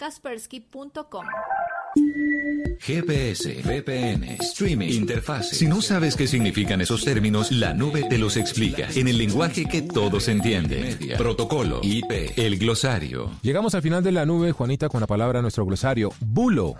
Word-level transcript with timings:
www.kaspersky.com. 0.00 1.26
GPS, 2.78 3.62
VPN, 3.62 4.38
streaming, 4.40 4.88
interfaz. 4.88 5.50
Si 5.50 5.66
no 5.66 5.82
sabes 5.82 6.16
qué 6.16 6.26
significan 6.26 6.80
esos 6.80 7.04
términos, 7.04 7.52
la 7.52 7.74
nube 7.74 8.04
te 8.08 8.16
los 8.16 8.36
explica 8.38 8.88
en 8.94 9.06
el 9.08 9.18
lenguaje 9.18 9.66
que 9.66 9.82
todos 9.82 10.28
entienden. 10.28 10.98
Protocolo, 11.18 11.80
IP, 11.82 12.38
el 12.38 12.58
glosario. 12.58 13.30
Llegamos 13.42 13.74
al 13.74 13.82
final 13.82 14.02
de 14.02 14.12
la 14.12 14.24
nube, 14.24 14.52
Juanita, 14.52 14.88
con 14.88 15.00
la 15.00 15.06
palabra 15.06 15.42
nuestro 15.42 15.66
glosario. 15.66 16.10
Bulo. 16.20 16.76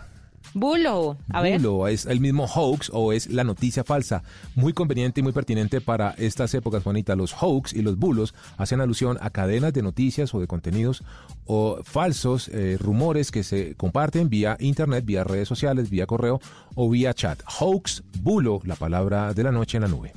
Bulo, 0.54 1.16
a 1.28 1.42
ver. 1.42 1.60
Bulo 1.60 1.88
es 1.88 2.06
el 2.06 2.20
mismo 2.20 2.46
hoax 2.46 2.90
o 2.92 3.12
es 3.12 3.28
la 3.28 3.44
noticia 3.44 3.84
falsa. 3.84 4.22
Muy 4.54 4.72
conveniente 4.72 5.20
y 5.20 5.22
muy 5.22 5.32
pertinente 5.32 5.80
para 5.80 6.10
estas 6.18 6.54
épocas, 6.54 6.82
Juanita. 6.82 7.14
Los 7.14 7.34
hoax 7.40 7.72
y 7.72 7.82
los 7.82 7.98
bulos 7.98 8.34
hacen 8.56 8.80
alusión 8.80 9.18
a 9.20 9.30
cadenas 9.30 9.72
de 9.72 9.82
noticias 9.82 10.34
o 10.34 10.40
de 10.40 10.46
contenidos 10.46 11.04
o 11.46 11.80
falsos 11.84 12.48
eh, 12.48 12.76
rumores 12.80 13.30
que 13.30 13.44
se 13.44 13.74
comparten 13.76 14.28
vía 14.28 14.56
internet, 14.60 15.04
vía 15.04 15.24
redes 15.24 15.48
sociales, 15.48 15.90
vía 15.90 16.06
correo 16.06 16.40
o 16.74 16.90
vía 16.90 17.14
chat. 17.14 17.40
Hoax, 17.60 18.02
bulo, 18.20 18.60
la 18.64 18.76
palabra 18.76 19.34
de 19.34 19.44
la 19.44 19.52
noche 19.52 19.76
en 19.76 19.82
la 19.82 19.88
nube. 19.88 20.12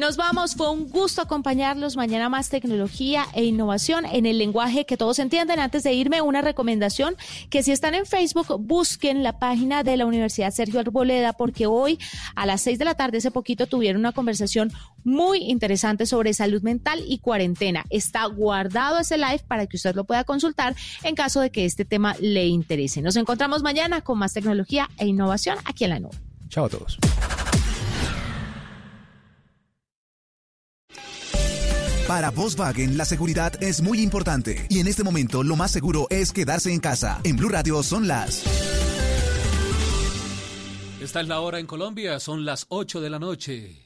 Nos 0.00 0.16
vamos, 0.16 0.54
fue 0.54 0.70
un 0.70 0.88
gusto 0.88 1.20
acompañarlos. 1.20 1.94
Mañana 1.94 2.30
más 2.30 2.48
tecnología 2.48 3.26
e 3.34 3.44
innovación 3.44 4.06
en 4.06 4.24
el 4.24 4.38
lenguaje 4.38 4.86
que 4.86 4.96
todos 4.96 5.18
entienden. 5.18 5.60
Antes 5.60 5.82
de 5.82 5.92
irme, 5.92 6.22
una 6.22 6.40
recomendación 6.40 7.16
que 7.50 7.62
si 7.62 7.70
están 7.70 7.94
en 7.94 8.06
Facebook, 8.06 8.46
busquen 8.60 9.22
la 9.22 9.38
página 9.38 9.82
de 9.84 9.98
la 9.98 10.06
Universidad 10.06 10.52
Sergio 10.52 10.80
Arboleda, 10.80 11.34
porque 11.34 11.66
hoy 11.66 11.98
a 12.34 12.46
las 12.46 12.62
seis 12.62 12.78
de 12.78 12.86
la 12.86 12.94
tarde, 12.94 13.18
hace 13.18 13.30
poquito, 13.30 13.66
tuvieron 13.66 14.00
una 14.00 14.12
conversación 14.12 14.72
muy 15.04 15.40
interesante 15.40 16.06
sobre 16.06 16.32
salud 16.32 16.62
mental 16.62 17.02
y 17.06 17.18
cuarentena. 17.18 17.84
Está 17.90 18.24
guardado 18.24 19.00
ese 19.00 19.18
live 19.18 19.42
para 19.46 19.66
que 19.66 19.76
usted 19.76 19.94
lo 19.94 20.04
pueda 20.04 20.24
consultar 20.24 20.74
en 21.02 21.14
caso 21.14 21.42
de 21.42 21.50
que 21.50 21.66
este 21.66 21.84
tema 21.84 22.16
le 22.20 22.46
interese. 22.46 23.02
Nos 23.02 23.16
encontramos 23.16 23.62
mañana 23.62 24.00
con 24.00 24.18
más 24.18 24.32
tecnología 24.32 24.88
e 24.96 25.06
innovación 25.06 25.58
aquí 25.66 25.84
en 25.84 25.90
la 25.90 26.00
nube. 26.00 26.16
Chao 26.48 26.64
a 26.64 26.68
todos. 26.70 26.98
Para 32.10 32.32
Volkswagen 32.32 32.96
la 32.96 33.04
seguridad 33.04 33.52
es 33.62 33.82
muy 33.82 34.00
importante 34.00 34.66
y 34.68 34.80
en 34.80 34.88
este 34.88 35.04
momento 35.04 35.44
lo 35.44 35.54
más 35.54 35.70
seguro 35.70 36.08
es 36.10 36.32
quedarse 36.32 36.72
en 36.72 36.80
casa. 36.80 37.20
En 37.22 37.36
Blue 37.36 37.48
Radio 37.48 37.84
son 37.84 38.08
las 38.08 38.42
Esta 41.00 41.20
es 41.20 41.28
la 41.28 41.38
hora 41.38 41.60
en 41.60 41.66
Colombia, 41.66 42.18
son 42.18 42.44
las 42.44 42.66
8 42.68 43.00
de 43.00 43.10
la 43.10 43.20
noche. 43.20 43.76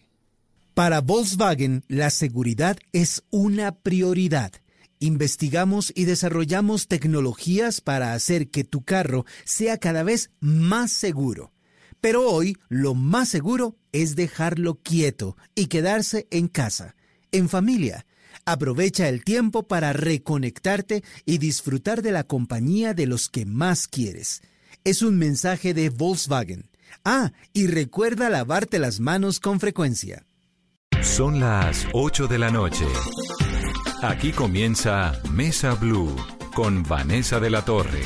Para 0.72 1.02
Volkswagen 1.02 1.84
la 1.86 2.08
seguridad 2.08 2.78
es 2.94 3.24
una 3.28 3.74
prioridad. 3.74 4.52
Investigamos 5.00 5.92
y 5.94 6.06
desarrollamos 6.06 6.88
tecnologías 6.88 7.82
para 7.82 8.14
hacer 8.14 8.48
que 8.48 8.64
tu 8.64 8.84
carro 8.84 9.26
sea 9.44 9.76
cada 9.76 10.02
vez 10.02 10.30
más 10.40 10.92
seguro. 10.92 11.52
Pero 12.00 12.26
hoy 12.26 12.56
lo 12.70 12.94
más 12.94 13.28
seguro 13.28 13.76
es 13.92 14.16
dejarlo 14.16 14.76
quieto 14.76 15.36
y 15.54 15.66
quedarse 15.66 16.26
en 16.30 16.48
casa, 16.48 16.96
en 17.30 17.50
familia 17.50 18.06
Aprovecha 18.46 19.08
el 19.08 19.24
tiempo 19.24 19.62
para 19.62 19.94
reconectarte 19.94 21.02
y 21.24 21.38
disfrutar 21.38 22.02
de 22.02 22.12
la 22.12 22.24
compañía 22.24 22.92
de 22.92 23.06
los 23.06 23.30
que 23.30 23.46
más 23.46 23.88
quieres. 23.88 24.42
Es 24.84 25.00
un 25.00 25.16
mensaje 25.18 25.72
de 25.72 25.88
Volkswagen. 25.88 26.68
Ah, 27.06 27.32
y 27.54 27.68
recuerda 27.68 28.28
lavarte 28.28 28.78
las 28.78 29.00
manos 29.00 29.40
con 29.40 29.60
frecuencia. 29.60 30.26
Son 31.02 31.40
las 31.40 31.86
8 31.94 32.26
de 32.26 32.38
la 32.38 32.50
noche. 32.50 32.84
Aquí 34.02 34.32
comienza 34.32 35.18
Mesa 35.32 35.74
Blue 35.74 36.14
con 36.54 36.82
Vanessa 36.82 37.40
de 37.40 37.48
la 37.48 37.64
Torre. 37.64 38.02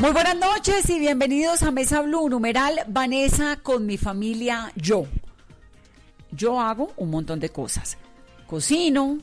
Muy 0.00 0.10
buenas 0.10 0.36
noches 0.36 0.90
y 0.90 0.98
bienvenidos 0.98 1.62
a 1.62 1.70
Mesa 1.70 2.02
Blue, 2.02 2.28
numeral 2.28 2.80
Vanessa 2.88 3.58
con 3.62 3.86
mi 3.86 3.96
familia 3.96 4.72
yo. 4.74 5.06
Yo 6.32 6.60
hago 6.60 6.92
un 6.96 7.10
montón 7.10 7.38
de 7.38 7.48
cosas. 7.50 7.96
Cocino, 8.46 9.18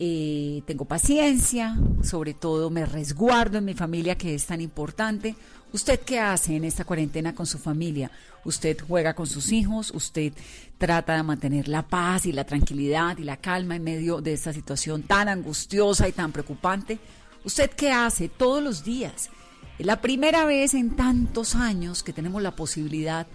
eh, 0.00 0.62
tengo 0.64 0.84
paciencia, 0.84 1.76
sobre 2.04 2.32
todo 2.32 2.70
me 2.70 2.86
resguardo 2.86 3.58
en 3.58 3.64
mi 3.64 3.74
familia 3.74 4.16
que 4.16 4.34
es 4.34 4.46
tan 4.46 4.60
importante. 4.60 5.34
¿Usted 5.72 6.00
qué 6.00 6.20
hace 6.20 6.54
en 6.54 6.64
esta 6.64 6.84
cuarentena 6.84 7.34
con 7.34 7.46
su 7.46 7.58
familia? 7.58 8.10
¿Usted 8.44 8.78
juega 8.86 9.14
con 9.14 9.26
sus 9.26 9.50
hijos? 9.50 9.90
¿Usted 9.90 10.32
trata 10.78 11.16
de 11.16 11.22
mantener 11.24 11.68
la 11.68 11.82
paz 11.82 12.26
y 12.26 12.32
la 12.32 12.44
tranquilidad 12.44 13.18
y 13.18 13.24
la 13.24 13.38
calma 13.38 13.74
en 13.76 13.82
medio 13.82 14.20
de 14.20 14.34
esta 14.34 14.52
situación 14.52 15.02
tan 15.02 15.28
angustiosa 15.28 16.08
y 16.08 16.12
tan 16.12 16.30
preocupante? 16.30 16.98
¿Usted 17.44 17.70
qué 17.70 17.90
hace 17.90 18.28
todos 18.28 18.62
los 18.62 18.84
días? 18.84 19.30
Es 19.78 19.86
la 19.86 20.00
primera 20.00 20.44
vez 20.44 20.74
en 20.74 20.96
tantos 20.96 21.54
años 21.56 22.02
que 22.02 22.12
tenemos 22.12 22.40
la 22.40 22.54
posibilidad, 22.54 23.26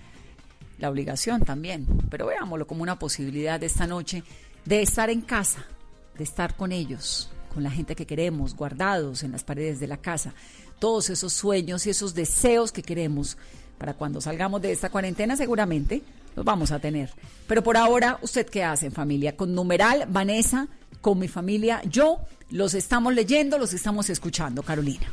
la 0.79 0.89
obligación 0.89 1.41
también, 1.41 1.85
pero 2.09 2.27
veámoslo 2.27 2.67
como 2.67 2.83
una 2.83 2.97
posibilidad 2.97 3.59
de 3.59 3.65
esta 3.65 3.85
noche, 3.85 4.23
de 4.65 4.81
estar 4.81 5.09
en 5.09 5.21
casa, 5.21 5.65
de 6.17 6.23
estar 6.23 6.55
con 6.55 6.71
ellos, 6.71 7.31
con 7.53 7.63
la 7.63 7.71
gente 7.71 7.95
que 7.95 8.05
queremos, 8.05 8.55
guardados 8.55 9.23
en 9.23 9.31
las 9.31 9.43
paredes 9.43 9.79
de 9.79 9.87
la 9.87 9.97
casa, 9.97 10.33
todos 10.79 11.09
esos 11.09 11.33
sueños 11.33 11.85
y 11.85 11.91
esos 11.91 12.13
deseos 12.13 12.71
que 12.71 12.83
queremos 12.83 13.37
para 13.77 13.93
cuando 13.93 14.21
salgamos 14.21 14.61
de 14.61 14.71
esta 14.71 14.89
cuarentena 14.89 15.35
seguramente 15.35 16.01
los 16.35 16.45
vamos 16.45 16.71
a 16.71 16.79
tener. 16.79 17.11
Pero 17.47 17.63
por 17.63 17.77
ahora, 17.77 18.17
¿usted 18.21 18.47
qué 18.47 18.63
hace 18.63 18.87
en 18.87 18.91
familia? 18.91 19.35
Con 19.35 19.53
numeral, 19.53 20.05
Vanessa, 20.09 20.67
con 21.01 21.19
mi 21.19 21.27
familia, 21.27 21.81
yo, 21.83 22.19
los 22.49 22.73
estamos 22.73 23.13
leyendo, 23.13 23.57
los 23.57 23.73
estamos 23.73 24.09
escuchando, 24.09 24.63
Carolina. 24.63 25.07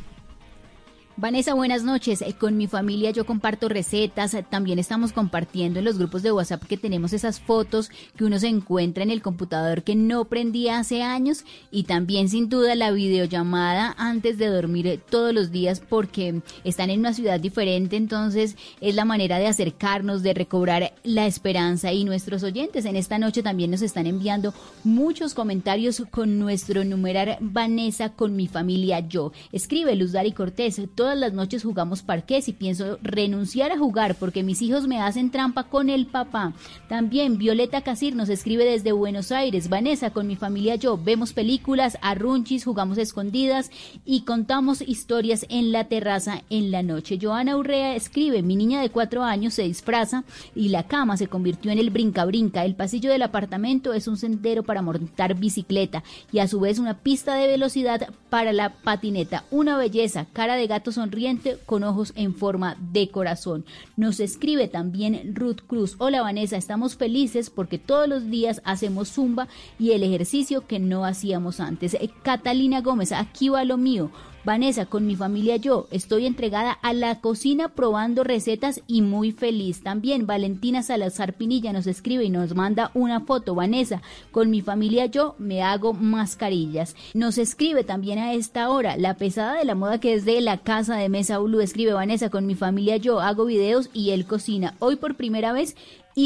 Vanessa, 1.16 1.54
buenas 1.54 1.82
noches. 1.82 2.22
Eh, 2.22 2.34
con 2.38 2.56
mi 2.56 2.66
familia 2.66 3.10
yo 3.10 3.26
comparto 3.26 3.68
recetas, 3.68 4.32
eh, 4.32 4.44
también 4.48 4.78
estamos 4.78 5.12
compartiendo 5.12 5.80
en 5.80 5.84
los 5.84 5.98
grupos 5.98 6.22
de 6.22 6.32
WhatsApp 6.32 6.64
que 6.64 6.76
tenemos 6.76 7.12
esas 7.12 7.40
fotos 7.40 7.90
que 8.16 8.24
uno 8.24 8.38
se 8.38 8.46
encuentra 8.46 9.02
en 9.02 9.10
el 9.10 9.20
computador 9.20 9.82
que 9.82 9.96
no 9.96 10.26
prendía 10.26 10.78
hace 10.78 11.02
años 11.02 11.44
y 11.70 11.82
también 11.82 12.28
sin 12.28 12.48
duda 12.48 12.74
la 12.74 12.92
videollamada 12.92 13.94
antes 13.98 14.38
de 14.38 14.46
dormir 14.46 14.86
eh, 14.86 14.98
todos 14.98 15.34
los 15.34 15.50
días 15.50 15.80
porque 15.80 16.42
están 16.64 16.90
en 16.90 17.00
una 17.00 17.12
ciudad 17.12 17.40
diferente, 17.40 17.96
entonces 17.96 18.56
es 18.80 18.94
la 18.94 19.04
manera 19.04 19.38
de 19.38 19.48
acercarnos, 19.48 20.22
de 20.22 20.32
recobrar 20.32 20.94
la 21.02 21.26
esperanza 21.26 21.92
y 21.92 22.04
nuestros 22.04 22.44
oyentes 22.44 22.84
en 22.84 22.96
esta 22.96 23.18
noche 23.18 23.42
también 23.42 23.72
nos 23.72 23.82
están 23.82 24.06
enviando 24.06 24.54
muchos 24.84 25.34
comentarios 25.34 26.02
con 26.10 26.38
nuestro 26.38 26.84
numerar 26.84 27.36
Vanessa 27.40 28.10
con 28.10 28.36
mi 28.36 28.46
familia 28.46 29.00
yo. 29.00 29.32
Escribe 29.52 29.96
Luz 29.96 30.12
Dari 30.12 30.32
Cortés, 30.32 30.80
todas 31.00 31.16
las 31.16 31.32
noches 31.32 31.62
jugamos 31.62 32.02
parqués 32.02 32.46
y 32.48 32.52
pienso 32.52 32.98
renunciar 33.00 33.72
a 33.72 33.78
jugar 33.78 34.16
porque 34.16 34.42
mis 34.42 34.60
hijos 34.60 34.86
me 34.86 35.00
hacen 35.00 35.30
trampa 35.30 35.64
con 35.64 35.88
el 35.88 36.06
papá. 36.06 36.52
También 36.90 37.38
Violeta 37.38 37.80
Casir 37.80 38.14
nos 38.14 38.28
escribe 38.28 38.66
desde 38.66 38.92
Buenos 38.92 39.32
Aires. 39.32 39.70
Vanessa, 39.70 40.10
con 40.10 40.26
mi 40.26 40.36
familia 40.36 40.74
yo 40.74 40.98
vemos 41.02 41.32
películas, 41.32 41.96
arrunchis, 42.02 42.66
jugamos 42.66 42.98
escondidas 42.98 43.70
y 44.04 44.24
contamos 44.24 44.82
historias 44.82 45.46
en 45.48 45.72
la 45.72 45.84
terraza 45.84 46.42
en 46.50 46.70
la 46.70 46.82
noche. 46.82 47.18
Joana 47.18 47.56
Urrea 47.56 47.96
escribe, 47.96 48.42
mi 48.42 48.54
niña 48.54 48.82
de 48.82 48.90
cuatro 48.90 49.24
años 49.24 49.54
se 49.54 49.62
disfraza 49.62 50.24
y 50.54 50.68
la 50.68 50.86
cama 50.86 51.16
se 51.16 51.28
convirtió 51.28 51.72
en 51.72 51.78
el 51.78 51.88
brinca-brinca. 51.88 52.66
El 52.66 52.74
pasillo 52.74 53.10
del 53.10 53.22
apartamento 53.22 53.94
es 53.94 54.06
un 54.06 54.18
sendero 54.18 54.64
para 54.64 54.82
montar 54.82 55.34
bicicleta 55.34 56.04
y 56.30 56.40
a 56.40 56.46
su 56.46 56.60
vez 56.60 56.78
una 56.78 56.98
pista 56.98 57.36
de 57.36 57.46
velocidad 57.46 58.10
para 58.28 58.52
la 58.52 58.74
patineta. 58.74 59.44
Una 59.50 59.78
belleza, 59.78 60.26
cara 60.34 60.56
de 60.56 60.66
gato 60.66 60.89
sonriente 60.92 61.58
con 61.66 61.84
ojos 61.84 62.12
en 62.16 62.34
forma 62.34 62.76
de 62.92 63.08
corazón. 63.10 63.64
Nos 63.96 64.20
escribe 64.20 64.68
también 64.68 65.34
Ruth 65.34 65.60
Cruz. 65.66 65.96
Hola 65.98 66.22
Vanessa, 66.22 66.56
estamos 66.56 66.96
felices 66.96 67.50
porque 67.50 67.78
todos 67.78 68.08
los 68.08 68.30
días 68.30 68.60
hacemos 68.64 69.08
zumba 69.08 69.48
y 69.78 69.92
el 69.92 70.02
ejercicio 70.02 70.66
que 70.66 70.78
no 70.78 71.04
hacíamos 71.04 71.60
antes. 71.60 71.94
Eh, 71.94 72.10
Catalina 72.22 72.80
Gómez, 72.80 73.12
aquí 73.12 73.48
va 73.48 73.64
lo 73.64 73.76
mío. 73.76 74.10
Vanessa, 74.42 74.86
con 74.86 75.06
mi 75.06 75.16
familia 75.16 75.56
yo 75.56 75.86
estoy 75.90 76.24
entregada 76.24 76.72
a 76.72 76.94
la 76.94 77.20
cocina 77.20 77.68
probando 77.68 78.24
recetas 78.24 78.80
y 78.86 79.02
muy 79.02 79.32
feliz. 79.32 79.82
También 79.82 80.26
Valentina 80.26 80.82
Salazar 80.82 81.34
Pinilla 81.34 81.74
nos 81.74 81.86
escribe 81.86 82.24
y 82.24 82.30
nos 82.30 82.54
manda 82.54 82.90
una 82.94 83.20
foto. 83.20 83.54
Vanessa, 83.54 84.00
con 84.30 84.48
mi 84.48 84.62
familia 84.62 85.04
yo 85.06 85.34
me 85.38 85.62
hago 85.62 85.92
mascarillas. 85.92 86.96
Nos 87.12 87.36
escribe 87.36 87.84
también 87.84 88.18
a 88.18 88.32
esta 88.32 88.70
hora 88.70 88.96
la 88.96 89.14
pesada 89.14 89.58
de 89.58 89.66
la 89.66 89.74
moda 89.74 90.00
que 90.00 90.14
es 90.14 90.24
de 90.24 90.40
la 90.40 90.56
casa 90.56 90.96
de 90.96 91.10
Mesa 91.10 91.38
Ulu. 91.38 91.60
Escribe 91.60 91.92
Vanessa, 91.92 92.30
con 92.30 92.46
mi 92.46 92.54
familia 92.54 92.96
yo 92.96 93.20
hago 93.20 93.44
videos 93.44 93.90
y 93.92 94.10
él 94.10 94.24
cocina. 94.24 94.74
Hoy 94.78 94.96
por 94.96 95.16
primera 95.16 95.52
vez 95.52 95.76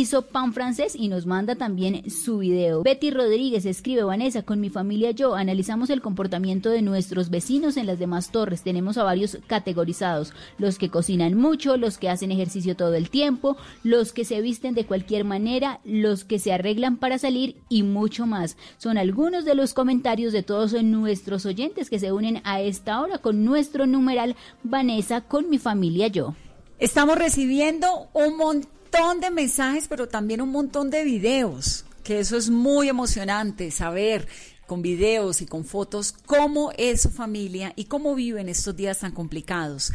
hizo 0.00 0.22
pan 0.22 0.52
francés 0.52 0.96
y 0.96 1.08
nos 1.08 1.26
manda 1.26 1.54
también 1.54 2.10
su 2.10 2.38
video. 2.38 2.82
Betty 2.82 3.10
Rodríguez 3.10 3.64
escribe, 3.66 4.02
Vanessa, 4.02 4.42
con 4.42 4.60
mi 4.60 4.70
familia 4.70 5.12
yo 5.12 5.34
analizamos 5.34 5.90
el 5.90 6.00
comportamiento 6.00 6.70
de 6.70 6.82
nuestros 6.82 7.30
vecinos 7.30 7.76
en 7.76 7.86
las 7.86 7.98
demás 7.98 8.30
torres. 8.30 8.62
Tenemos 8.62 8.98
a 8.98 9.04
varios 9.04 9.38
categorizados, 9.46 10.32
los 10.58 10.78
que 10.78 10.90
cocinan 10.90 11.34
mucho, 11.34 11.76
los 11.76 11.98
que 11.98 12.08
hacen 12.08 12.32
ejercicio 12.32 12.76
todo 12.76 12.94
el 12.94 13.10
tiempo, 13.10 13.56
los 13.82 14.12
que 14.12 14.24
se 14.24 14.40
visten 14.40 14.74
de 14.74 14.86
cualquier 14.86 15.24
manera, 15.24 15.80
los 15.84 16.24
que 16.24 16.38
se 16.38 16.52
arreglan 16.52 16.96
para 16.96 17.18
salir 17.18 17.56
y 17.68 17.82
mucho 17.82 18.26
más. 18.26 18.56
Son 18.78 18.98
algunos 18.98 19.44
de 19.44 19.54
los 19.54 19.74
comentarios 19.74 20.32
de 20.32 20.42
todos 20.42 20.72
nuestros 20.82 21.46
oyentes 21.46 21.90
que 21.90 21.98
se 21.98 22.12
unen 22.12 22.40
a 22.44 22.60
esta 22.60 23.00
hora 23.00 23.18
con 23.18 23.44
nuestro 23.44 23.86
numeral 23.86 24.36
Vanessa 24.62 25.20
con 25.20 25.48
mi 25.50 25.58
familia 25.58 26.08
yo. 26.08 26.34
Estamos 26.78 27.16
recibiendo 27.16 28.08
un 28.12 28.36
montón 28.36 28.73
de 29.20 29.30
mensajes, 29.30 29.88
pero 29.88 30.06
también 30.06 30.40
un 30.40 30.50
montón 30.50 30.88
de 30.88 31.02
videos, 31.02 31.84
que 32.04 32.20
eso 32.20 32.36
es 32.36 32.48
muy 32.48 32.88
emocionante, 32.88 33.72
saber 33.72 34.28
con 34.68 34.82
videos 34.82 35.42
y 35.42 35.46
con 35.46 35.64
fotos 35.64 36.12
cómo 36.12 36.70
es 36.78 37.02
su 37.02 37.10
familia 37.10 37.72
y 37.74 37.86
cómo 37.86 38.14
viven 38.14 38.48
estos 38.48 38.76
días 38.76 39.00
tan 39.00 39.10
complicados. 39.10 39.92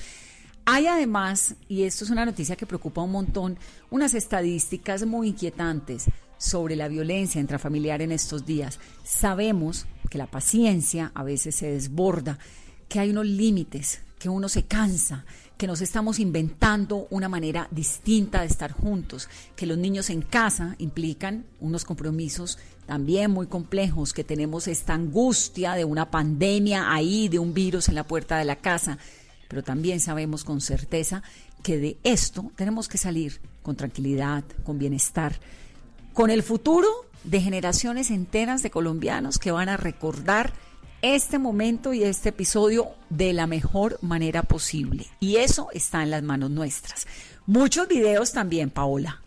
Hay 0.65 0.87
además, 0.87 1.55
y 1.69 1.83
esto 1.83 2.03
es 2.03 2.09
una 2.09 2.25
noticia 2.25 2.57
que 2.57 2.65
preocupa 2.65 3.01
un 3.01 3.11
montón, 3.11 3.57
unas 3.89 4.13
estadísticas 4.13 5.05
muy 5.05 5.29
inquietantes 5.29 6.05
sobre 6.37 6.75
la 6.75 6.89
violencia 6.89 7.39
intrafamiliar 7.39 8.01
en 8.01 8.11
estos 8.11 8.45
días. 8.45 8.79
Sabemos 9.05 9.85
que 10.09 10.17
la 10.17 10.27
paciencia 10.27 11.13
a 11.15 11.23
veces 11.23 11.55
se 11.55 11.71
desborda, 11.71 12.37
que 12.89 12.99
hay 12.99 13.11
unos 13.11 13.25
límites, 13.25 14.01
que 14.19 14.27
uno 14.27 14.49
se 14.49 14.63
cansa, 14.65 15.25
que 15.59 15.67
nos 15.67 15.81
estamos 15.81 16.19
inventando 16.19 17.05
una 17.09 17.27
manera 17.27 17.67
distinta 17.69 18.39
de 18.39 18.47
estar 18.47 18.71
juntos, 18.71 19.27
que 19.57 19.65
los 19.65 19.77
niños 19.77 20.09
en 20.09 20.21
casa 20.21 20.75
implican 20.77 21.43
unos 21.59 21.83
compromisos 21.83 22.57
también 22.85 23.29
muy 23.29 23.47
complejos, 23.47 24.13
que 24.13 24.23
tenemos 24.23 24.69
esta 24.69 24.93
angustia 24.93 25.73
de 25.73 25.83
una 25.83 26.09
pandemia 26.09 26.93
ahí, 26.93 27.27
de 27.27 27.39
un 27.39 27.53
virus 27.53 27.89
en 27.89 27.95
la 27.95 28.05
puerta 28.05 28.37
de 28.37 28.45
la 28.45 28.55
casa, 28.55 28.99
pero 29.49 29.61
también 29.61 29.99
sabemos 29.99 30.45
con 30.45 30.61
certeza 30.61 31.23
que 31.61 31.77
de 31.77 31.97
esto 32.05 32.53
tenemos 32.55 32.87
que 32.87 32.97
salir 32.97 33.41
con 33.61 33.75
tranquilidad, 33.75 34.45
con 34.63 34.79
bienestar, 34.79 35.41
con 36.13 36.29
el 36.29 36.41
futuro 36.41 36.87
de 37.25 37.41
generaciones 37.41 38.11
enteras 38.11 38.63
de 38.63 38.71
colombianos 38.71 39.37
que 39.37 39.51
van 39.51 39.67
a 39.67 39.75
recordar 39.75 40.53
este 41.01 41.39
momento 41.39 41.93
y 41.93 42.03
este 42.03 42.29
episodio 42.29 42.89
de 43.09 43.33
la 43.33 43.47
mejor 43.47 43.97
manera 44.01 44.43
posible. 44.43 45.05
Y 45.19 45.37
eso 45.37 45.69
está 45.73 46.03
en 46.03 46.11
las 46.11 46.23
manos 46.23 46.49
nuestras. 46.49 47.07
Muchos 47.45 47.87
videos 47.87 48.31
también, 48.31 48.69
Paola. 48.69 49.21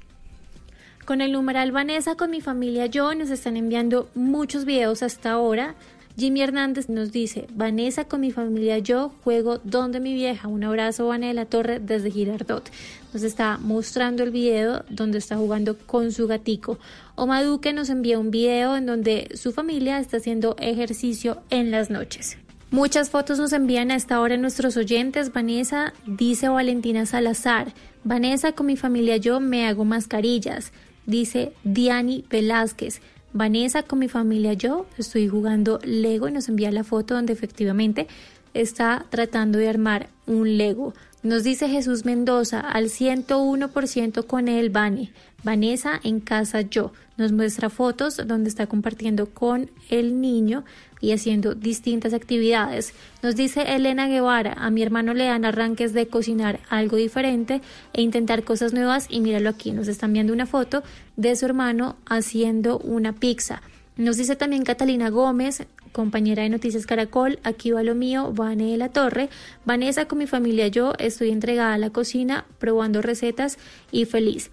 Con 1.05 1.21
el 1.21 1.33
numeral 1.33 1.73
Vanessa, 1.73 2.15
con 2.15 2.31
mi 2.31 2.41
familia 2.41 2.87
yo, 2.87 3.15
nos 3.15 3.31
están 3.31 3.57
enviando 3.57 4.09
muchos 4.15 4.65
videos 4.65 5.03
hasta 5.03 5.33
ahora. 5.33 5.75
Jimmy 6.17 6.43
Hernández 6.43 6.89
nos 6.89 7.11
dice, 7.11 7.47
Vanessa 7.55 8.05
con 8.05 8.21
mi 8.21 8.31
familia 8.31 8.79
yo 8.79 9.13
juego 9.25 9.59
donde 9.65 9.99
mi 9.99 10.13
vieja. 10.13 10.49
Un 10.49 10.63
abrazo, 10.63 11.07
Vanessa 11.07 11.29
de 11.29 11.35
la 11.35 11.47
Torre 11.47 11.81
desde 11.81 12.11
Girardot. 12.11 12.71
Nos 13.15 13.23
está 13.23 13.59
mostrando 13.59 14.23
el 14.23 14.31
video 14.31 14.85
donde 14.91 15.19
está 15.19 15.37
jugando 15.37 15.79
con 15.79 16.13
su 16.13 16.27
gatico. 16.27 16.79
Oma 17.15 17.43
Duque 17.43 17.73
nos 17.73 17.89
envía 17.89 18.19
un 18.19 18.31
video 18.31 18.77
en 18.77 18.87
donde 18.87 19.31
su 19.35 19.53
familia 19.53 20.01
está 20.01 20.19
haciendo 20.19 20.55
ejercicio 20.59 21.43
en 21.51 21.71
las 21.71 21.89
noches. 21.89 22.37
Muchas 22.71 23.11
fotos 23.11 23.39
nos 23.39 23.53
envían 23.53 23.91
a 23.91 23.97
esta 23.97 24.21
hora 24.21 24.37
nuestros 24.37 24.77
oyentes. 24.77 25.33
Vanessa 25.33 25.93
dice 26.07 26.49
Valentina 26.49 27.05
Salazar. 27.05 27.75
Vanessa 28.05 28.53
con 28.53 28.67
mi 28.67 28.77
familia 28.77 29.17
yo 29.19 29.41
me 29.41 29.67
hago 29.67 29.85
mascarillas. 29.85 30.73
Dice 31.05 31.53
Diani 31.65 32.25
Velázquez. 32.31 33.01
Vanessa 33.33 33.83
con 33.83 33.99
mi 33.99 34.09
familia 34.09 34.53
yo 34.53 34.87
estoy 34.99 35.27
jugando 35.29 35.79
Lego 35.85 36.29
y 36.29 36.33
nos 36.33 36.49
envía 36.49 36.71
la 36.71 36.85
foto 36.85 37.15
donde 37.15 37.33
efectivamente 37.33 38.07
está 38.55 39.07
tratando 39.09 39.59
de 39.59 39.69
armar 39.69 40.09
un 40.27 40.59
Lego. 40.59 40.95
Nos 41.23 41.43
dice 41.45 41.69
Jesús 41.69 42.05
Mendoza 42.05 42.61
al 42.61 42.87
101% 42.87 44.27
con 44.27 44.49
él, 44.49 44.71
Vane. 44.71 45.13
Vanessa 45.43 46.01
en 46.03 46.21
casa 46.21 46.61
yo. 46.63 46.93
Nos 47.17 47.33
muestra 47.33 47.69
fotos 47.69 48.21
donde 48.27 48.49
está 48.49 48.67
compartiendo 48.67 49.31
con 49.31 49.71
el 49.91 50.21
niño 50.21 50.65
y 51.01 51.13
haciendo 51.13 51.55
distintas 51.55 52.15
actividades. 52.15 52.95
Nos 53.23 53.37
dice 53.37 53.75
Elena 53.75 54.07
Guevara, 54.07 54.55
a 54.55 54.71
mi 54.71 54.83
hermano 54.83 55.15
le 55.15 55.25
dan 55.25 55.45
arranques 55.45 55.93
de 55.93 56.07
cocinar 56.07 56.61
algo 56.71 56.97
diferente 56.97 57.61
e 57.93 58.03
intentar 58.03 58.45
cosas 58.45 58.73
nuevas 58.73 59.07
y 59.11 59.21
míralo 59.21 59.51
aquí, 59.51 59.73
nos 59.73 59.89
están 59.89 60.13
viendo 60.13 60.33
una 60.33 60.47
foto 60.47 60.83
de 61.17 61.37
su 61.37 61.45
hermano 61.45 61.97
haciendo 62.07 62.79
una 62.79 63.13
pizza. 63.13 63.63
Nos 63.97 64.17
dice 64.17 64.37
también 64.37 64.63
Catalina 64.63 65.11
Gómez, 65.11 65.67
compañera 65.93 66.45
de 66.45 66.49
Noticias 66.49 66.87
Caracol, 66.87 67.41
aquí 67.43 67.73
va 67.73 67.83
lo 67.83 67.95
mío, 67.95 68.33
Vane 68.33 68.71
de 68.71 68.77
la 68.79 68.89
Torre. 68.89 69.29
Vanessa 69.67 70.07
con 70.07 70.19
mi 70.19 70.27
familia 70.27 70.69
yo 70.69 70.95
estoy 70.99 71.31
entregada 71.31 71.75
a 71.75 71.79
la 71.79 71.91
cocina, 71.91 72.47
probando 72.59 73.03
recetas 73.03 73.59
y 73.91 74.07
feliz. 74.07 74.51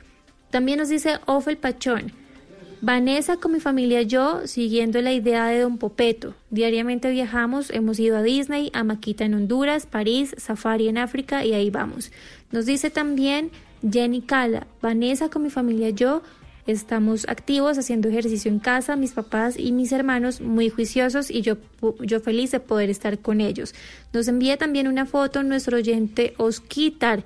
También 0.50 0.80
nos 0.80 0.90
dice 0.90 1.20
Ofel 1.26 1.58
Pachón, 1.58 2.12
Vanessa 2.82 3.38
con 3.38 3.52
mi 3.52 3.60
familia 3.60 4.04
yo 4.04 4.48
siguiendo 4.48 5.02
la 5.02 5.12
idea 5.12 5.48
de 5.48 5.60
Don 5.60 5.78
Popeto. 5.78 6.34
Diariamente 6.50 7.12
viajamos, 7.12 7.70
hemos 7.72 8.00
ido 8.00 8.18
a 8.18 8.24
Disney, 8.24 8.72
a 8.74 8.86
Maquita 8.86 9.26
en 9.26 9.34
Honduras, 9.34 9.86
París, 9.86 10.34
Safari 10.38 10.88
en 10.88 10.98
África 10.98 11.44
y 11.46 11.54
ahí 11.54 11.70
vamos. 11.70 12.12
Nos 12.52 12.66
dice 12.66 12.90
también 12.90 13.52
Jenny 13.90 14.22
Cala, 14.22 14.66
Vanessa 14.82 15.30
con 15.30 15.44
mi 15.44 15.50
familia 15.50 15.90
yo 15.90 16.22
estamos 16.68 17.28
activos 17.28 17.78
haciendo 17.78 18.10
ejercicio 18.10 18.50
en 18.50 18.60
casa, 18.60 18.96
mis 18.96 19.12
papás 19.12 19.58
y 19.58 19.72
mis 19.72 19.92
hermanos 19.92 20.40
muy 20.40 20.70
juiciosos 20.70 21.32
y 21.32 21.42
yo, 21.42 21.58
yo 22.02 22.20
feliz 22.20 22.52
de 22.52 22.60
poder 22.60 22.90
estar 22.90 23.20
con 23.20 23.42
ellos. 23.42 23.74
Nos 24.14 24.28
envía 24.28 24.56
también 24.56 24.88
una 24.88 25.06
foto 25.06 25.44
nuestro 25.44 25.78
oyente 25.78 26.34
Osquitar 26.38 27.24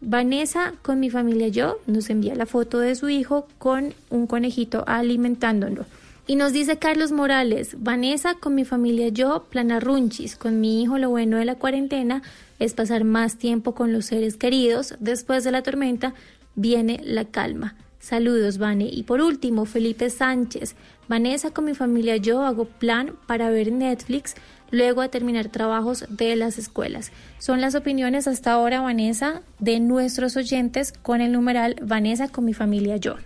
Vanessa 0.00 0.74
con 0.82 1.00
mi 1.00 1.10
familia 1.10 1.48
y 1.48 1.50
yo 1.50 1.80
nos 1.86 2.08
envía 2.10 2.34
la 2.34 2.46
foto 2.46 2.78
de 2.78 2.94
su 2.94 3.08
hijo 3.08 3.48
con 3.58 3.94
un 4.10 4.26
conejito 4.26 4.84
alimentándolo. 4.86 5.86
Y 6.26 6.36
nos 6.36 6.52
dice 6.52 6.78
Carlos 6.78 7.10
Morales, 7.10 7.76
Vanessa 7.78 8.34
con 8.34 8.54
mi 8.54 8.64
familia 8.64 9.08
y 9.08 9.12
yo 9.12 9.46
planarrunchis, 9.50 10.36
con 10.36 10.60
mi 10.60 10.82
hijo 10.82 10.98
lo 10.98 11.10
bueno 11.10 11.38
de 11.38 11.46
la 11.46 11.54
cuarentena 11.54 12.22
es 12.58 12.74
pasar 12.74 13.04
más 13.04 13.38
tiempo 13.38 13.74
con 13.74 13.92
los 13.92 14.06
seres 14.06 14.36
queridos, 14.36 14.94
después 15.00 15.42
de 15.44 15.52
la 15.52 15.62
tormenta 15.62 16.14
viene 16.54 17.00
la 17.02 17.24
calma. 17.24 17.76
Saludos, 18.00 18.58
Vane. 18.58 18.88
Y 18.90 19.02
por 19.02 19.20
último, 19.20 19.64
Felipe 19.64 20.08
Sánchez. 20.08 20.76
Vanessa 21.08 21.50
con 21.50 21.64
mi 21.64 21.74
familia 21.74 22.16
yo 22.16 22.42
hago 22.42 22.64
plan 22.66 23.14
para 23.26 23.50
ver 23.50 23.72
Netflix 23.72 24.34
luego 24.70 25.02
de 25.02 25.08
terminar 25.08 25.48
trabajos 25.48 26.04
de 26.08 26.36
las 26.36 26.58
escuelas. 26.58 27.12
Son 27.38 27.60
las 27.60 27.74
opiniones 27.74 28.26
hasta 28.28 28.52
ahora, 28.52 28.80
Vanessa, 28.80 29.42
de 29.58 29.80
nuestros 29.80 30.36
oyentes 30.36 30.92
con 30.92 31.20
el 31.20 31.32
numeral 31.32 31.76
Vanessa 31.82 32.28
con 32.28 32.44
mi 32.44 32.54
familia 32.54 32.96
yo. 32.96 33.16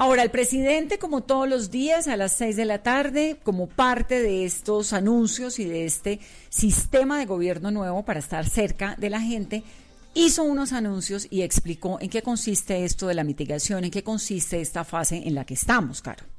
Ahora, 0.00 0.22
el 0.22 0.30
presidente, 0.30 0.98
como 0.98 1.22
todos 1.22 1.48
los 1.48 1.72
días, 1.72 2.06
a 2.06 2.16
las 2.16 2.32
seis 2.32 2.54
de 2.54 2.64
la 2.64 2.84
tarde, 2.84 3.36
como 3.42 3.66
parte 3.66 4.22
de 4.22 4.44
estos 4.44 4.92
anuncios 4.92 5.58
y 5.58 5.64
de 5.64 5.86
este 5.86 6.20
sistema 6.50 7.18
de 7.18 7.26
gobierno 7.26 7.72
nuevo 7.72 8.04
para 8.04 8.20
estar 8.20 8.48
cerca 8.48 8.94
de 8.96 9.10
la 9.10 9.20
gente, 9.20 9.64
hizo 10.14 10.44
unos 10.44 10.72
anuncios 10.72 11.26
y 11.30 11.42
explicó 11.42 11.98
en 12.00 12.10
qué 12.10 12.22
consiste 12.22 12.84
esto 12.84 13.08
de 13.08 13.14
la 13.14 13.24
mitigación, 13.24 13.82
en 13.82 13.90
qué 13.90 14.04
consiste 14.04 14.60
esta 14.60 14.84
fase 14.84 15.16
en 15.26 15.34
la 15.34 15.44
que 15.44 15.54
estamos, 15.54 16.00
Caro. 16.00 16.37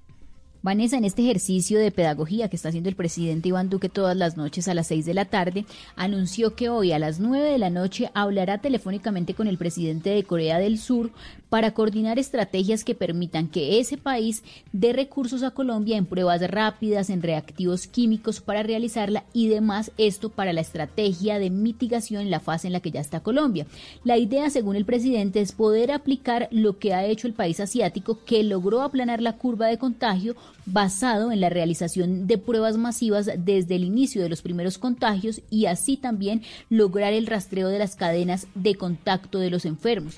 Vanessa, 0.62 0.98
en 0.98 1.06
este 1.06 1.22
ejercicio 1.22 1.80
de 1.80 1.90
pedagogía 1.90 2.50
que 2.50 2.58
está 2.58 2.68
haciendo 2.68 2.90
el 2.90 2.98
presidente 2.98 3.48
Iván 3.48 3.70
Duque 3.70 3.88
todas 3.88 4.18
las 4.18 4.36
noches 4.36 4.68
a 4.68 4.74
las 4.74 4.88
6 4.88 5.06
de 5.06 5.14
la 5.14 5.24
tarde, 5.24 5.66
anunció 5.96 6.54
que 6.54 6.68
hoy 6.68 6.92
a 6.92 7.00
las 7.00 7.22
9 7.22 7.50
de 7.50 7.58
la 7.58 7.70
noche 7.70 8.12
hablará 8.14 8.58
telefónicamente 8.58 9.36
con 9.36 9.48
el 9.48 9.58
presidente 9.58 10.10
de 10.10 10.26
Corea 10.26 10.60
del 10.60 10.78
Sur 10.78 11.12
para 11.50 11.74
coordinar 11.74 12.20
estrategias 12.20 12.84
que 12.84 12.96
permitan 12.96 13.48
que 13.48 13.80
ese 13.80 13.98
país 13.98 14.44
dé 14.72 14.94
recursos 14.94 15.44
a 15.44 15.52
Colombia 15.52 15.98
en 15.98 16.06
pruebas 16.06 16.42
rápidas, 16.50 17.10
en 17.10 17.22
reactivos 17.22 17.88
químicos 17.88 18.40
para 18.40 18.64
realizarla 18.64 19.26
y 19.34 19.48
demás 19.48 19.92
esto 19.98 20.30
para 20.30 20.54
la 20.54 20.62
estrategia 20.62 21.40
de 21.40 21.50
mitigación 21.50 22.22
en 22.22 22.32
la 22.32 22.40
fase 22.40 22.68
en 22.68 22.74
la 22.74 22.80
que 22.80 22.92
ya 22.92 23.02
está 23.02 23.20
Colombia. 23.22 23.66
La 24.04 24.18
idea, 24.18 24.50
según 24.50 24.76
el 24.76 24.86
presidente, 24.86 25.42
es 25.42 25.52
poder 25.52 25.92
aplicar 25.92 26.48
lo 26.52 26.78
que 26.78 26.94
ha 26.94 27.06
hecho 27.06 27.28
el 27.28 27.34
país 27.34 27.60
asiático 27.60 28.20
que 28.26 28.44
logró 28.44 28.82
aplanar 28.82 29.22
la 29.22 29.38
curva 29.38 29.68
de 29.68 29.78
contagio 29.78 30.36
basado 30.66 31.32
en 31.32 31.42
la 31.42 31.50
realización 31.50 32.28
de 32.28 32.38
pruebas 32.38 32.78
masivas 32.78 33.30
desde 33.38 33.76
el 33.76 33.84
inicio 33.84 34.22
de 34.22 34.30
los 34.30 34.42
primeros 34.42 34.78
contagios 34.78 35.42
y 35.50 35.66
así 35.66 35.98
también 35.98 36.44
lograr 36.70 37.14
el 37.14 37.28
rastreo 37.28 37.70
de 37.70 37.80
las 37.80 37.96
cadenas 37.96 38.48
de 38.56 38.76
contacto 38.76 39.40
de 39.40 39.50
los 39.50 39.66
enfermos. 39.66 40.18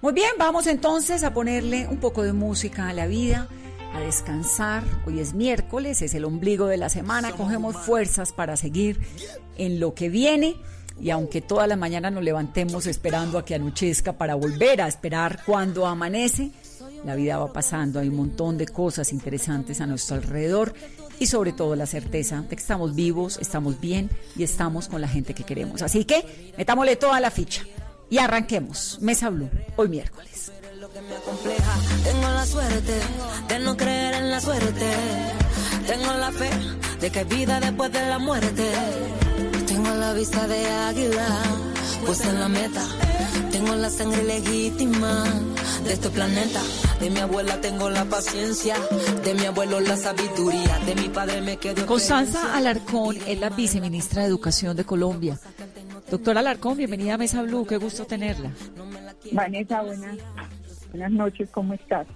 Muy 0.00 0.12
bien, 0.12 0.30
vamos 0.38 0.68
entonces 0.68 1.24
a 1.24 1.34
ponerle 1.34 1.88
un 1.88 1.96
poco 1.96 2.22
de 2.22 2.32
música 2.32 2.88
a 2.88 2.92
la 2.92 3.08
vida, 3.08 3.48
a 3.92 3.98
descansar. 3.98 4.84
Hoy 5.04 5.18
es 5.18 5.34
miércoles, 5.34 6.02
es 6.02 6.14
el 6.14 6.24
ombligo 6.24 6.66
de 6.66 6.76
la 6.76 6.88
semana, 6.88 7.32
cogemos 7.32 7.76
fuerzas 7.76 8.32
para 8.32 8.56
seguir 8.56 9.00
en 9.56 9.80
lo 9.80 9.94
que 9.94 10.08
viene. 10.08 10.56
y 11.00 11.10
aunque 11.10 11.40
todas 11.40 11.66
las 11.68 11.78
mañanas 11.78 12.12
nos 12.12 12.22
levantemos 12.22 12.86
esperando 12.86 13.38
a 13.38 13.44
que 13.44 13.56
anochezca 13.56 14.12
para 14.12 14.36
volver 14.36 14.80
a 14.80 14.86
esperar 14.86 15.40
cuando 15.44 15.84
amanece, 15.84 16.52
la 17.04 17.16
vida 17.16 17.38
va 17.38 17.52
pasando, 17.52 17.98
hay 17.98 18.08
un 18.08 18.16
montón 18.16 18.56
de 18.56 18.66
cosas 18.66 19.12
interesantes 19.12 19.80
a 19.80 19.86
nuestro 19.86 20.14
alrededor 20.16 20.74
y 21.18 21.26
sobre 21.26 21.52
todo 21.52 21.74
la 21.74 21.86
certeza 21.86 22.42
de 22.42 22.48
que 22.48 22.54
estamos 22.54 22.94
vivos, 22.94 23.38
estamos 23.40 23.80
bien 23.80 24.10
y 24.36 24.44
estamos 24.44 24.86
con 24.86 25.00
la 25.00 25.08
gente 25.08 25.34
que 25.34 25.42
queremos. 25.42 25.82
Así 25.82 26.04
que 26.04 26.52
metámosle 26.56 26.94
toda 26.94 27.18
la 27.18 27.32
ficha 27.32 27.64
y 28.10 28.18
arranquemos. 28.18 28.98
Mesa 29.00 29.30
Blue, 29.30 29.50
hoy 29.76 29.88
miércoles. 29.88 30.52
Tengo 32.04 32.28
la 32.28 32.46
suerte 32.46 33.00
de 33.48 33.58
no 33.60 33.76
creer 33.76 34.14
en 34.14 34.30
la 34.30 34.40
suerte. 34.40 34.86
Tengo 35.86 36.12
la 36.14 36.30
fe 36.32 36.50
de 37.00 37.10
que 37.10 37.18
hay 37.20 37.24
vida 37.24 37.60
después 37.60 37.92
de 37.92 38.06
la 38.06 38.18
muerte. 38.18 38.70
Tengo 39.66 39.94
la 39.94 40.12
vista 40.12 40.46
de 40.46 40.66
águila, 40.66 41.26
pues 42.06 42.20
en 42.22 42.40
la 42.40 42.48
meta. 42.48 42.84
Tengo 43.50 43.74
la 43.74 43.90
sangre 43.90 44.22
legítima 44.22 45.24
de 45.84 45.92
este 45.92 46.10
planeta. 46.10 46.60
De 47.00 47.10
mi 47.10 47.20
abuela 47.20 47.60
tengo 47.60 47.90
la 47.90 48.04
paciencia, 48.04 48.76
de 49.24 49.34
mi 49.34 49.46
abuelo 49.46 49.80
la 49.80 49.96
sabiduría, 49.96 50.78
de 50.84 50.94
mi 50.96 51.08
padre 51.08 51.40
me 51.40 51.56
quedo. 51.56 51.86
Constanza 51.86 52.56
Alarcón 52.56 53.16
es 53.26 53.38
la 53.38 53.50
viceministra 53.50 54.22
de 54.22 54.28
Educación 54.28 54.76
de 54.76 54.84
Colombia. 54.84 55.38
Doctora 56.10 56.40
Alarcón, 56.40 56.78
bienvenida 56.78 57.14
a 57.14 57.18
Mesa 57.18 57.42
Blue, 57.42 57.66
qué 57.66 57.76
gusto 57.76 58.06
tenerla. 58.06 58.50
Vanessa, 59.32 59.82
buenas, 59.82 60.16
buenas 60.90 61.12
noches, 61.12 61.50
¿cómo 61.50 61.74
estás? 61.74 62.06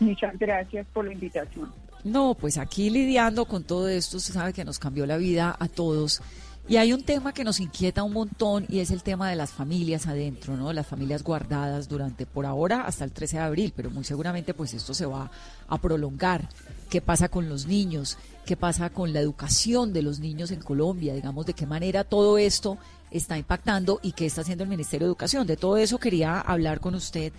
Muchas 0.00 0.38
gracias 0.38 0.86
por 0.94 1.04
la 1.04 1.12
invitación. 1.12 1.70
No, 2.02 2.34
pues 2.34 2.56
aquí 2.56 2.88
lidiando 2.88 3.44
con 3.44 3.64
todo 3.64 3.88
esto, 3.88 4.16
usted 4.16 4.32
sabe 4.32 4.54
que 4.54 4.64
nos 4.64 4.78
cambió 4.78 5.04
la 5.04 5.18
vida 5.18 5.54
a 5.58 5.68
todos. 5.68 6.22
Y 6.66 6.76
hay 6.76 6.92
un 6.94 7.02
tema 7.02 7.34
que 7.34 7.44
nos 7.44 7.60
inquieta 7.60 8.04
un 8.04 8.14
montón 8.14 8.64
y 8.68 8.78
es 8.78 8.90
el 8.90 9.02
tema 9.02 9.28
de 9.28 9.36
las 9.36 9.50
familias 9.50 10.06
adentro, 10.06 10.56
¿no? 10.56 10.72
Las 10.72 10.86
familias 10.86 11.22
guardadas 11.22 11.88
durante, 11.88 12.24
por 12.24 12.46
ahora, 12.46 12.82
hasta 12.82 13.04
el 13.04 13.12
13 13.12 13.36
de 13.36 13.42
abril, 13.42 13.72
pero 13.76 13.90
muy 13.90 14.04
seguramente 14.04 14.54
pues 14.54 14.72
esto 14.72 14.94
se 14.94 15.04
va 15.04 15.30
a 15.68 15.78
prolongar. 15.78 16.48
¿Qué 16.88 17.00
pasa 17.02 17.28
con 17.28 17.48
los 17.48 17.66
niños? 17.66 18.16
¿Qué 18.46 18.56
pasa 18.56 18.90
con 18.90 19.12
la 19.12 19.20
educación 19.20 19.92
de 19.92 20.02
los 20.02 20.20
niños 20.20 20.52
en 20.52 20.60
Colombia? 20.60 21.14
Digamos, 21.14 21.46
de 21.46 21.54
qué 21.54 21.66
manera 21.66 22.04
todo 22.04 22.38
esto 22.38 22.78
está 23.12 23.38
impactando 23.38 24.00
y 24.02 24.12
qué 24.12 24.26
está 24.26 24.40
haciendo 24.40 24.64
el 24.64 24.70
Ministerio 24.70 25.06
de 25.06 25.10
Educación. 25.10 25.46
De 25.46 25.56
todo 25.56 25.76
eso 25.76 25.98
quería 25.98 26.40
hablar 26.40 26.80
con 26.80 26.94
usted 26.94 27.32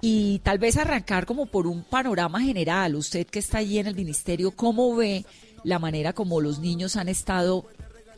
y 0.00 0.40
tal 0.40 0.58
vez 0.58 0.76
arrancar 0.76 1.26
como 1.26 1.46
por 1.46 1.66
un 1.66 1.82
panorama 1.82 2.40
general. 2.40 2.94
Usted 2.94 3.26
que 3.26 3.38
está 3.38 3.58
allí 3.58 3.78
en 3.78 3.86
el 3.86 3.94
Ministerio, 3.94 4.50
¿cómo 4.50 4.94
ve 4.94 5.24
la 5.64 5.78
manera 5.78 6.12
como 6.12 6.40
los 6.40 6.60
niños 6.60 6.96
han 6.96 7.08
estado 7.08 7.66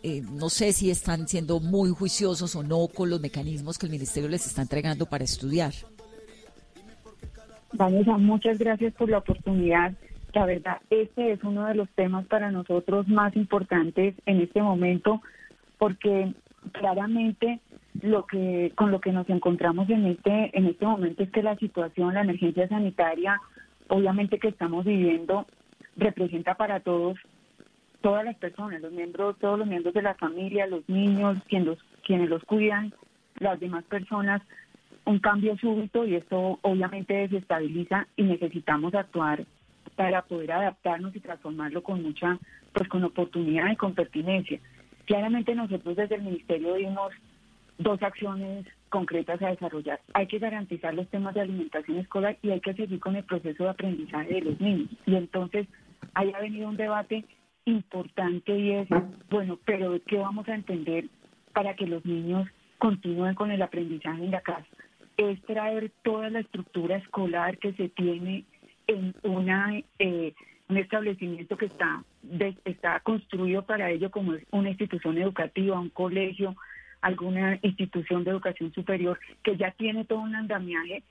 eh, 0.03 0.23
no 0.23 0.49
sé 0.49 0.73
si 0.73 0.91
están 0.91 1.27
siendo 1.27 1.59
muy 1.61 1.91
juiciosos 1.91 2.55
o 2.55 2.63
no 2.63 2.87
con 2.89 3.11
los 3.11 3.21
mecanismos 3.21 3.79
que 3.79 3.87
el 3.87 3.93
Ministerio 3.93 4.29
les 4.29 4.47
está 4.47 4.63
entregando 4.63 5.07
para 5.07 5.25
estudiar. 5.25 5.73
Vanessa, 7.73 8.17
muchas 8.17 8.59
gracias 8.59 8.95
por 8.95 9.11
la 9.11 9.19
oportunidad. 9.19 9.93
La 10.33 10.47
verdad, 10.47 10.79
este 10.91 11.33
es 11.33 11.43
uno 11.43 11.67
de 11.67 11.75
los 11.75 11.89
temas 11.91 12.27
para 12.27 12.51
nosotros 12.51 13.09
más 13.09 13.35
importantes 13.35 14.15
en 14.27 14.41
este 14.41 14.63
momento, 14.63 15.21
porque 15.79 16.33
claramente 16.71 17.61
lo 18.03 18.27
que 18.27 18.73
con 18.75 18.91
lo 18.91 19.01
que 19.01 19.13
nos 19.13 19.29
encontramos 19.29 19.89
en 19.91 20.07
este 20.07 20.57
en 20.57 20.67
este 20.67 20.87
momento 20.87 21.23
es 21.23 21.31
que 21.31 21.43
la 21.43 21.57
situación, 21.57 22.15
la 22.15 22.21
emergencia 22.23 22.69
sanitaria, 22.69 23.41
obviamente 23.89 24.39
que 24.39 24.49
estamos 24.49 24.85
viviendo, 24.85 25.47
representa 25.97 26.55
para 26.55 26.81
todos 26.81 27.19
todas 28.01 28.25
las 28.25 28.37
personas, 28.37 28.81
los 28.81 28.93
miembros, 28.93 29.37
todos 29.39 29.59
los 29.59 29.67
miembros 29.67 29.95
de 29.95 30.03
la 30.03 30.15
familia, 30.15 30.67
los 30.67 30.89
niños, 30.89 31.39
quienes 31.49 31.67
los, 31.67 31.79
quienes 32.07 32.29
los 32.29 32.45
cuidan, 32.45 32.93
las 33.39 33.59
demás 33.59 33.85
personas, 33.85 34.41
un 35.05 35.19
cambio 35.19 35.57
súbito 35.59 36.05
y 36.05 36.15
esto 36.15 36.59
obviamente 36.63 37.15
desestabiliza 37.15 38.07
y 38.17 38.23
necesitamos 38.23 38.95
actuar 38.95 39.45
para 39.97 40.23
poder 40.23 40.53
adaptarnos 40.53 41.17
y 41.17 41.21
transformarlo 41.21 41.83
con 41.83 42.03
mucha, 42.03 42.39
pues 42.73 42.89
con 42.89 43.03
oportunidad 43.05 43.71
y 43.73 43.77
con 43.77 43.95
pertinencia. 43.95 44.61
Claramente 45.09 45.55
nosotros 45.55 45.97
desde 45.97 46.17
el 46.17 46.23
Ministerio 46.23 46.75
dimos 46.75 47.15
dos 47.79 48.03
acciones 48.03 48.67
concretas 48.91 49.41
a 49.41 49.49
desarrollar. 49.49 50.03
Hay 50.13 50.27
que 50.27 50.39
garantizar 50.39 50.93
los 50.93 51.09
temas 51.09 51.33
de 51.33 51.41
alimentación 51.41 51.97
escolar 51.97 52.37
y 52.43 52.51
hay 52.51 52.61
que 52.61 52.75
seguir 52.75 53.01
con 53.01 53.17
el 53.17 53.25
proceso 53.25 53.65
de 53.65 53.71
aprendizaje 53.71 54.35
de 54.35 54.41
los 54.43 54.61
niños. 54.61 54.91
Y 55.07 55.15
entonces 55.15 55.67
ahí 56.13 56.31
ha 56.35 56.41
venido 56.41 56.69
un 56.69 56.77
debate 56.77 57.25
importante 57.65 58.55
y 58.55 58.73
es, 58.73 58.89
bueno, 59.31 59.59
pero 59.65 59.99
¿qué 60.07 60.19
vamos 60.19 60.47
a 60.47 60.55
entender 60.55 61.07
para 61.55 61.75
que 61.75 61.87
los 61.87 62.05
niños 62.05 62.47
continúen 62.77 63.35
con 63.35 63.51
el 63.51 63.63
aprendizaje 63.63 64.23
en 64.23 64.33
la 64.33 64.43
casa? 64.43 64.69
Es 65.17 65.41
traer 65.45 65.91
toda 66.03 66.29
la 66.29 66.41
estructura 66.41 66.99
escolar 66.99 67.57
que 67.57 67.73
se 67.73 67.89
tiene 67.89 68.45
en 68.87 69.15
una 69.23 69.73
eh, 70.01 70.35
un 70.69 70.77
establecimiento 70.77 71.57
que 71.57 71.67
está 71.67 72.05
está 72.65 73.01
construido 73.01 73.63
para 73.63 73.91
ello 73.91 74.11
como 74.11 74.35
es 74.35 74.45
una 74.51 74.69
institución 74.69 75.17
educativa, 75.19 75.81
un 75.81 75.89
colegio, 75.89 76.57
alguna 77.01 77.59
institución 77.63 78.25
de 78.25 78.31
educación 78.31 78.73
superior 78.73 79.19
que 79.43 79.57
ya 79.57 79.71
tiene 79.73 80.05
todo 80.05 80.21
un 80.21 80.35
andamiaje 80.35 81.03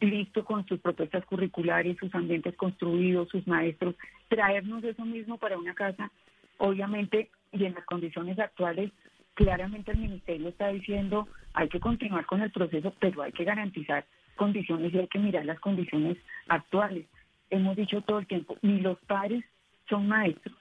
listo 0.00 0.44
con 0.44 0.66
sus 0.66 0.80
propuestas 0.80 1.24
curriculares, 1.24 1.96
sus 1.98 2.14
ambientes 2.14 2.54
construidos, 2.56 3.28
sus 3.30 3.46
maestros, 3.46 3.94
traernos 4.28 4.84
eso 4.84 5.04
mismo 5.04 5.38
para 5.38 5.56
una 5.56 5.74
casa, 5.74 6.10
obviamente, 6.58 7.30
y 7.52 7.64
en 7.64 7.74
las 7.74 7.84
condiciones 7.86 8.38
actuales, 8.38 8.92
claramente 9.34 9.92
el 9.92 9.98
Ministerio 9.98 10.48
está 10.48 10.68
diciendo 10.68 11.28
hay 11.54 11.68
que 11.70 11.80
continuar 11.80 12.26
con 12.26 12.42
el 12.42 12.50
proceso, 12.50 12.92
pero 13.00 13.22
hay 13.22 13.32
que 13.32 13.44
garantizar 13.44 14.04
condiciones 14.36 14.92
y 14.92 14.98
hay 14.98 15.08
que 15.08 15.18
mirar 15.18 15.46
las 15.46 15.58
condiciones 15.60 16.18
actuales. 16.48 17.06
Hemos 17.50 17.76
dicho 17.76 18.00
todo 18.02 18.18
el 18.18 18.26
tiempo, 18.26 18.56
ni 18.62 18.80
los 18.80 18.98
padres 19.00 19.44
son 19.88 20.08
maestros, 20.08 20.56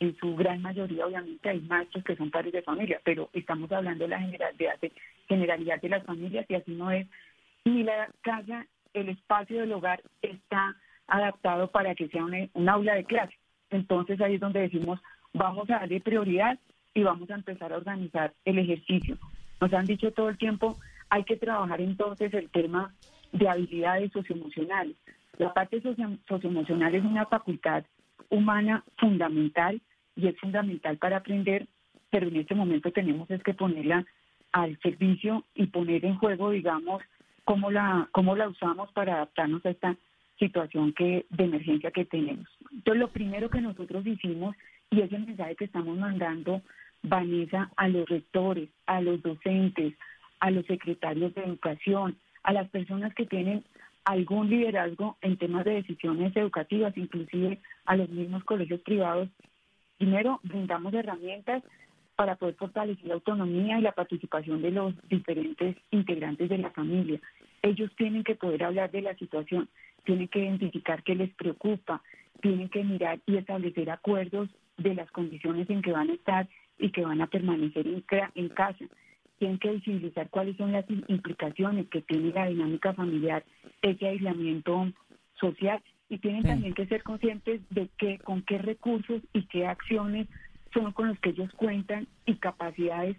en 0.00 0.16
su 0.16 0.34
gran 0.36 0.62
mayoría 0.62 1.06
obviamente 1.06 1.48
hay 1.48 1.60
maestros 1.60 2.04
que 2.04 2.16
son 2.16 2.30
padres 2.30 2.52
de 2.52 2.62
familia, 2.62 3.00
pero 3.04 3.30
estamos 3.32 3.70
hablando 3.72 4.04
de 4.04 4.08
la 4.08 4.20
generalidad 4.20 4.78
de, 4.80 4.92
generalidad 5.28 5.80
de 5.80 5.88
las 5.88 6.04
familias 6.04 6.46
y 6.48 6.54
así 6.54 6.72
no 6.72 6.90
es 6.90 7.06
ni 7.64 7.82
la 7.82 8.08
casa 8.22 8.66
el 8.94 9.08
espacio 9.08 9.60
del 9.60 9.72
hogar 9.72 10.02
está 10.22 10.74
adaptado 11.06 11.70
para 11.70 11.94
que 11.94 12.08
sea 12.08 12.24
un, 12.24 12.68
aula 12.68 12.94
de 12.94 13.04
clase. 13.04 13.34
Entonces 13.70 14.20
ahí 14.20 14.34
es 14.34 14.40
donde 14.40 14.60
decimos, 14.60 15.00
vamos 15.34 15.68
a 15.70 15.80
darle 15.80 16.00
prioridad 16.00 16.58
y 16.94 17.02
vamos 17.02 17.30
a 17.30 17.34
empezar 17.34 17.72
a 17.72 17.76
organizar 17.76 18.32
el 18.44 18.58
ejercicio. 18.58 19.18
Nos 19.60 19.72
han 19.72 19.86
dicho 19.86 20.12
todo 20.12 20.28
el 20.28 20.38
tiempo, 20.38 20.78
hay 21.10 21.24
que 21.24 21.36
trabajar 21.36 21.80
entonces 21.80 22.32
el 22.32 22.48
tema 22.50 22.94
de 23.32 23.48
habilidades 23.48 24.12
socioemocionales. 24.12 24.96
La 25.38 25.52
parte 25.52 25.82
socioemocional 25.82 26.94
es 26.94 27.04
una 27.04 27.26
facultad 27.26 27.84
humana 28.30 28.84
fundamental 28.96 29.80
y 30.16 30.28
es 30.28 30.38
fundamental 30.40 30.96
para 30.96 31.18
aprender, 31.18 31.66
pero 32.10 32.28
en 32.28 32.36
este 32.36 32.54
momento 32.54 32.90
tenemos 32.90 33.30
es 33.30 33.42
que 33.42 33.54
ponerla 33.54 34.04
al 34.52 34.78
servicio 34.80 35.44
y 35.54 35.66
poner 35.66 36.04
en 36.04 36.16
juego, 36.16 36.50
digamos, 36.50 37.02
cómo 37.44 37.70
la, 37.70 38.08
cómo 38.12 38.34
la 38.34 38.48
usamos 38.48 38.90
para 38.92 39.14
adaptarnos 39.14 39.64
a 39.66 39.70
esta 39.70 39.96
situación 40.38 40.92
que, 40.92 41.26
de 41.30 41.44
emergencia 41.44 41.90
que 41.90 42.04
tenemos. 42.04 42.46
Entonces, 42.72 43.00
lo 43.00 43.08
primero 43.08 43.50
que 43.50 43.60
nosotros 43.60 44.06
hicimos, 44.06 44.56
y 44.90 45.00
es 45.00 45.12
el 45.12 45.26
mensaje 45.26 45.56
que 45.56 45.64
estamos 45.66 45.96
mandando, 45.98 46.62
Vanessa, 47.02 47.70
a 47.76 47.88
los 47.88 48.08
rectores, 48.08 48.68
a 48.86 49.00
los 49.00 49.22
docentes, 49.22 49.94
a 50.40 50.50
los 50.50 50.66
secretarios 50.66 51.34
de 51.34 51.44
educación, 51.44 52.16
a 52.42 52.52
las 52.52 52.68
personas 52.68 53.14
que 53.14 53.26
tienen 53.26 53.64
algún 54.06 54.48
liderazgo 54.48 55.16
en 55.20 55.36
temas 55.36 55.64
de 55.64 55.74
decisiones 55.74 56.34
educativas, 56.36 56.96
inclusive 56.96 57.58
a 57.84 57.96
los 57.96 58.08
mismos 58.08 58.44
colegios 58.44 58.80
privados. 58.80 59.28
Primero, 59.98 60.38
brindamos 60.44 60.94
herramientas 60.94 61.62
para 62.14 62.36
poder 62.36 62.54
fortalecer 62.54 63.04
la 63.04 63.14
autonomía 63.14 63.78
y 63.78 63.82
la 63.82 63.92
participación 63.92 64.62
de 64.62 64.70
los 64.70 64.94
diferentes 65.08 65.76
integrantes 65.90 66.48
de 66.48 66.58
la 66.58 66.70
familia. 66.70 67.20
Ellos 67.62 67.90
tienen 67.96 68.22
que 68.22 68.36
poder 68.36 68.62
hablar 68.62 68.92
de 68.92 69.02
la 69.02 69.16
situación, 69.16 69.68
tienen 70.04 70.28
que 70.28 70.38
identificar 70.38 71.02
qué 71.02 71.16
les 71.16 71.34
preocupa, 71.34 72.00
tienen 72.40 72.68
que 72.68 72.84
mirar 72.84 73.18
y 73.26 73.36
establecer 73.36 73.90
acuerdos 73.90 74.48
de 74.76 74.94
las 74.94 75.10
condiciones 75.10 75.68
en 75.68 75.82
que 75.82 75.90
van 75.90 76.10
a 76.10 76.14
estar 76.14 76.48
y 76.78 76.90
que 76.90 77.02
van 77.02 77.20
a 77.22 77.26
permanecer 77.26 77.86
en, 77.88 78.48
casa. 78.50 78.84
Tienen 79.38 79.58
que 79.58 79.72
visibilizar 79.72 80.30
cuáles 80.30 80.56
son 80.56 80.72
las 80.72 80.84
implicaciones 81.08 81.88
que 81.88 82.00
tiene 82.02 82.32
la 82.32 82.46
dinámica 82.46 82.94
familiar, 82.94 83.44
ese 83.82 84.06
aislamiento 84.06 84.92
social 85.38 85.82
y 86.08 86.18
tienen 86.18 86.44
también 86.44 86.74
que 86.74 86.86
ser 86.86 87.02
conscientes 87.02 87.60
de 87.70 87.88
qué, 87.98 88.18
con 88.18 88.42
qué 88.42 88.58
recursos 88.58 89.22
y 89.32 89.42
qué 89.46 89.66
acciones 89.66 90.28
son 90.72 90.92
con 90.92 91.08
los 91.08 91.18
que 91.20 91.30
ellos 91.30 91.50
cuentan 91.56 92.06
y 92.24 92.36
capacidades 92.36 93.16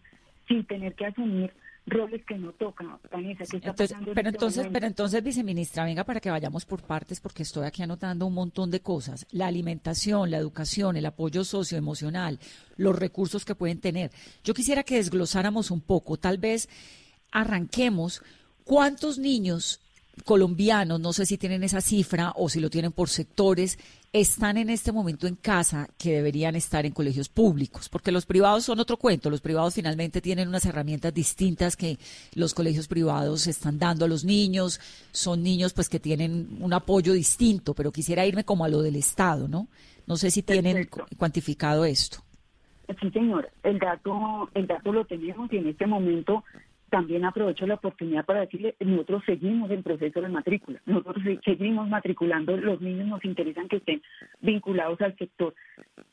sin 0.47 0.65
tener 0.65 0.95
que 0.95 1.05
asumir 1.05 1.51
roles 1.87 2.23
que 2.25 2.37
no 2.37 2.51
tocan, 2.51 2.99
Vanessa, 3.11 3.45
¿qué 3.49 3.57
está 3.57 3.69
Entonces, 3.69 3.91
pasando 3.91 4.13
pero 4.13 4.27
este 4.27 4.37
entonces, 4.37 4.57
momento? 4.57 4.73
pero 4.73 4.87
entonces, 4.87 5.23
viceministra, 5.23 5.85
venga 5.85 6.03
para 6.03 6.19
que 6.19 6.29
vayamos 6.29 6.65
por 6.65 6.83
partes, 6.83 7.19
porque 7.19 7.43
estoy 7.43 7.65
aquí 7.65 7.81
anotando 7.81 8.25
un 8.25 8.33
montón 8.33 8.69
de 8.69 8.81
cosas. 8.81 9.25
La 9.31 9.47
alimentación, 9.47 10.29
la 10.29 10.37
educación, 10.37 10.97
el 10.97 11.05
apoyo 11.05 11.43
socioemocional, 11.43 12.39
los 12.75 12.95
recursos 12.97 13.45
que 13.45 13.55
pueden 13.55 13.79
tener. 13.79 14.11
Yo 14.43 14.53
quisiera 14.53 14.83
que 14.83 14.95
desglosáramos 14.97 15.71
un 15.71 15.81
poco, 15.81 16.17
tal 16.17 16.37
vez 16.37 16.67
arranquemos 17.31 18.21
cuántos 18.63 19.17
niños 19.17 19.79
colombianos, 20.25 20.99
no 20.99 21.13
sé 21.13 21.25
si 21.25 21.37
tienen 21.37 21.63
esa 21.63 21.81
cifra 21.81 22.33
o 22.35 22.49
si 22.49 22.59
lo 22.59 22.69
tienen 22.69 22.91
por 22.91 23.09
sectores, 23.09 23.77
están 24.13 24.57
en 24.57 24.69
este 24.69 24.91
momento 24.91 25.27
en 25.27 25.35
casa 25.35 25.87
que 25.97 26.13
deberían 26.13 26.55
estar 26.55 26.85
en 26.85 26.93
colegios 26.93 27.29
públicos, 27.29 27.89
porque 27.89 28.11
los 28.11 28.25
privados 28.25 28.63
son 28.63 28.79
otro 28.79 28.97
cuento, 28.97 29.29
los 29.29 29.41
privados 29.41 29.75
finalmente 29.75 30.21
tienen 30.21 30.47
unas 30.47 30.65
herramientas 30.65 31.13
distintas 31.13 31.75
que 31.75 31.97
los 32.33 32.53
colegios 32.53 32.87
privados 32.87 33.47
están 33.47 33.77
dando 33.77 34.05
a 34.05 34.07
los 34.07 34.23
niños, 34.23 34.79
son 35.11 35.43
niños 35.43 35.73
pues 35.73 35.89
que 35.89 35.99
tienen 35.99 36.57
un 36.59 36.73
apoyo 36.73 37.13
distinto, 37.13 37.73
pero 37.73 37.91
quisiera 37.91 38.25
irme 38.25 38.43
como 38.43 38.65
a 38.65 38.69
lo 38.69 38.81
del 38.81 38.95
Estado, 38.95 39.47
¿no? 39.47 39.67
No 40.07 40.15
sé 40.15 40.31
si 40.31 40.41
tienen 40.41 40.73
Perfecto. 40.73 41.05
cuantificado 41.17 41.83
esto. 41.83 42.19
Sí, 43.01 43.11
señor, 43.11 43.49
el 43.63 43.79
dato, 43.79 44.49
el 44.53 44.65
dato 44.65 44.93
lo 44.93 45.03
tenemos 45.05 45.51
y 45.51 45.57
en 45.57 45.67
este 45.67 45.85
momento 45.85 46.45
también 46.89 47.25
aprovecho 47.25 47.67
la 47.67 47.75
oportunidad 47.75 48.25
para 48.25 48.41
decirle, 48.41 48.75
nosotros 48.79 49.23
seguimos 49.25 49.69
en 49.71 49.83
proceso 49.83 50.21
de 50.21 50.29
matrícula, 50.29 50.81
nosotros 50.85 51.23
se- 51.23 51.39
seguimos 51.43 51.87
matriculando, 51.89 52.55
los 52.57 52.79
niños 52.81 53.07
nos 53.07 53.25
interesan 53.25 53.67
que 53.67 53.77
estén 53.77 54.01
vinculados 54.41 54.99
al 55.01 55.15
sector. 55.17 55.53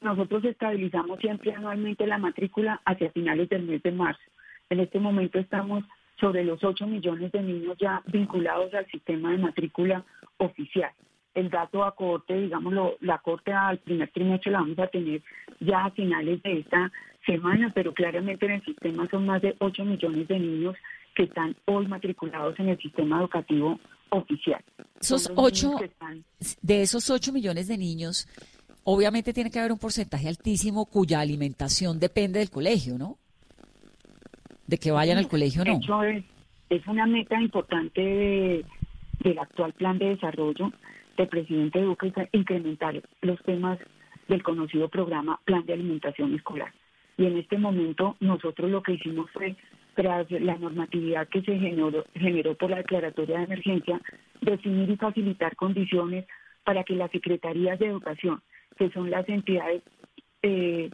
Nosotros 0.00 0.44
estabilizamos 0.44 1.20
siempre 1.20 1.52
anualmente 1.52 2.06
la 2.06 2.18
matrícula 2.18 2.80
hacia 2.84 3.10
finales 3.12 3.48
del 3.48 3.62
mes 3.64 3.82
de 3.82 3.92
marzo. 3.92 4.22
En 4.70 4.80
este 4.80 4.98
momento 4.98 5.38
estamos 5.38 5.84
sobre 6.18 6.44
los 6.44 6.62
8 6.64 6.86
millones 6.86 7.30
de 7.32 7.42
niños 7.42 7.76
ya 7.78 8.02
vinculados 8.06 8.72
al 8.74 8.86
sistema 8.86 9.30
de 9.32 9.38
matrícula 9.38 10.04
oficial. 10.38 10.90
El 11.34 11.50
dato 11.50 11.82
a 11.84 11.94
corte, 11.94 12.38
digámoslo, 12.40 12.96
la 13.00 13.18
corte 13.18 13.52
al 13.52 13.78
primer 13.78 14.08
trimestre 14.10 14.52
la 14.52 14.60
vamos 14.60 14.78
a 14.78 14.86
tener 14.86 15.20
ya 15.60 15.86
a 15.86 15.90
finales 15.90 16.42
de 16.42 16.60
esta 16.60 16.92
semana, 17.26 17.70
pero 17.74 17.92
claramente 17.92 18.46
en 18.46 18.52
el 18.52 18.64
sistema 18.64 19.06
son 19.10 19.26
más 19.26 19.42
de 19.42 19.56
8 19.58 19.84
millones 19.84 20.28
de 20.28 20.38
niños 20.38 20.76
que 21.14 21.24
están 21.24 21.56
hoy 21.66 21.86
matriculados 21.88 22.58
en 22.60 22.68
el 22.68 22.78
sistema 22.78 23.18
educativo 23.18 23.80
oficial. 24.10 24.62
Esos 25.00 25.22
Son 25.24 25.34
los 25.34 25.52
niños 25.52 25.74
ocho, 25.74 25.78
que 25.78 25.84
están- 25.86 26.24
de 26.62 26.82
esos 26.82 27.10
8 27.10 27.32
millones 27.32 27.66
de 27.66 27.78
niños, 27.78 28.28
obviamente 28.84 29.32
tiene 29.32 29.50
que 29.50 29.58
haber 29.58 29.72
un 29.72 29.78
porcentaje 29.78 30.28
altísimo 30.28 30.86
cuya 30.86 31.18
alimentación 31.20 31.98
depende 31.98 32.38
del 32.40 32.50
colegio, 32.50 32.96
¿no? 32.98 33.18
De 34.66 34.78
que 34.78 34.90
vayan 34.90 35.18
al 35.18 35.28
colegio 35.28 35.62
o 35.62 35.64
no. 35.64 36.04
es, 36.04 36.24
es 36.70 36.86
una 36.86 37.06
meta 37.06 37.40
importante 37.40 38.00
de- 38.00 38.64
del 39.20 39.38
actual 39.38 39.72
plan 39.72 39.98
de 39.98 40.06
desarrollo 40.10 40.72
del 41.16 41.28
presidente 41.28 41.80
Duque, 41.80 42.08
es 42.08 42.28
incrementar 42.32 43.00
los 43.22 43.40
temas 43.42 43.78
del 44.28 44.42
conocido 44.42 44.88
programa 44.88 45.40
Plan 45.44 45.64
de 45.66 45.74
Alimentación 45.74 46.34
Escolar. 46.34 46.72
Y 47.16 47.26
en 47.26 47.38
este 47.38 47.58
momento 47.58 48.16
nosotros 48.20 48.70
lo 48.70 48.82
que 48.82 48.94
hicimos 48.94 49.30
fue, 49.32 49.56
tras 49.94 50.28
la 50.30 50.56
normatividad 50.56 51.28
que 51.28 51.42
se 51.42 51.56
generó, 51.58 52.04
generó 52.14 52.54
por 52.56 52.70
la 52.70 52.78
declaratoria 52.78 53.38
de 53.38 53.44
emergencia, 53.44 54.00
definir 54.40 54.90
y 54.90 54.96
facilitar 54.96 55.54
condiciones 55.54 56.26
para 56.64 56.82
que 56.82 56.96
las 56.96 57.10
secretarías 57.10 57.78
de 57.78 57.86
educación, 57.86 58.42
que 58.76 58.90
son 58.90 59.10
las 59.10 59.28
entidades 59.28 59.82
eh, 60.42 60.90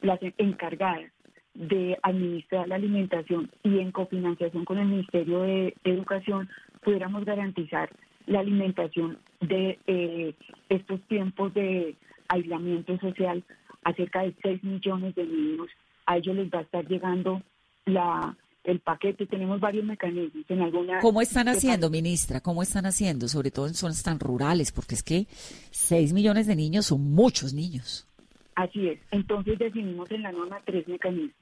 las 0.00 0.20
encargadas 0.38 1.10
de 1.54 1.98
administrar 2.02 2.68
la 2.68 2.76
alimentación 2.76 3.50
y 3.62 3.78
en 3.78 3.90
cofinanciación 3.90 4.64
con 4.64 4.78
el 4.78 4.86
Ministerio 4.86 5.42
de 5.42 5.74
Educación 5.84 6.48
pudiéramos 6.82 7.24
garantizar 7.24 7.90
la 8.26 8.40
alimentación 8.40 9.18
de 9.40 9.78
eh, 9.86 10.34
estos 10.68 11.00
tiempos 11.08 11.54
de 11.54 11.96
aislamiento 12.28 12.98
social 12.98 13.44
a 13.84 13.92
cerca 13.94 14.22
de 14.22 14.34
6 14.42 14.64
millones 14.64 15.14
de 15.14 15.24
niños. 15.24 15.68
A 16.06 16.18
ellos 16.18 16.36
les 16.36 16.50
va 16.50 16.58
a 16.58 16.62
estar 16.62 16.86
llegando 16.86 17.42
la 17.84 18.36
el 18.66 18.80
paquete. 18.80 19.26
Tenemos 19.26 19.60
varios 19.60 19.84
mecanismos. 19.84 20.44
En 20.48 20.60
alguna 20.60 20.98
¿Cómo 20.98 21.22
están 21.22 21.48
haciendo, 21.48 21.88
ministra? 21.88 22.40
¿Cómo 22.40 22.62
están 22.62 22.84
haciendo? 22.84 23.28
Sobre 23.28 23.50
todo 23.50 23.68
en 23.68 23.74
zonas 23.74 24.02
tan 24.02 24.18
rurales, 24.18 24.72
porque 24.72 24.96
es 24.96 25.02
que 25.02 25.26
6 25.70 26.12
millones 26.12 26.46
de 26.46 26.56
niños 26.56 26.86
son 26.86 27.14
muchos 27.14 27.54
niños. 27.54 28.08
Así 28.56 28.88
es. 28.88 28.98
Entonces 29.10 29.58
definimos 29.58 30.10
en 30.10 30.22
la 30.22 30.32
norma 30.32 30.60
tres 30.64 30.88
mecanismos. 30.88 31.36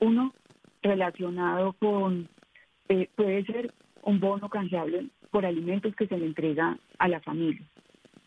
Uno, 0.00 0.32
relacionado 0.82 1.74
con, 1.74 2.28
eh, 2.88 3.08
puede 3.14 3.44
ser 3.44 3.74
un 4.02 4.20
bono 4.20 4.48
canjeable 4.48 5.08
por 5.34 5.44
alimentos 5.44 5.96
que 5.96 6.06
se 6.06 6.16
le 6.16 6.26
entrega 6.26 6.78
a 6.96 7.08
la 7.08 7.18
familia. 7.18 7.60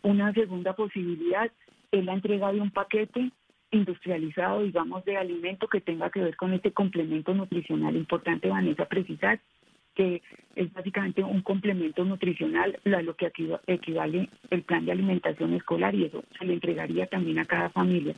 Una 0.04 0.34
segunda 0.34 0.74
posibilidad 0.74 1.50
es 1.90 2.04
la 2.04 2.12
entrega 2.12 2.52
de 2.52 2.60
un 2.60 2.70
paquete 2.70 3.32
industrializado, 3.72 4.64
digamos, 4.64 5.06
de 5.06 5.16
alimento 5.16 5.70
que 5.70 5.80
tenga 5.80 6.10
que 6.10 6.20
ver 6.20 6.36
con 6.36 6.52
este 6.52 6.74
complemento 6.74 7.34
nutricional. 7.34 7.96
Importante, 7.96 8.50
Vanessa, 8.50 8.90
precisar 8.90 9.40
que 9.96 10.22
es 10.58 10.74
básicamente 10.74 11.24
un 11.24 11.42
complemento 11.44 12.04
nutricional 12.04 12.78
a 12.84 13.02
lo 13.02 13.16
que 13.16 13.28
equiva- 13.28 13.62
equivale 13.68 14.28
el 14.50 14.64
plan 14.64 14.84
de 14.86 14.92
alimentación 14.92 15.54
escolar 15.54 15.96
y 15.96 16.04
eso 16.04 16.26
se 16.38 16.44
le 16.44 16.56
entregaría 16.56 17.06
también 17.08 17.40
a 17.40 17.46
cada 17.46 17.70
familia. 17.70 18.16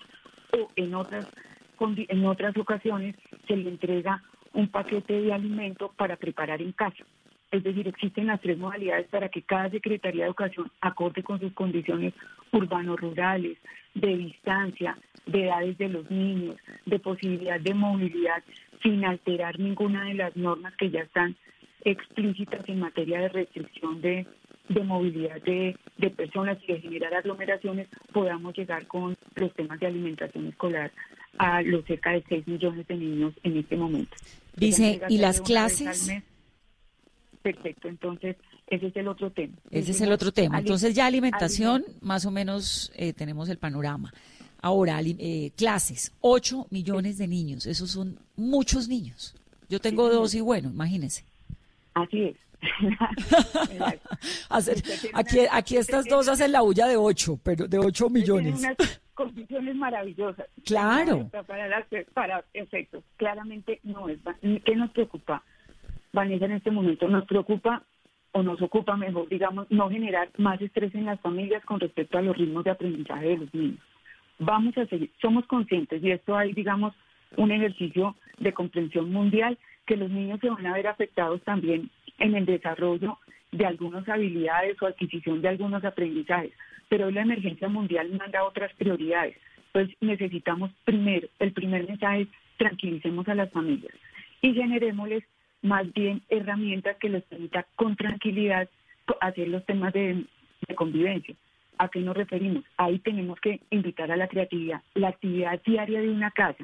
O 0.57 0.67
en 0.75 0.95
otras, 0.95 1.27
en 1.79 2.25
otras 2.25 2.57
ocasiones 2.57 3.15
se 3.47 3.55
le 3.55 3.69
entrega 3.69 4.23
un 4.53 4.67
paquete 4.67 5.21
de 5.21 5.31
alimento 5.31 5.93
para 5.95 6.15
preparar 6.15 6.59
en 6.59 6.71
casa. 6.71 7.05
Es 7.51 7.63
decir, 7.63 7.87
existen 7.87 8.27
las 8.27 8.41
tres 8.41 8.57
modalidades 8.57 9.07
para 9.07 9.29
que 9.29 9.41
cada 9.41 9.69
Secretaría 9.69 10.23
de 10.23 10.27
Educación, 10.27 10.71
acorde 10.81 11.23
con 11.23 11.39
sus 11.39 11.51
condiciones 11.53 12.13
urbano-rurales, 12.51 13.57
de 13.95 14.17
distancia, 14.17 14.97
de 15.25 15.45
edades 15.45 15.77
de 15.77 15.89
los 15.89 16.09
niños, 16.11 16.55
de 16.85 16.99
posibilidad 16.99 17.59
de 17.59 17.73
movilidad, 17.73 18.43
sin 18.83 19.03
alterar 19.03 19.59
ninguna 19.59 20.05
de 20.05 20.13
las 20.13 20.35
normas 20.35 20.75
que 20.75 20.89
ya 20.91 21.01
están 21.01 21.35
explícitas 21.83 22.67
en 22.67 22.79
materia 22.79 23.21
de 23.21 23.29
restricción 23.29 24.01
de, 24.01 24.27
de 24.67 24.83
movilidad 24.83 25.41
de, 25.41 25.75
de 25.97 26.09
personas 26.11 26.57
y 26.67 26.73
de 26.73 26.81
generar 26.81 27.13
aglomeraciones, 27.15 27.87
podamos 28.11 28.55
llegar 28.55 28.85
con 28.87 29.17
los 29.35 29.53
temas 29.53 29.79
de 29.79 29.87
alimentación 29.87 30.47
escolar 30.47 30.91
a 31.37 31.61
los 31.61 31.85
cerca 31.85 32.11
de 32.11 32.23
6 32.27 32.47
millones 32.47 32.87
de 32.87 32.95
niños 32.95 33.33
en 33.43 33.57
este 33.57 33.75
momento. 33.77 34.15
Dice, 34.55 35.01
¿y 35.09 35.17
las 35.19 35.41
clases? 35.41 36.11
Perfecto, 37.41 37.87
entonces 37.87 38.35
ese 38.67 38.87
es 38.87 38.95
el 38.97 39.07
otro 39.07 39.31
tema. 39.31 39.55
Ese 39.71 39.91
es 39.91 40.01
el 40.01 40.11
otro 40.11 40.31
tema. 40.31 40.59
Entonces 40.59 40.93
ya 40.93 41.05
alimentación, 41.05 41.83
aliment- 41.83 42.01
más 42.01 42.25
o 42.25 42.31
menos 42.31 42.91
eh, 42.95 43.13
tenemos 43.13 43.47
el 43.49 43.57
panorama. 43.57 44.13
Ahora, 44.61 44.99
eh, 45.01 45.51
clases, 45.55 46.11
8 46.19 46.67
millones 46.69 47.17
de 47.17 47.27
niños, 47.27 47.65
esos 47.65 47.91
son 47.91 48.19
muchos 48.35 48.89
niños. 48.89 49.33
Yo 49.69 49.79
tengo 49.79 50.09
dos 50.09 50.33
y 50.35 50.41
bueno, 50.41 50.69
imagínense. 50.69 51.23
Así 51.93 52.23
es. 52.25 52.35
Hacer- 54.49 54.83
aquí, 55.13 55.39
aquí 55.51 55.77
estas 55.77 56.05
dos 56.07 56.27
hacen 56.27 56.51
la 56.51 56.61
bulla 56.61 56.87
de 56.87 56.97
8, 56.97 57.39
pero 57.43 57.67
de 57.67 57.77
8 57.79 58.07
tiene 58.07 58.19
millones. 58.19 58.59
unas 58.59 59.01
condiciones 59.13 59.75
maravillosas. 59.75 60.45
Claro. 60.65 61.29
Para, 61.29 61.67
para 62.13 62.43
efectos. 62.53 63.03
Claramente 63.17 63.79
no 63.83 64.09
es. 64.09 64.19
¿Qué 64.65 64.75
nos 64.75 64.91
preocupa, 64.91 65.43
Vanessa, 66.13 66.45
en 66.45 66.53
este 66.53 66.71
momento? 66.71 67.07
Nos 67.07 67.25
preocupa 67.25 67.83
o 68.31 68.43
nos 68.43 68.61
ocupa, 68.61 68.95
mejor 68.95 69.27
digamos, 69.27 69.69
no 69.71 69.89
generar 69.89 70.29
más 70.37 70.61
estrés 70.61 70.93
en 70.95 71.05
las 71.05 71.19
familias 71.19 71.63
con 71.65 71.79
respecto 71.79 72.17
a 72.17 72.21
los 72.21 72.37
ritmos 72.37 72.63
de 72.63 72.71
aprendizaje 72.71 73.27
de 73.27 73.37
los 73.37 73.53
niños. 73.53 73.79
Vamos 74.37 74.77
a 74.77 74.85
seguir, 74.85 75.11
somos 75.21 75.45
conscientes 75.47 76.03
y 76.03 76.11
esto 76.11 76.37
hay, 76.37 76.53
digamos, 76.53 76.93
un 77.37 77.51
ejercicio 77.51 78.15
de 78.37 78.53
comprensión 78.53 79.11
mundial 79.11 79.57
que 79.85 79.97
los 79.97 80.09
niños 80.09 80.39
se 80.39 80.49
van 80.49 80.65
a 80.65 80.73
ver 80.73 80.87
afectados 80.87 81.41
también 81.41 81.89
en 82.19 82.35
el 82.35 82.45
desarrollo 82.45 83.17
de 83.51 83.65
algunas 83.65 84.07
habilidades 84.07 84.81
o 84.81 84.85
adquisición 84.85 85.41
de 85.41 85.49
algunos 85.49 85.83
aprendizajes. 85.83 86.51
Pero 86.87 87.11
la 87.11 87.21
emergencia 87.21 87.67
mundial 87.67 88.11
manda 88.17 88.43
otras 88.43 88.71
prioridades. 88.75 89.35
Pues 89.71 89.89
necesitamos 90.01 90.71
primero, 90.85 91.27
el 91.39 91.51
primer 91.51 91.87
mensaje 91.87 92.21
es 92.21 92.27
tranquilicemos 92.57 93.27
a 93.27 93.35
las 93.35 93.51
familias 93.51 93.93
y 94.41 94.53
generémosles 94.53 95.23
más 95.61 95.91
bien 95.93 96.21
herramientas 96.29 96.97
que 96.97 97.09
les 97.09 97.23
permita 97.23 97.65
con 97.75 97.95
tranquilidad 97.95 98.69
hacer 99.21 99.47
los 99.47 99.65
temas 99.65 99.93
de, 99.93 100.25
convivencia. 100.75 101.35
¿A 101.79 101.87
qué 101.89 101.99
nos 101.99 102.15
referimos? 102.15 102.63
Ahí 102.77 102.99
tenemos 102.99 103.39
que 103.39 103.59
invitar 103.71 104.11
a 104.11 104.17
la 104.17 104.27
creatividad. 104.27 104.81
La 104.93 105.09
actividad 105.09 105.59
diaria 105.65 106.01
de 106.01 106.09
una 106.09 106.29
casa, 106.31 106.63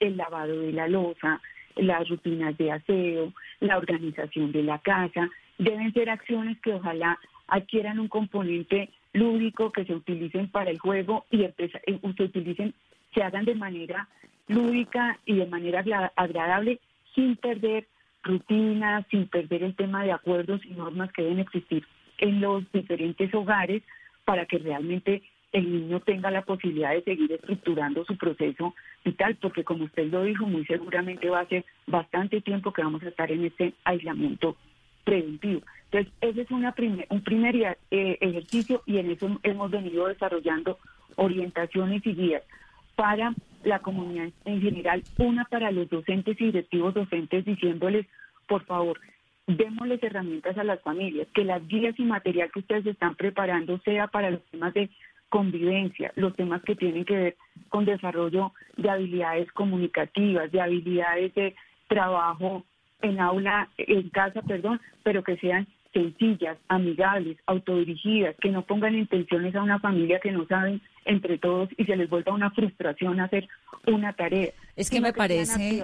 el 0.00 0.16
lavado 0.16 0.58
de 0.60 0.72
la 0.72 0.88
loza, 0.88 1.40
las 1.76 2.08
rutinas 2.08 2.56
de 2.58 2.72
aseo, 2.72 3.32
la 3.60 3.78
organización 3.78 4.50
de 4.52 4.62
la 4.64 4.78
casa, 4.78 5.28
deben 5.58 5.92
ser 5.92 6.10
acciones 6.10 6.58
que 6.60 6.74
ojalá 6.74 7.18
adquieran 7.46 8.00
un 8.00 8.08
componente 8.08 8.90
lúdico, 9.12 9.70
que 9.70 9.84
se 9.84 9.94
utilicen 9.94 10.48
para 10.48 10.70
el 10.70 10.78
juego 10.78 11.26
y 11.30 11.42
eh, 11.42 11.54
se 12.16 12.22
utilicen, 12.22 12.74
se 13.12 13.22
hagan 13.22 13.44
de 13.44 13.54
manera 13.54 14.08
lúdica 14.48 15.18
y 15.26 15.36
de 15.36 15.46
manera 15.46 15.80
agra- 15.80 16.12
agradable 16.16 16.80
sin 17.14 17.36
perder 17.36 17.86
rutinas, 18.24 19.06
sin 19.10 19.28
perder 19.28 19.62
el 19.62 19.76
tema 19.76 20.02
de 20.02 20.12
acuerdos 20.12 20.64
y 20.64 20.70
normas 20.70 21.12
que 21.12 21.22
deben 21.22 21.38
existir 21.38 21.84
en 22.18 22.40
los 22.40 22.70
diferentes 22.72 23.32
hogares 23.34 23.82
para 24.24 24.46
que 24.46 24.58
realmente 24.58 25.22
el 25.52 25.70
niño 25.70 26.00
tenga 26.00 26.30
la 26.32 26.42
posibilidad 26.42 26.90
de 26.90 27.02
seguir 27.02 27.30
estructurando 27.30 28.04
su 28.04 28.16
proceso 28.16 28.74
vital, 29.04 29.36
porque 29.40 29.62
como 29.62 29.84
usted 29.84 30.10
lo 30.10 30.24
dijo, 30.24 30.46
muy 30.46 30.64
seguramente 30.66 31.30
va 31.30 31.40
a 31.40 31.46
ser 31.46 31.64
bastante 31.86 32.40
tiempo 32.40 32.72
que 32.72 32.82
vamos 32.82 33.02
a 33.04 33.08
estar 33.08 33.30
en 33.30 33.44
este 33.44 33.72
aislamiento 33.84 34.56
preventivo. 35.04 35.62
Entonces, 35.84 36.12
ese 36.20 36.40
es 36.42 36.50
una 36.50 36.74
un 37.10 37.20
primer 37.22 37.54
eh, 37.56 37.76
ejercicio 38.20 38.82
y 38.84 38.98
en 38.98 39.12
eso 39.12 39.38
hemos 39.44 39.70
venido 39.70 40.08
desarrollando 40.08 40.78
orientaciones 41.14 42.04
y 42.04 42.14
guías 42.14 42.42
para 42.96 43.32
la 43.64 43.80
comunidad 43.80 44.30
en 44.44 44.60
general, 44.60 45.04
una 45.18 45.44
para 45.46 45.70
los 45.70 45.88
docentes 45.88 46.40
y 46.40 46.46
directivos 46.46 46.94
docentes 46.94 47.44
diciéndoles, 47.44 48.06
por 48.46 48.64
favor, 48.64 49.00
démosles 49.46 50.02
herramientas 50.02 50.56
a 50.56 50.64
las 50.64 50.80
familias, 50.82 51.28
que 51.34 51.44
las 51.44 51.66
guías 51.68 51.98
y 51.98 52.04
material 52.04 52.50
que 52.52 52.60
ustedes 52.60 52.86
están 52.86 53.14
preparando 53.14 53.78
sea 53.80 54.06
para 54.06 54.30
los 54.30 54.42
temas 54.50 54.72
de 54.74 54.90
convivencia, 55.28 56.12
los 56.16 56.34
temas 56.36 56.62
que 56.62 56.76
tienen 56.76 57.04
que 57.04 57.16
ver 57.16 57.36
con 57.68 57.84
desarrollo 57.84 58.52
de 58.76 58.88
habilidades 58.88 59.50
comunicativas, 59.52 60.50
de 60.52 60.60
habilidades 60.60 61.34
de 61.34 61.54
trabajo 61.88 62.64
en 63.02 63.20
aula, 63.20 63.68
en 63.76 64.08
casa, 64.10 64.42
perdón, 64.42 64.80
pero 65.02 65.22
que 65.22 65.36
sean 65.36 65.66
sencillas, 65.94 66.58
amigables, 66.68 67.38
autodirigidas, 67.46 68.36
que 68.40 68.50
no 68.50 68.66
pongan 68.66 68.94
intenciones 68.94 69.54
a 69.54 69.62
una 69.62 69.78
familia 69.78 70.20
que 70.20 70.32
no 70.32 70.46
saben 70.46 70.82
entre 71.06 71.38
todos 71.38 71.70
y 71.78 71.84
se 71.84 71.96
les 71.96 72.10
vuelva 72.10 72.34
una 72.34 72.50
frustración 72.50 73.20
hacer 73.20 73.48
una 73.86 74.12
tarea. 74.12 74.52
Es 74.76 74.90
que 74.90 75.00
me 75.00 75.12
parece 75.12 75.82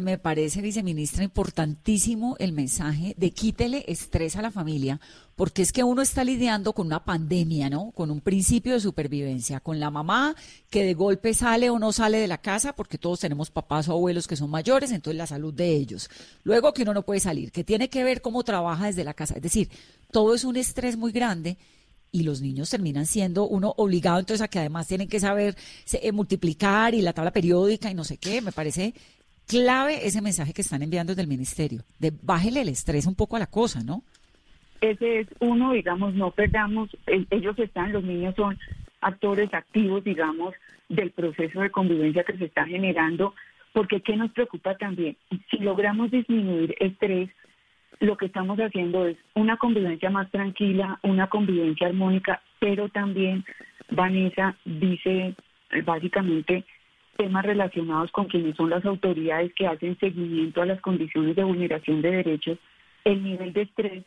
me 0.00 0.18
parece, 0.18 0.60
viceministra, 0.60 1.24
importantísimo 1.24 2.36
el 2.38 2.52
mensaje 2.52 3.14
de 3.16 3.30
quítele 3.30 3.84
estrés 3.88 4.36
a 4.36 4.42
la 4.42 4.50
familia, 4.50 5.00
porque 5.36 5.62
es 5.62 5.72
que 5.72 5.84
uno 5.84 6.02
está 6.02 6.24
lidiando 6.24 6.72
con 6.72 6.86
una 6.86 7.04
pandemia, 7.04 7.70
¿no? 7.70 7.90
Con 7.92 8.10
un 8.10 8.20
principio 8.20 8.74
de 8.74 8.80
supervivencia, 8.80 9.60
con 9.60 9.80
la 9.80 9.90
mamá 9.90 10.34
que 10.70 10.84
de 10.84 10.94
golpe 10.94 11.34
sale 11.34 11.70
o 11.70 11.78
no 11.78 11.92
sale 11.92 12.18
de 12.18 12.28
la 12.28 12.38
casa, 12.38 12.74
porque 12.74 12.98
todos 12.98 13.20
tenemos 13.20 13.50
papás 13.50 13.88
o 13.88 13.92
abuelos 13.92 14.26
que 14.26 14.36
son 14.36 14.50
mayores, 14.50 14.92
entonces 14.92 15.18
la 15.18 15.26
salud 15.26 15.54
de 15.54 15.74
ellos. 15.74 16.10
Luego 16.44 16.72
que 16.72 16.82
uno 16.82 16.94
no 16.94 17.02
puede 17.02 17.20
salir, 17.20 17.52
que 17.52 17.64
tiene 17.64 17.88
que 17.88 18.04
ver 18.04 18.22
cómo 18.22 18.44
trabaja 18.44 18.86
desde 18.86 19.04
la 19.04 19.14
casa. 19.14 19.34
Es 19.36 19.42
decir, 19.42 19.70
todo 20.10 20.34
es 20.34 20.44
un 20.44 20.56
estrés 20.56 20.96
muy 20.96 21.12
grande 21.12 21.56
y 22.12 22.22
los 22.22 22.40
niños 22.40 22.70
terminan 22.70 23.06
siendo 23.06 23.46
uno 23.46 23.74
obligado 23.76 24.18
entonces 24.18 24.42
a 24.42 24.48
que 24.48 24.58
además 24.58 24.86
tienen 24.86 25.08
que 25.08 25.20
saber 25.20 25.56
eh, 25.92 26.12
multiplicar 26.12 26.94
y 26.94 27.02
la 27.02 27.12
tabla 27.12 27.32
periódica 27.32 27.90
y 27.90 27.94
no 27.94 28.04
sé 28.04 28.16
qué, 28.16 28.42
me 28.42 28.52
parece 28.52 28.94
clave 29.50 30.06
ese 30.06 30.22
mensaje 30.22 30.52
que 30.52 30.62
están 30.62 30.82
enviando 30.82 31.10
desde 31.10 31.22
el 31.22 31.28
ministerio, 31.28 31.82
de 31.98 32.12
bájele 32.22 32.60
el 32.60 32.68
estrés 32.68 33.06
un 33.06 33.16
poco 33.16 33.36
a 33.36 33.40
la 33.40 33.46
cosa, 33.46 33.82
¿no? 33.82 34.02
Ese 34.80 35.20
es 35.20 35.26
uno, 35.40 35.72
digamos, 35.72 36.14
no 36.14 36.30
perdamos, 36.30 36.88
ellos 37.06 37.58
están, 37.58 37.92
los 37.92 38.04
niños 38.04 38.34
son 38.36 38.58
actores 39.00 39.52
activos, 39.52 40.04
digamos, 40.04 40.54
del 40.88 41.10
proceso 41.10 41.60
de 41.60 41.70
convivencia 41.70 42.24
que 42.24 42.38
se 42.38 42.46
está 42.46 42.64
generando, 42.64 43.34
porque 43.72 44.00
¿qué 44.00 44.16
nos 44.16 44.30
preocupa 44.30 44.76
también? 44.76 45.16
Si 45.50 45.58
logramos 45.58 46.10
disminuir 46.10 46.74
estrés, 46.78 47.28
lo 47.98 48.16
que 48.16 48.26
estamos 48.26 48.58
haciendo 48.58 49.06
es 49.06 49.18
una 49.34 49.58
convivencia 49.58 50.08
más 50.10 50.30
tranquila, 50.30 50.98
una 51.02 51.26
convivencia 51.26 51.88
armónica, 51.88 52.40
pero 52.58 52.88
también 52.88 53.44
Vanessa 53.90 54.56
dice 54.64 55.34
básicamente 55.84 56.64
temas 57.20 57.44
relacionados 57.44 58.10
con 58.12 58.28
quienes 58.28 58.56
son 58.56 58.70
las 58.70 58.82
autoridades 58.86 59.52
que 59.52 59.66
hacen 59.66 59.98
seguimiento 59.98 60.62
a 60.62 60.66
las 60.66 60.80
condiciones 60.80 61.36
de 61.36 61.44
vulneración 61.44 62.00
de 62.00 62.12
derechos, 62.12 62.58
el 63.04 63.22
nivel 63.22 63.52
de 63.52 63.62
estrés 63.62 64.04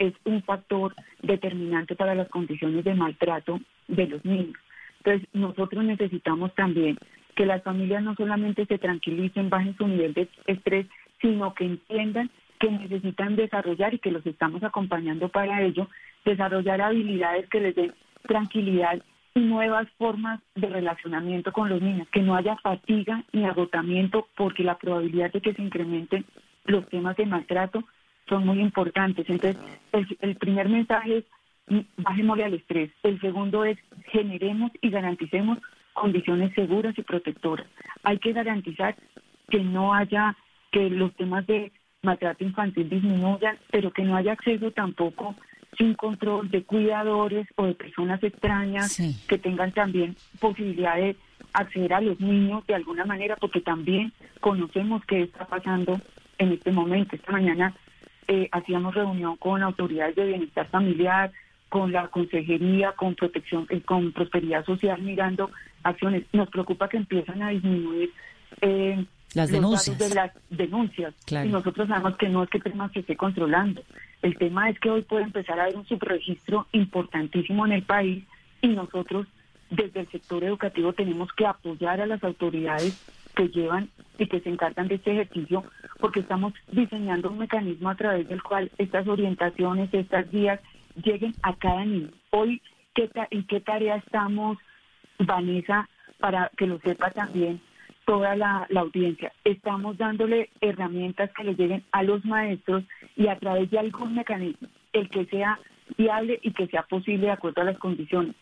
es 0.00 0.12
un 0.24 0.42
factor 0.42 0.92
determinante 1.22 1.94
para 1.94 2.16
las 2.16 2.28
condiciones 2.28 2.84
de 2.84 2.96
maltrato 2.96 3.60
de 3.86 4.08
los 4.08 4.24
niños. 4.24 4.56
Entonces, 4.98 5.28
nosotros 5.32 5.84
necesitamos 5.84 6.52
también 6.56 6.98
que 7.36 7.46
las 7.46 7.62
familias 7.62 8.02
no 8.02 8.16
solamente 8.16 8.66
se 8.66 8.78
tranquilicen, 8.78 9.48
bajen 9.48 9.76
su 9.76 9.86
nivel 9.86 10.12
de 10.14 10.28
estrés, 10.48 10.86
sino 11.20 11.54
que 11.54 11.66
entiendan 11.66 12.30
que 12.58 12.68
necesitan 12.68 13.36
desarrollar 13.36 13.94
y 13.94 14.00
que 14.00 14.10
los 14.10 14.26
estamos 14.26 14.64
acompañando 14.64 15.28
para 15.28 15.62
ello, 15.62 15.88
desarrollar 16.24 16.80
habilidades 16.80 17.48
que 17.48 17.60
les 17.60 17.76
den 17.76 17.94
tranquilidad 18.22 19.00
nuevas 19.40 19.88
formas 19.98 20.40
de 20.54 20.68
relacionamiento 20.68 21.52
con 21.52 21.68
los 21.68 21.80
niños, 21.80 22.08
que 22.10 22.22
no 22.22 22.34
haya 22.34 22.56
fatiga 22.56 23.24
ni 23.32 23.44
agotamiento, 23.44 24.28
porque 24.36 24.64
la 24.64 24.78
probabilidad 24.78 25.32
de 25.32 25.40
que 25.40 25.54
se 25.54 25.62
incrementen 25.62 26.24
los 26.64 26.88
temas 26.88 27.16
de 27.16 27.26
maltrato 27.26 27.84
son 28.28 28.46
muy 28.46 28.60
importantes. 28.60 29.28
Entonces, 29.28 29.56
el, 30.20 30.36
primer 30.36 30.68
mensaje 30.68 31.18
es 31.18 31.24
mm, 31.68 32.02
bajémosle 32.02 32.44
al 32.44 32.54
estrés. 32.54 32.90
El 33.02 33.20
segundo 33.20 33.64
es 33.64 33.78
generemos 34.06 34.72
y 34.80 34.90
garanticemos 34.90 35.58
condiciones 35.92 36.52
seguras 36.54 36.96
y 36.98 37.02
protectoras. 37.02 37.66
Hay 38.02 38.18
que 38.18 38.32
garantizar 38.32 38.96
que 39.48 39.60
no 39.60 39.94
haya, 39.94 40.36
que 40.70 40.90
los 40.90 41.14
temas 41.14 41.46
de 41.46 41.72
maltrato 42.02 42.44
infantil 42.44 42.88
disminuyan, 42.88 43.58
pero 43.70 43.90
que 43.92 44.02
no 44.02 44.16
haya 44.16 44.32
acceso 44.32 44.70
tampoco 44.72 45.34
sin 45.76 45.94
control 45.94 46.50
de 46.50 46.64
cuidadores 46.64 47.46
o 47.56 47.66
de 47.66 47.74
personas 47.74 48.22
extrañas 48.22 48.96
que 49.28 49.38
tengan 49.38 49.72
también 49.72 50.16
posibilidad 50.40 50.96
de 50.96 51.16
acceder 51.52 51.94
a 51.94 52.00
los 52.00 52.20
niños 52.20 52.66
de 52.66 52.74
alguna 52.74 53.04
manera, 53.04 53.36
porque 53.36 53.60
también 53.60 54.12
conocemos 54.40 55.02
qué 55.06 55.22
está 55.22 55.46
pasando 55.46 56.00
en 56.38 56.52
este 56.52 56.70
momento. 56.70 57.16
Esta 57.16 57.32
mañana 57.32 57.74
eh, 58.28 58.48
hacíamos 58.52 58.94
reunión 58.94 59.36
con 59.36 59.62
autoridades 59.62 60.16
de 60.16 60.26
bienestar 60.26 60.66
familiar, 60.68 61.32
con 61.68 61.92
la 61.92 62.08
consejería, 62.08 62.92
con 62.92 63.14
protección, 63.14 63.66
eh, 63.70 63.80
con 63.80 64.12
prosperidad 64.12 64.64
social, 64.64 65.00
mirando 65.02 65.50
acciones. 65.82 66.24
Nos 66.32 66.48
preocupa 66.48 66.88
que 66.88 66.96
empiezan 66.96 67.42
a 67.42 67.50
disminuir 67.50 68.10
eh, 68.60 69.04
las 69.36 69.50
denuncias. 69.50 69.98
de 69.98 70.14
las 70.14 70.32
denuncias. 70.48 71.14
Y 71.30 71.48
nosotros 71.48 71.88
sabemos 71.88 72.16
que 72.16 72.28
no 72.28 72.42
es 72.42 72.48
que 72.48 72.56
el 72.56 72.64
tema 72.64 72.90
se 72.92 73.00
esté 73.00 73.16
controlando. 73.16 73.82
El 74.22 74.36
tema 74.38 74.70
es 74.70 74.80
que 74.80 74.88
hoy 74.88 75.02
puede 75.02 75.24
empezar 75.24 75.60
a 75.60 75.64
haber 75.64 75.76
un 75.76 75.86
subregistro 75.86 76.66
importantísimo 76.72 77.66
en 77.66 77.72
el 77.72 77.82
país 77.82 78.24
y 78.62 78.68
nosotros 78.68 79.26
desde 79.68 80.00
el 80.00 80.10
sector 80.10 80.42
educativo 80.42 80.94
tenemos 80.94 81.30
que 81.34 81.44
apoyar 81.44 82.00
a 82.00 82.06
las 82.06 82.24
autoridades 82.24 82.98
que 83.34 83.48
llevan 83.48 83.90
y 84.18 84.26
que 84.26 84.40
se 84.40 84.48
encargan 84.48 84.88
de 84.88 84.94
este 84.94 85.12
ejercicio 85.12 85.64
porque 86.00 86.20
estamos 86.20 86.54
diseñando 86.72 87.30
un 87.30 87.38
mecanismo 87.38 87.90
a 87.90 87.94
través 87.94 88.26
del 88.28 88.42
cual 88.42 88.70
estas 88.78 89.06
orientaciones, 89.06 89.92
estas 89.92 90.30
guías 90.30 90.60
lleguen 91.04 91.34
a 91.42 91.54
cada 91.56 91.84
niño. 91.84 92.08
Hoy, 92.30 92.62
¿qué 92.94 93.10
¿en 93.30 93.46
qué 93.46 93.60
tarea 93.60 93.96
estamos, 93.96 94.56
Vanessa, 95.18 95.90
para 96.18 96.50
que 96.56 96.66
lo 96.66 96.78
sepa 96.78 97.10
también 97.10 97.60
toda 98.06 98.36
la, 98.36 98.66
audiencia. 98.74 99.32
Estamos 99.44 99.98
dándole 99.98 100.48
herramientas 100.60 101.30
que 101.36 101.44
le 101.44 101.54
lleguen 101.54 101.84
a 101.92 102.02
los 102.02 102.24
maestros 102.24 102.84
y 103.16 103.26
a 103.26 103.36
través 103.36 103.70
de 103.70 103.78
algún 103.78 104.14
mecanismo, 104.14 104.68
el 104.92 105.10
que 105.10 105.26
sea 105.26 105.58
viable 105.98 106.38
y 106.42 106.52
que 106.52 106.68
sea 106.68 106.84
posible 106.84 107.26
de 107.26 107.32
acuerdo 107.32 107.60
a 107.60 107.66
las 107.66 107.78
condiciones. 107.78 108.34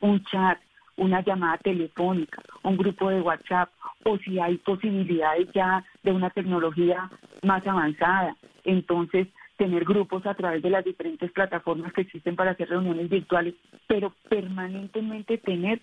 Un 0.00 0.22
chat, 0.24 0.58
una 0.96 1.22
llamada 1.22 1.56
telefónica, 1.58 2.42
un 2.64 2.76
grupo 2.76 3.08
de 3.10 3.20
WhatsApp 3.20 3.70
o 4.04 4.18
si 4.18 4.40
hay 4.40 4.58
posibilidades 4.58 5.48
ya 5.54 5.84
de 6.02 6.10
una 6.10 6.30
tecnología 6.30 7.08
más 7.42 7.64
avanzada. 7.66 8.36
Entonces, 8.64 9.28
tener 9.56 9.84
grupos 9.84 10.26
a 10.26 10.34
través 10.34 10.62
de 10.62 10.70
las 10.70 10.84
diferentes 10.84 11.30
plataformas 11.30 11.92
que 11.92 12.00
existen 12.00 12.34
para 12.34 12.50
hacer 12.50 12.68
reuniones 12.68 13.08
virtuales, 13.08 13.54
pero 13.86 14.12
permanentemente 14.28 15.38
tener 15.38 15.80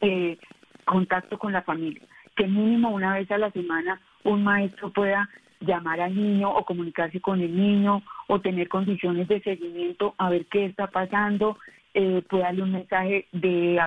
eh, 0.00 0.38
contacto 0.84 1.38
con 1.38 1.52
la 1.52 1.62
familia 1.62 2.02
que 2.40 2.46
mínimo 2.46 2.88
una 2.88 3.14
vez 3.14 3.30
a 3.30 3.36
la 3.36 3.50
semana 3.50 4.00
un 4.24 4.42
maestro 4.42 4.90
pueda 4.90 5.28
llamar 5.60 6.00
al 6.00 6.16
niño 6.16 6.50
o 6.50 6.64
comunicarse 6.64 7.20
con 7.20 7.38
el 7.38 7.54
niño 7.54 8.02
o 8.28 8.40
tener 8.40 8.66
condiciones 8.68 9.28
de 9.28 9.42
seguimiento 9.42 10.14
a 10.16 10.30
ver 10.30 10.46
qué 10.46 10.64
está 10.64 10.86
pasando, 10.86 11.58
eh, 11.92 12.22
pueda 12.30 12.44
darle 12.44 12.62
un 12.62 12.72
mensaje 12.72 13.26
de, 13.32 13.78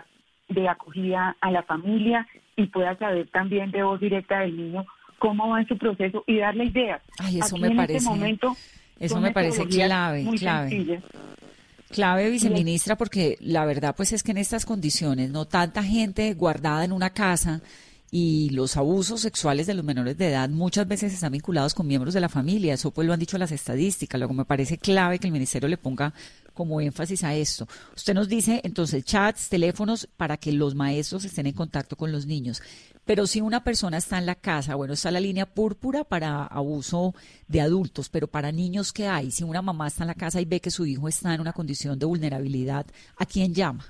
de 0.50 0.70
acogida 0.70 1.36
a 1.42 1.50
la 1.50 1.64
familia 1.64 2.28
y 2.56 2.68
pueda 2.68 2.96
saber 2.98 3.28
también 3.30 3.72
de 3.72 3.82
voz 3.82 4.00
directa 4.00 4.42
del 4.42 4.56
niño 4.56 4.86
cómo 5.18 5.50
va 5.50 5.62
en 5.62 5.68
su 5.68 5.76
proceso 5.76 6.24
y 6.28 6.38
darle 6.38 6.66
ideas. 6.66 7.02
Ay, 7.18 7.40
eso 7.40 7.58
me 7.58 7.70
este 7.70 7.78
parece. 7.78 8.06
momento, 8.06 8.56
eso 9.00 9.20
me 9.20 9.32
parece 9.32 9.66
clave, 9.66 10.28
clave. 10.38 11.02
Clave, 11.90 12.30
viceministra, 12.30 12.98
porque 12.98 13.38
la 13.40 13.66
verdad 13.66 13.96
pues 13.96 14.14
es 14.14 14.22
que 14.22 14.32
en 14.32 14.38
estas 14.38 14.66
condiciones, 14.66 15.32
no 15.32 15.46
tanta 15.46 15.82
gente 15.82 16.34
guardada 16.36 16.86
en 16.86 16.92
una 16.92 17.12
casa, 17.12 17.62
y 18.16 18.52
los 18.52 18.78
abusos 18.78 19.22
sexuales 19.22 19.66
de 19.66 19.74
los 19.74 19.84
menores 19.84 20.16
de 20.20 20.30
edad 20.30 20.48
muchas 20.48 20.88
veces 20.88 21.12
están 21.12 21.32
vinculados 21.32 21.74
con 21.74 21.88
miembros 21.88 22.14
de 22.14 22.22
la 22.22 22.30
familia. 22.30 22.76
Eso 22.76 22.92
pues 22.92 23.08
lo 23.08 23.14
han 23.14 23.20
dicho 23.20 23.40
las 23.40 23.52
estadísticas. 23.52 24.20
Luego 24.20 24.36
me 24.36 24.46
parece 24.46 24.78
clave 24.78 25.18
que 25.18 25.26
el 25.26 25.34
ministerio 25.34 25.68
le 25.68 25.78
ponga 25.78 26.14
como 26.54 26.80
énfasis 26.80 27.24
a 27.24 27.34
esto. 27.34 27.68
Usted 27.96 28.14
nos 28.14 28.30
dice 28.30 28.62
entonces 28.64 29.04
chats, 29.04 29.50
teléfonos 29.50 30.08
para 30.16 30.38
que 30.38 30.52
los 30.52 30.76
maestros 30.76 31.26
estén 31.26 31.48
en 31.48 31.54
contacto 31.54 31.96
con 31.96 32.12
los 32.12 32.28
niños. 32.28 32.62
Pero 33.04 33.26
si 33.26 33.42
una 33.42 33.64
persona 33.64 33.98
está 33.98 34.20
en 34.20 34.28
la 34.28 34.36
casa, 34.36 34.76
bueno, 34.76 34.94
está 34.94 35.10
la 35.10 35.20
línea 35.20 35.48
púrpura 35.48 36.04
para 36.04 36.46
abuso 36.46 37.16
de 37.48 37.62
adultos, 37.62 38.10
pero 38.10 38.28
para 38.28 38.52
niños, 38.52 38.94
¿qué 38.94 39.08
hay? 39.08 39.32
Si 39.32 39.44
una 39.44 39.64
mamá 39.64 39.88
está 39.88 40.04
en 40.04 40.10
la 40.10 40.14
casa 40.14 40.40
y 40.40 40.46
ve 40.46 40.60
que 40.60 40.70
su 40.70 40.86
hijo 40.86 41.08
está 41.08 41.34
en 41.34 41.42
una 41.42 41.54
condición 41.54 41.98
de 41.98 42.06
vulnerabilidad, 42.06 42.86
¿a 43.18 43.26
quién 43.26 43.56
llama? 43.56 43.84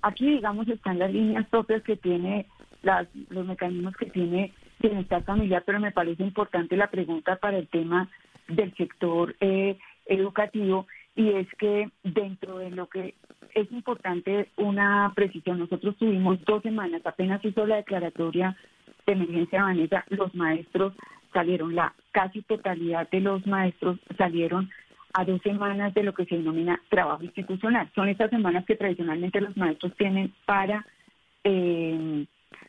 Aquí, 0.00 0.26
digamos, 0.26 0.68
están 0.68 1.00
las 1.00 1.12
líneas 1.12 1.44
propias 1.48 1.82
que 1.82 1.96
tiene, 1.96 2.46
las, 2.82 3.08
los 3.30 3.46
mecanismos 3.46 3.96
que 3.96 4.06
tiene 4.06 4.52
bienestar 4.80 5.22
familiar, 5.24 5.62
pero 5.64 5.80
me 5.80 5.92
parece 5.92 6.22
importante 6.22 6.76
la 6.76 6.90
pregunta 6.90 7.36
para 7.36 7.58
el 7.58 7.68
tema 7.68 8.08
del 8.48 8.74
sector 8.74 9.34
eh, 9.40 9.78
educativo 10.06 10.86
y 11.14 11.30
es 11.30 11.48
que 11.58 11.90
dentro 12.02 12.58
de 12.58 12.70
lo 12.70 12.88
que 12.88 13.14
es 13.54 13.70
importante 13.70 14.48
una 14.56 15.12
precisión, 15.14 15.58
nosotros 15.58 15.96
tuvimos 15.96 16.42
dos 16.44 16.62
semanas, 16.62 17.02
apenas 17.04 17.44
hizo 17.44 17.66
la 17.66 17.76
declaratoria 17.76 18.56
de 19.06 19.12
emergencia 19.12 19.62
Vanessa, 19.62 20.04
los 20.08 20.34
maestros 20.34 20.94
salieron, 21.32 21.74
la 21.74 21.94
casi 22.12 22.42
totalidad 22.42 23.08
de 23.10 23.20
los 23.20 23.46
maestros 23.46 23.98
salieron 24.16 24.70
a 25.14 25.24
dos 25.24 25.40
semanas 25.42 25.92
de 25.94 26.02
lo 26.02 26.14
que 26.14 26.24
se 26.24 26.36
denomina 26.36 26.80
trabajo 26.88 27.22
institucional. 27.22 27.90
Son 27.94 28.08
estas 28.08 28.30
semanas 28.30 28.64
que 28.64 28.76
tradicionalmente 28.76 29.40
los 29.40 29.56
maestros 29.56 29.94
tienen 29.96 30.32
para, 30.46 30.86
eh, 31.44 32.24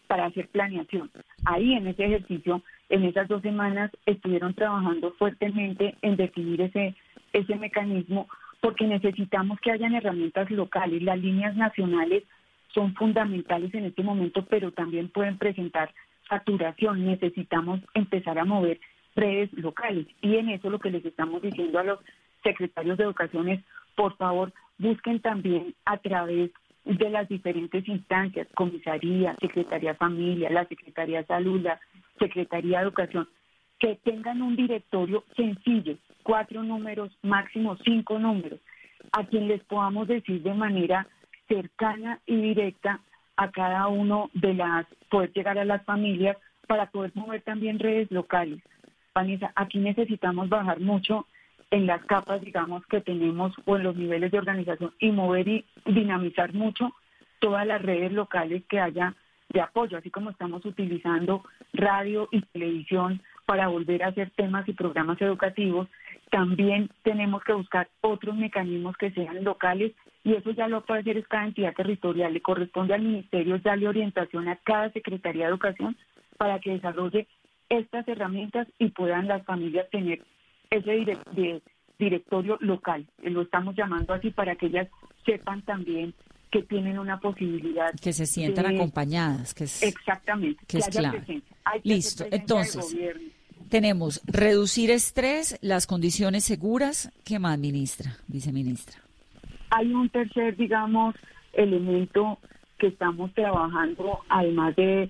para 0.08 0.26
hacer 0.26 0.48
planeación. 0.50 1.12
Ahí 1.46 1.74
en 1.74 1.88
ese 1.88 2.06
ejercicio, 2.06 2.62
en 2.90 3.04
esas 3.04 3.28
dos 3.28 3.42
semanas, 3.42 3.92
estuvieron 4.06 4.54
trabajando 4.54 5.14
fuertemente 5.14 5.96
en 6.02 6.16
definir 6.16 6.62
ese, 6.62 6.96
ese 7.34 7.56
mecanismo 7.56 8.28
porque 8.62 8.88
necesitamos 8.88 9.60
que 9.60 9.72
hayan 9.72 9.94
herramientas 9.94 10.50
locales. 10.50 11.04
Las 11.04 11.20
líneas 11.20 11.56
nacionales 11.56 12.24
son 12.74 12.94
fundamentales 12.96 13.74
en 13.74 13.86
este 13.86 14.04
momento, 14.04 14.46
pero 14.46 14.72
también 14.72 15.10
pueden 15.10 15.38
presentar 15.38 15.94
saturación. 16.30 17.06
Necesitamos 17.06 17.82
empezar 17.94 18.40
a 18.40 18.46
mover 18.46 18.80
redes 19.16 19.52
locales. 19.54 20.08
Y 20.22 20.38
en 20.38 20.50
eso 20.50 20.70
lo 20.70 20.80
que 20.80 20.92
les 20.92 21.06
estamos 21.06 21.42
diciendo 21.42 21.78
a 21.78 21.84
los 21.84 22.00
secretarios 22.42 22.98
de 22.98 23.04
educación 23.04 23.50
es, 23.50 23.60
por 23.96 24.16
favor, 24.16 24.54
busquen 24.78 25.20
también 25.20 25.76
a 25.86 25.98
través 25.98 26.52
de 26.86 27.10
las 27.10 27.30
diferentes 27.30 27.88
instancias, 27.88 28.48
comisaría, 28.56 29.36
secretaría 29.40 29.96
familia, 29.96 30.50
la 30.50 30.66
secretaría 30.68 31.20
de 31.20 31.28
salud, 31.28 31.62
la 31.62 31.80
secretaría 32.20 32.80
de 32.80 32.84
educación, 32.84 33.28
que 33.80 33.96
tengan 34.04 34.42
un 34.42 34.56
directorio 34.56 35.24
sencillo, 35.36 35.98
cuatro 36.24 36.64
números, 36.64 37.12
máximo 37.22 37.78
cinco 37.84 38.20
números, 38.20 38.60
a 39.12 39.26
quien 39.26 39.48
les 39.48 39.64
podamos 39.64 40.08
decir 40.08 40.42
de 40.42 40.54
manera 40.54 41.08
cercana 41.48 42.20
y 42.26 42.36
directa 42.36 43.00
a 43.36 43.52
cada 43.52 43.88
uno 43.88 44.30
de 44.34 44.54
las, 44.54 44.86
poder 45.10 45.32
llegar 45.34 45.58
a 45.58 45.66
las 45.66 45.84
familias 45.84 46.38
para 46.68 46.88
poder 46.88 47.12
mover 47.16 47.42
también 47.42 47.80
redes 47.80 48.10
locales. 48.12 48.62
Vanessa, 49.14 49.52
aquí 49.56 49.80
necesitamos 49.80 50.50
bajar 50.50 50.80
mucho 50.80 51.28
en 51.74 51.88
las 51.88 52.06
capas, 52.06 52.40
digamos, 52.42 52.86
que 52.86 53.02
tenemos 53.02 53.52
o 53.66 53.76
en 53.76 53.84
los 53.84 53.96
niveles 53.96 54.32
de 54.32 54.38
organización 54.38 54.94
y 55.00 55.12
mover 55.12 55.48
y 55.48 55.66
dinamizar 55.88 56.54
mucho 56.54 56.94
todas 57.40 57.66
las 57.66 57.82
redes 57.82 58.12
locales 58.12 58.62
que 58.70 58.80
haya 58.80 59.16
de 59.50 59.60
apoyo, 59.60 59.98
así 59.98 60.12
como 60.12 60.30
estamos 60.30 60.64
utilizando 60.66 61.44
radio 61.74 62.30
y 62.32 62.42
televisión 62.42 63.24
para 63.48 63.70
volver 63.70 64.04
a 64.04 64.10
hacer 64.10 64.30
temas 64.36 64.70
y 64.70 64.74
programas 64.74 65.20
educativos, 65.20 65.88
también 66.30 66.92
tenemos 67.02 67.44
que 67.44 67.54
buscar 67.54 67.90
otros 68.02 68.36
mecanismos 68.36 68.96
que 68.98 69.10
sean 69.10 69.44
locales 69.44 69.94
y 70.24 70.36
eso 70.36 70.52
ya 70.52 70.68
lo 70.68 70.82
puede 70.82 71.02
hacer 71.02 71.26
cada 71.28 71.46
entidad 71.46 71.74
territorial. 71.74 72.34
Le 72.34 72.42
corresponde 72.42 72.94
al 72.94 73.02
Ministerio 73.02 73.58
darle 73.58 73.88
orientación 73.88 74.48
a 74.48 74.58
cada 74.58 74.92
Secretaría 74.92 75.46
de 75.46 75.50
Educación 75.50 75.98
para 76.38 76.60
que 76.60 76.74
desarrolle 76.74 77.28
estas 77.70 78.08
herramientas 78.08 78.68
y 78.78 78.90
puedan 78.90 79.28
las 79.28 79.44
familias 79.44 79.90
tener 79.90 80.22
ese 80.74 81.62
directorio 82.00 82.58
local. 82.62 83.06
Lo 83.22 83.42
estamos 83.42 83.76
llamando 83.76 84.14
así 84.14 84.32
para 84.32 84.56
que 84.56 84.68
ellas 84.68 84.88
sepan 85.26 85.62
también 85.62 86.14
que 86.52 86.64
tienen 86.64 87.00
una 87.00 87.20
posibilidad. 87.20 87.94
Que 88.00 88.14
se 88.14 88.26
sientan 88.26 88.68
acompañadas. 88.68 89.54
Que 89.54 89.64
es, 89.64 89.82
exactamente. 89.84 90.64
Que, 90.68 90.78
es 90.80 90.88
clave. 90.88 91.42
Listo. 91.84 92.26
Entonces, 92.32 92.96
tenemos 93.70 94.22
reducir 94.26 94.92
estrés, 94.92 95.58
las 95.62 95.88
condiciones 95.88 96.44
seguras. 96.44 97.12
¿Qué 97.26 97.40
más, 97.40 97.58
ministra, 97.58 98.18
viceministra? 98.28 99.00
Hay 99.72 99.92
un 99.92 100.10
tercer, 100.10 100.56
digamos, 100.56 101.16
elemento 101.54 102.38
que 102.78 102.88
estamos 102.88 103.34
trabajando, 103.34 104.20
además 104.30 104.76
de 104.76 105.10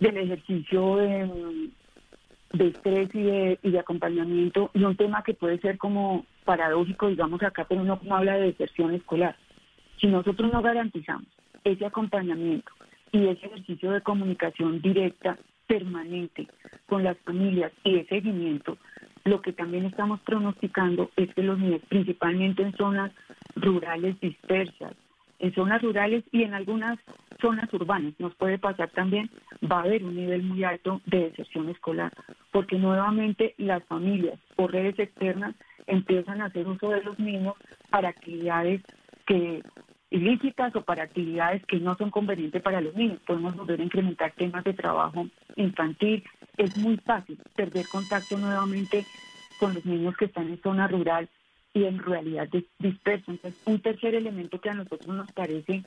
del 0.00 0.16
ejercicio 0.16 0.96
de, 0.96 1.70
de 2.52 2.68
estrés 2.68 3.14
y 3.14 3.22
de, 3.22 3.58
y 3.62 3.70
de 3.70 3.78
acompañamiento, 3.78 4.70
y 4.74 4.84
un 4.84 4.96
tema 4.96 5.22
que 5.22 5.34
puede 5.34 5.58
ser 5.58 5.78
como 5.78 6.26
paradójico, 6.44 7.08
digamos 7.08 7.42
acá, 7.42 7.64
pero 7.68 7.82
uno 7.82 7.98
como 7.98 8.16
habla 8.16 8.34
de 8.34 8.46
deserción 8.46 8.92
escolar. 8.94 9.36
Si 10.00 10.06
nosotros 10.06 10.52
no 10.52 10.62
garantizamos 10.62 11.28
ese 11.64 11.86
acompañamiento 11.86 12.72
y 13.12 13.26
ese 13.26 13.46
ejercicio 13.46 13.92
de 13.92 14.00
comunicación 14.00 14.80
directa, 14.80 15.38
permanente 15.66 16.48
con 16.86 17.04
las 17.04 17.16
familias 17.18 17.70
y 17.84 17.94
de 17.94 18.06
seguimiento, 18.06 18.76
lo 19.24 19.40
que 19.40 19.52
también 19.52 19.84
estamos 19.84 20.20
pronosticando 20.22 21.10
es 21.16 21.32
que 21.34 21.42
los 21.42 21.58
niños, 21.58 21.82
principalmente 21.88 22.62
en 22.62 22.76
zonas 22.76 23.12
rurales 23.54 24.18
dispersas, 24.20 24.94
en 25.40 25.54
zonas 25.54 25.82
rurales 25.82 26.22
y 26.32 26.42
en 26.42 26.54
algunas 26.54 26.98
zonas 27.40 27.72
urbanas, 27.72 28.12
nos 28.18 28.34
puede 28.34 28.58
pasar 28.58 28.90
también, 28.90 29.30
va 29.70 29.78
a 29.78 29.82
haber 29.82 30.04
un 30.04 30.14
nivel 30.14 30.42
muy 30.42 30.62
alto 30.64 31.00
de 31.06 31.30
deserción 31.30 31.68
escolar, 31.70 32.12
porque 32.52 32.78
nuevamente 32.78 33.54
las 33.56 33.82
familias 33.84 34.38
o 34.56 34.68
redes 34.68 34.98
externas 34.98 35.54
empiezan 35.86 36.42
a 36.42 36.46
hacer 36.46 36.68
uso 36.68 36.90
de 36.90 37.02
los 37.02 37.18
niños 37.18 37.54
para 37.88 38.10
actividades 38.10 38.82
que 39.26 39.62
ilícitas 40.10 40.74
o 40.76 40.82
para 40.82 41.04
actividades 41.04 41.64
que 41.66 41.78
no 41.78 41.96
son 41.96 42.10
convenientes 42.10 42.60
para 42.62 42.80
los 42.80 42.94
niños. 42.94 43.18
Podemos 43.26 43.56
volver 43.56 43.80
a 43.80 43.84
incrementar 43.84 44.32
temas 44.32 44.64
de 44.64 44.74
trabajo 44.74 45.26
infantil. 45.56 46.22
Es 46.56 46.76
muy 46.76 46.96
fácil 46.98 47.38
perder 47.56 47.86
contacto 47.86 48.36
nuevamente 48.36 49.04
con 49.58 49.72
los 49.72 49.84
niños 49.86 50.16
que 50.16 50.26
están 50.26 50.48
en 50.48 50.60
zona 50.60 50.88
rural 50.88 51.28
y 51.72 51.84
en 51.84 51.98
realidad 51.98 52.48
dispersos. 52.78 53.28
Entonces, 53.28 53.60
un 53.64 53.80
tercer 53.80 54.14
elemento 54.14 54.60
que 54.60 54.70
a 54.70 54.74
nosotros 54.74 55.14
nos 55.14 55.30
parece 55.32 55.82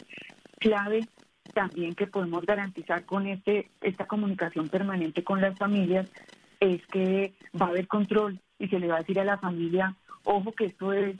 clave 0.59 1.07
también 1.53 1.93
que 1.93 2.07
podemos 2.07 2.45
garantizar 2.45 3.05
con 3.05 3.27
este 3.27 3.69
esta 3.81 4.07
comunicación 4.07 4.69
permanente 4.69 5.23
con 5.23 5.41
las 5.41 5.57
familias 5.57 6.09
es 6.59 6.85
que 6.87 7.33
va 7.59 7.67
a 7.67 7.69
haber 7.69 7.87
control 7.87 8.39
y 8.57 8.67
se 8.69 8.79
le 8.79 8.87
va 8.87 8.95
a 8.95 8.99
decir 8.99 9.19
a 9.19 9.25
la 9.25 9.37
familia, 9.37 9.95
ojo 10.23 10.53
que 10.53 10.65
esto 10.65 10.93
es, 10.93 11.17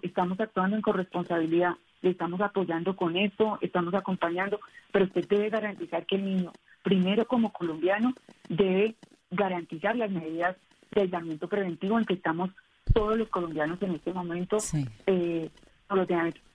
estamos 0.00 0.40
actuando 0.40 0.76
en 0.76 0.82
corresponsabilidad, 0.82 1.74
le 2.00 2.10
estamos 2.10 2.40
apoyando 2.40 2.96
con 2.96 3.16
esto, 3.16 3.58
estamos 3.60 3.92
acompañando, 3.92 4.58
pero 4.92 5.04
usted 5.04 5.28
debe 5.28 5.50
garantizar 5.50 6.06
que 6.06 6.16
el 6.16 6.24
niño, 6.24 6.52
primero 6.82 7.26
como 7.26 7.52
colombiano, 7.52 8.14
debe 8.48 8.94
garantizar 9.30 9.96
las 9.96 10.10
medidas 10.10 10.56
de 10.92 11.02
aislamiento 11.02 11.48
preventivo 11.48 11.98
en 11.98 12.06
que 12.06 12.14
estamos 12.14 12.50
todos 12.92 13.16
los 13.16 13.28
colombianos 13.28 13.80
en 13.82 13.94
este 13.94 14.12
momento, 14.12 14.58
eh, 15.06 15.50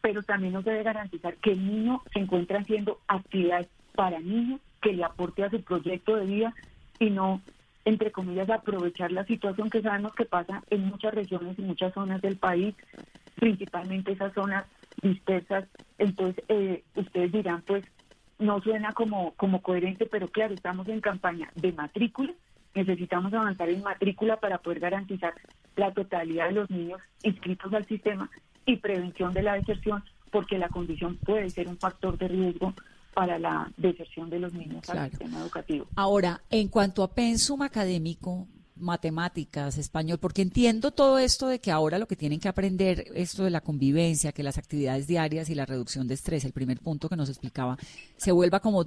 pero 0.02 0.24
también 0.24 0.54
nos 0.54 0.66
debe 0.66 0.84
garantizar 0.84 1.36
que 1.36 1.52
el 1.52 1.66
niño 1.66 2.02
se 2.12 2.20
encuentra 2.20 2.60
haciendo 2.60 3.00
actividades 3.08 3.68
para 3.96 4.20
niños 4.20 4.60
que 4.82 4.94
le 4.94 5.04
aporte 5.04 5.44
a 5.44 5.50
su 5.50 5.62
proyecto 5.62 6.16
de 6.16 6.26
vida 6.26 6.56
y 7.00 7.10
no, 7.10 7.42
entre 7.86 8.12
comillas, 8.12 8.50
aprovechar 8.50 9.12
la 9.12 9.26
situación 9.26 9.70
que 9.70 9.82
sabemos 9.82 10.14
que 10.14 10.26
pasa 10.26 10.64
en 10.70 10.86
muchas 10.86 11.14
regiones 11.14 11.58
y 11.58 11.62
muchas 11.62 11.94
zonas 11.94 12.22
del 12.22 12.38
país, 12.38 12.76
principalmente 13.36 14.12
esas 14.12 14.34
zonas 14.34 14.66
dispersas. 15.02 15.66
Entonces, 15.98 16.44
eh, 16.48 16.84
ustedes 16.96 17.32
dirán, 17.32 17.64
pues, 17.66 17.84
no 18.40 18.60
suena 18.62 18.92
como, 18.94 19.34
como 19.36 19.62
coherente, 19.62 20.06
pero 20.06 20.28
claro, 20.28 20.54
estamos 20.54 20.88
en 20.88 21.00
campaña 21.00 21.50
de 21.56 21.72
matrícula. 21.72 22.34
Necesitamos 22.74 23.34
avanzar 23.34 23.70
en 23.70 23.84
matrícula 23.84 24.38
para 24.38 24.58
poder 24.58 24.80
garantizar 24.80 25.34
la 25.76 25.92
totalidad 25.94 26.48
de 26.48 26.54
los 26.54 26.70
niños 26.70 27.02
inscritos 27.24 27.74
al 27.74 27.86
sistema 27.86 28.30
y 28.66 28.78
prevención 28.78 29.34
de 29.34 29.44
la 29.44 29.54
deserción, 29.54 30.04
porque 30.32 30.58
la 30.58 30.70
condición 30.70 31.18
puede 31.18 31.50
ser 31.50 31.68
un 31.68 31.78
factor 31.78 32.18
de 32.18 32.28
riesgo 32.28 32.74
para 33.14 33.38
la 33.40 33.72
deserción 33.78 34.30
de 34.30 34.40
los 34.40 34.54
niños 34.54 34.90
al 34.90 35.10
sistema 35.10 35.40
educativo. 35.40 35.88
Ahora, 35.96 36.42
en 36.50 36.68
cuanto 36.70 37.04
a 37.04 37.14
pensum 37.14 37.62
académico, 37.62 38.48
matemáticas, 38.82 39.78
español, 39.78 40.18
porque 40.18 40.42
entiendo 40.42 40.92
todo 40.92 41.20
esto 41.20 41.48
de 41.48 41.60
que 41.60 41.72
ahora 41.72 42.00
lo 42.00 42.08
que 42.08 42.16
tienen 42.16 42.40
que 42.40 42.48
aprender, 42.48 43.06
esto 43.16 43.44
de 43.44 43.50
la 43.50 43.62
convivencia, 43.62 44.32
que 44.32 44.44
las 44.44 44.58
actividades 44.58 45.08
diarias 45.08 45.50
y 45.50 45.56
la 45.56 45.66
reducción 45.66 46.08
de 46.08 46.16
estrés, 46.16 46.44
el 46.44 46.52
primer 46.52 46.80
punto 46.80 47.08
que 47.08 47.16
nos 47.16 47.30
explicaba, 47.30 47.78
se 48.18 48.32
vuelva 48.32 48.60
como, 48.60 48.86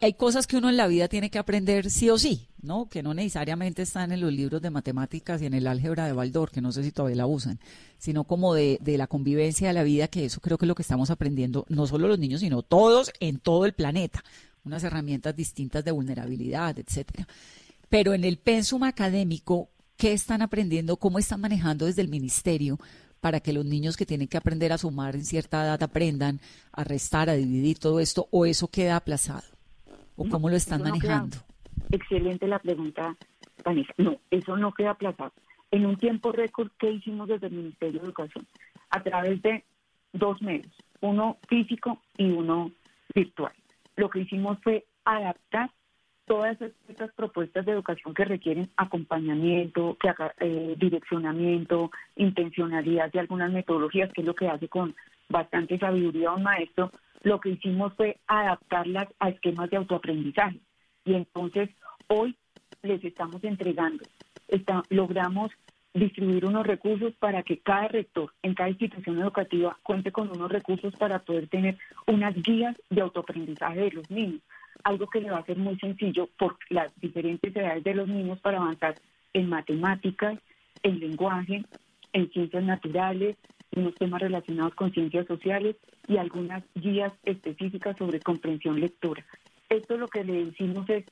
hay 0.00 0.14
cosas 0.14 0.46
que 0.46 0.56
uno 0.56 0.68
en 0.68 0.76
la 0.76 0.86
vida 0.86 1.08
tiene 1.08 1.30
que 1.30 1.38
aprender 1.38 1.90
sí 1.90 2.10
o 2.10 2.18
sí, 2.18 2.48
¿no? 2.62 2.88
Que 2.88 3.02
no 3.02 3.14
necesariamente 3.14 3.82
están 3.82 4.12
en 4.12 4.20
los 4.20 4.32
libros 4.32 4.62
de 4.62 4.70
matemáticas 4.70 5.42
y 5.42 5.46
en 5.46 5.54
el 5.54 5.66
álgebra 5.66 6.06
de 6.06 6.12
Baldor, 6.12 6.50
que 6.50 6.60
no 6.60 6.72
sé 6.72 6.82
si 6.82 6.90
todavía 6.90 7.16
la 7.16 7.26
usan, 7.26 7.60
sino 7.98 8.24
como 8.24 8.54
de, 8.54 8.78
de 8.80 8.98
la 8.98 9.06
convivencia 9.06 9.68
de 9.68 9.74
la 9.74 9.82
vida, 9.82 10.08
que 10.08 10.24
eso 10.24 10.40
creo 10.40 10.58
que 10.58 10.64
es 10.64 10.68
lo 10.68 10.74
que 10.74 10.82
estamos 10.82 11.10
aprendiendo, 11.10 11.66
no 11.68 11.86
solo 11.86 12.08
los 12.08 12.18
niños, 12.18 12.40
sino 12.40 12.62
todos 12.62 13.12
en 13.20 13.38
todo 13.38 13.66
el 13.66 13.74
planeta, 13.74 14.24
unas 14.64 14.82
herramientas 14.82 15.36
distintas 15.36 15.84
de 15.84 15.90
vulnerabilidad, 15.90 16.78
etcétera. 16.78 17.28
Pero 17.94 18.12
en 18.12 18.24
el 18.24 18.38
pensum 18.38 18.82
académico, 18.82 19.68
¿qué 19.96 20.12
están 20.14 20.42
aprendiendo? 20.42 20.96
¿Cómo 20.96 21.20
están 21.20 21.40
manejando 21.40 21.86
desde 21.86 22.02
el 22.02 22.08
ministerio 22.08 22.76
para 23.20 23.38
que 23.38 23.52
los 23.52 23.64
niños 23.64 23.96
que 23.96 24.04
tienen 24.04 24.26
que 24.26 24.36
aprender 24.36 24.72
a 24.72 24.78
sumar 24.78 25.14
en 25.14 25.24
cierta 25.24 25.62
edad 25.62 25.80
aprendan 25.80 26.40
a 26.72 26.82
restar, 26.82 27.30
a 27.30 27.34
dividir 27.34 27.78
todo 27.78 28.00
esto? 28.00 28.26
¿O 28.32 28.46
eso 28.46 28.66
queda 28.66 28.96
aplazado? 28.96 29.44
¿O 30.16 30.28
cómo 30.28 30.50
lo 30.50 30.56
están 30.56 30.82
manejando? 30.82 31.36
excelente 31.92 32.48
la 32.48 32.58
pregunta, 32.58 33.14
Vanessa. 33.64 33.94
No, 33.96 34.18
eso 34.28 34.56
no 34.56 34.72
queda 34.72 34.90
aplazado. 34.90 35.32
En 35.70 35.86
un 35.86 35.96
tiempo 35.96 36.32
récord, 36.32 36.72
¿qué 36.80 36.90
hicimos 36.90 37.28
desde 37.28 37.46
el 37.46 37.52
Ministerio 37.52 38.00
de 38.00 38.06
Educación? 38.06 38.44
A 38.90 39.04
través 39.04 39.40
de 39.42 39.62
dos 40.12 40.42
medios, 40.42 40.74
uno 41.00 41.38
físico 41.48 42.02
y 42.18 42.24
uno 42.24 42.72
virtual. 43.14 43.52
Lo 43.94 44.10
que 44.10 44.22
hicimos 44.22 44.58
fue 44.64 44.84
adaptar 45.04 45.70
todas 46.26 46.56
estas 46.88 47.12
propuestas 47.12 47.66
de 47.66 47.72
educación 47.72 48.14
que 48.14 48.24
requieren 48.24 48.70
acompañamiento, 48.76 49.96
que, 50.00 50.12
eh, 50.40 50.74
direccionamiento, 50.78 51.90
intencionalidad 52.16 53.12
de 53.12 53.20
algunas 53.20 53.52
metodologías, 53.52 54.12
que 54.12 54.22
es 54.22 54.26
lo 54.26 54.34
que 54.34 54.48
hace 54.48 54.68
con 54.68 54.94
bastante 55.28 55.78
sabiduría 55.78 56.32
un 56.32 56.42
maestro, 56.42 56.90
lo 57.22 57.40
que 57.40 57.50
hicimos 57.50 57.92
fue 57.94 58.18
adaptarlas 58.26 59.08
a 59.18 59.30
esquemas 59.30 59.70
de 59.70 59.76
autoaprendizaje. 59.76 60.60
Y 61.04 61.14
entonces 61.14 61.70
hoy 62.08 62.36
les 62.82 63.02
estamos 63.04 63.42
entregando, 63.44 64.04
logramos 64.90 65.50
distribuir 65.94 66.44
unos 66.44 66.66
recursos 66.66 67.14
para 67.14 67.42
que 67.42 67.58
cada 67.58 67.88
rector 67.88 68.32
en 68.42 68.54
cada 68.54 68.68
institución 68.68 69.20
educativa 69.20 69.78
cuente 69.82 70.10
con 70.10 70.28
unos 70.30 70.50
recursos 70.50 70.94
para 70.96 71.20
poder 71.20 71.48
tener 71.48 71.78
unas 72.06 72.34
guías 72.34 72.76
de 72.90 73.00
autoaprendizaje 73.00 73.80
de 73.80 73.90
los 73.92 74.10
niños 74.10 74.40
algo 74.84 75.06
que 75.08 75.20
le 75.20 75.30
va 75.30 75.38
a 75.38 75.46
ser 75.46 75.56
muy 75.56 75.76
sencillo 75.78 76.28
por 76.38 76.56
las 76.70 76.94
diferentes 77.00 77.54
edades 77.56 77.82
de 77.82 77.94
los 77.94 78.08
niños 78.08 78.38
para 78.40 78.58
avanzar 78.58 78.94
en 79.32 79.48
matemáticas, 79.48 80.38
en 80.82 81.00
lenguaje, 81.00 81.64
en 82.12 82.30
ciencias 82.30 82.62
naturales, 82.62 83.36
unos 83.74 83.94
temas 83.94 84.20
relacionados 84.20 84.74
con 84.74 84.92
ciencias 84.92 85.26
sociales 85.26 85.76
y 86.06 86.18
algunas 86.18 86.62
guías 86.74 87.12
específicas 87.24 87.96
sobre 87.96 88.20
comprensión 88.20 88.78
lectora. 88.78 89.24
Esto 89.68 89.96
lo 89.96 90.06
que 90.06 90.22
le 90.22 90.44
decimos 90.44 90.88
es, 90.88 91.04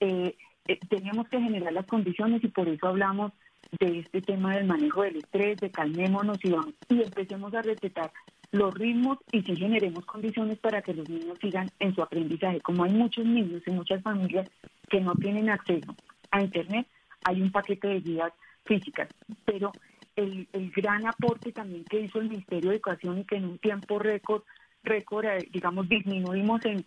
eh, 0.00 0.34
eh, 0.68 0.78
tenemos 0.88 1.28
que 1.28 1.40
generar 1.40 1.72
las 1.72 1.86
condiciones 1.86 2.42
y 2.42 2.48
por 2.48 2.68
eso 2.68 2.86
hablamos 2.86 3.32
de 3.80 3.98
este 3.98 4.22
tema 4.22 4.54
del 4.54 4.66
manejo 4.66 5.02
del 5.02 5.16
estrés, 5.16 5.58
de 5.58 5.70
calmémonos 5.70 6.38
y, 6.44 6.50
vamos, 6.50 6.74
y 6.88 7.02
empecemos 7.02 7.52
a 7.54 7.62
respetar 7.62 8.12
los 8.52 8.74
ritmos 8.74 9.18
y 9.32 9.42
si 9.42 9.56
generemos 9.56 10.04
condiciones 10.04 10.58
para 10.58 10.82
que 10.82 10.94
los 10.94 11.08
niños 11.08 11.38
sigan 11.40 11.70
en 11.78 11.94
su 11.94 12.02
aprendizaje. 12.02 12.60
Como 12.60 12.84
hay 12.84 12.92
muchos 12.92 13.24
niños 13.24 13.62
y 13.66 13.70
muchas 13.70 14.02
familias 14.02 14.48
que 14.88 15.00
no 15.00 15.14
tienen 15.14 15.50
acceso 15.50 15.94
a 16.30 16.42
Internet, 16.42 16.86
hay 17.24 17.42
un 17.42 17.50
paquete 17.50 17.88
de 17.88 18.00
guías 18.00 18.32
físicas, 18.64 19.08
pero 19.44 19.72
el, 20.16 20.48
gran 20.74 21.06
aporte 21.06 21.52
también 21.52 21.84
que 21.84 22.00
hizo 22.00 22.20
el 22.20 22.28
Ministerio 22.28 22.70
de 22.70 22.76
Educación 22.76 23.18
y 23.18 23.24
que 23.24 23.36
en 23.36 23.44
un 23.44 23.58
tiempo 23.58 23.98
récord, 23.98 24.42
récord 24.82 25.26
eh, 25.26 25.48
digamos, 25.52 25.88
disminuimos 25.88 26.64
en 26.64 26.84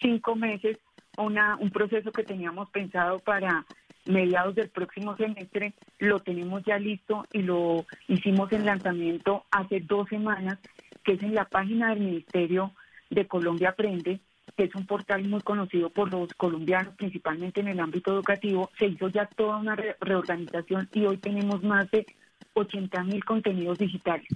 cinco 0.00 0.34
meses 0.34 0.78
una, 1.16 1.56
un 1.56 1.70
proceso 1.70 2.10
que 2.10 2.24
teníamos 2.24 2.68
pensado 2.70 3.20
para 3.20 3.64
mediados 4.06 4.54
del 4.54 4.68
próximo 4.68 5.16
semestre, 5.16 5.72
lo 5.98 6.20
tenemos 6.20 6.62
ya 6.64 6.78
listo 6.78 7.24
y 7.32 7.42
lo 7.42 7.86
hicimos 8.08 8.52
en 8.52 8.66
lanzamiento 8.66 9.44
hace 9.50 9.80
dos 9.80 10.08
semanas 10.08 10.58
que 11.04 11.12
es 11.12 11.22
en 11.22 11.34
la 11.34 11.44
página 11.44 11.90
del 11.90 12.00
Ministerio 12.00 12.72
de 13.10 13.26
Colombia 13.26 13.70
Aprende, 13.70 14.20
que 14.56 14.64
es 14.64 14.74
un 14.74 14.86
portal 14.86 15.24
muy 15.28 15.40
conocido 15.40 15.90
por 15.90 16.10
los 16.10 16.32
colombianos, 16.34 16.94
principalmente 16.94 17.60
en 17.60 17.68
el 17.68 17.80
ámbito 17.80 18.12
educativo. 18.12 18.70
Se 18.78 18.86
hizo 18.86 19.08
ya 19.08 19.26
toda 19.26 19.58
una 19.58 19.76
reorganización 20.00 20.88
y 20.92 21.06
hoy 21.06 21.18
tenemos 21.18 21.62
más 21.62 21.90
de 21.90 22.06
80 22.54 23.04
mil 23.04 23.24
contenidos 23.24 23.78
digitales 23.78 24.26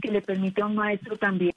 que 0.00 0.10
le 0.10 0.22
permite 0.22 0.62
a 0.62 0.66
un 0.66 0.76
maestro 0.76 1.16
también 1.16 1.54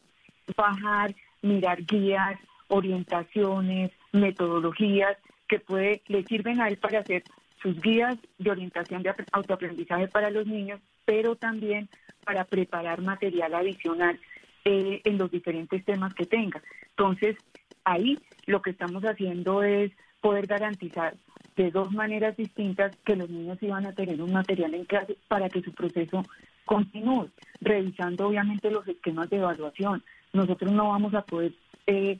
bajar, 0.55 1.15
mirar 1.41 1.83
guías, 1.85 2.39
orientaciones, 2.67 3.91
metodologías 4.11 5.17
que 5.47 5.59
puede, 5.59 6.01
le 6.07 6.23
sirven 6.23 6.61
a 6.61 6.67
él 6.67 6.77
para 6.77 6.99
hacer 6.99 7.23
sus 7.61 7.79
guías 7.81 8.17
de 8.37 8.51
orientación 8.51 9.03
de 9.03 9.13
autoaprendizaje 9.31 10.07
para 10.07 10.29
los 10.29 10.45
niños, 10.45 10.79
pero 11.05 11.35
también 11.35 11.89
para 12.23 12.45
preparar 12.45 13.01
material 13.01 13.53
adicional 13.55 14.19
eh, 14.65 15.01
en 15.03 15.17
los 15.17 15.31
diferentes 15.31 15.83
temas 15.85 16.13
que 16.13 16.25
tenga. 16.25 16.61
Entonces, 16.89 17.37
ahí 17.83 18.19
lo 18.45 18.61
que 18.61 18.71
estamos 18.71 19.03
haciendo 19.03 19.63
es 19.63 19.91
poder 20.21 20.47
garantizar 20.47 21.15
de 21.55 21.71
dos 21.71 21.91
maneras 21.91 22.37
distintas 22.37 22.95
que 23.05 23.15
los 23.15 23.29
niños 23.29 23.57
iban 23.61 23.85
a 23.85 23.93
tener 23.93 24.21
un 24.21 24.31
material 24.31 24.73
en 24.73 24.85
clase 24.85 25.17
para 25.27 25.49
que 25.49 25.61
su 25.61 25.73
proceso 25.73 26.23
continúe, 26.65 27.29
revisando 27.61 28.27
obviamente 28.27 28.71
los 28.71 28.87
esquemas 28.87 29.29
de 29.29 29.37
evaluación. 29.37 30.03
Nosotros 30.33 30.71
no 30.71 30.89
vamos 30.89 31.13
a 31.13 31.23
poder 31.23 31.53
eh, 31.87 32.17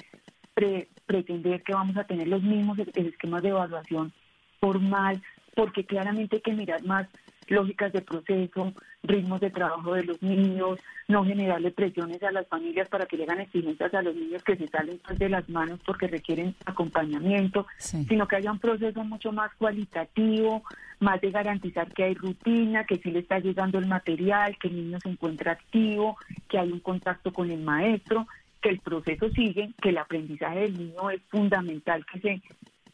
pretender 1.06 1.64
que 1.64 1.74
vamos 1.74 1.96
a 1.98 2.04
tener 2.04 2.28
los 2.28 2.44
mismos 2.44 2.80
esquemas 2.80 3.44
de 3.44 3.50
evaluación 3.50 4.12
formal, 4.60 5.22
porque 5.56 5.86
claramente 5.86 6.38
hay 6.38 6.42
que 6.42 6.54
mirar 6.54 6.84
más 6.84 7.08
lógicas 7.52 7.92
de 7.94 8.02
proceso, 8.02 8.74
ritmos 9.04 9.40
de 9.40 9.50
trabajo 9.50 9.94
de 9.94 10.04
los 10.04 10.22
niños, 10.22 10.80
no 11.08 11.26
generarle 11.26 11.72
presiones 11.72 12.22
a 12.24 12.32
las 12.32 12.48
familias 12.48 12.90
para 12.90 13.06
que 13.06 13.18
le 13.18 13.24
hagan 13.24 13.42
exigencias 13.42 13.94
a 13.94 14.02
los 14.02 14.16
niños 14.16 14.44
que 14.44 14.56
se 14.56 14.68
salen 14.68 15.00
pues, 15.06 15.18
de 15.20 15.30
las 15.30 15.48
manos 15.50 15.80
porque 15.86 16.08
requieren 16.08 16.56
acompañamiento, 16.66 17.66
sino 17.78 18.28
que 18.28 18.36
haya 18.36 18.52
un 18.52 18.60
proceso 18.60 19.04
mucho 19.04 19.32
más 19.32 19.54
cualitativo, 19.56 20.64
más 21.00 21.22
de 21.22 21.32
garantizar 21.32 21.92
que 21.94 22.04
hay 22.04 22.14
rutina, 22.14 22.86
que 22.86 22.98
sí 22.98 23.12
le 23.12 23.20
está 23.20 23.40
llegando 23.40 23.80
el 23.80 23.88
material, 23.88 24.58
que 24.60 24.68
el 24.68 24.76
niño 24.76 25.00
se 25.02 25.10
encuentra 25.10 25.54
activo, 25.54 26.18
que 26.48 26.60
hay 26.60 26.72
un 26.72 26.80
contacto 26.80 27.32
con 27.32 27.50
el 27.50 27.62
maestro, 27.62 28.28
que 28.62 28.70
el 28.70 28.80
proceso 28.80 29.30
sigue, 29.30 29.72
que 29.82 29.90
el 29.90 29.98
aprendizaje 29.98 30.60
del 30.60 30.78
niño 30.78 31.10
es 31.10 31.22
fundamental 31.30 32.06
que 32.06 32.20
se 32.20 32.42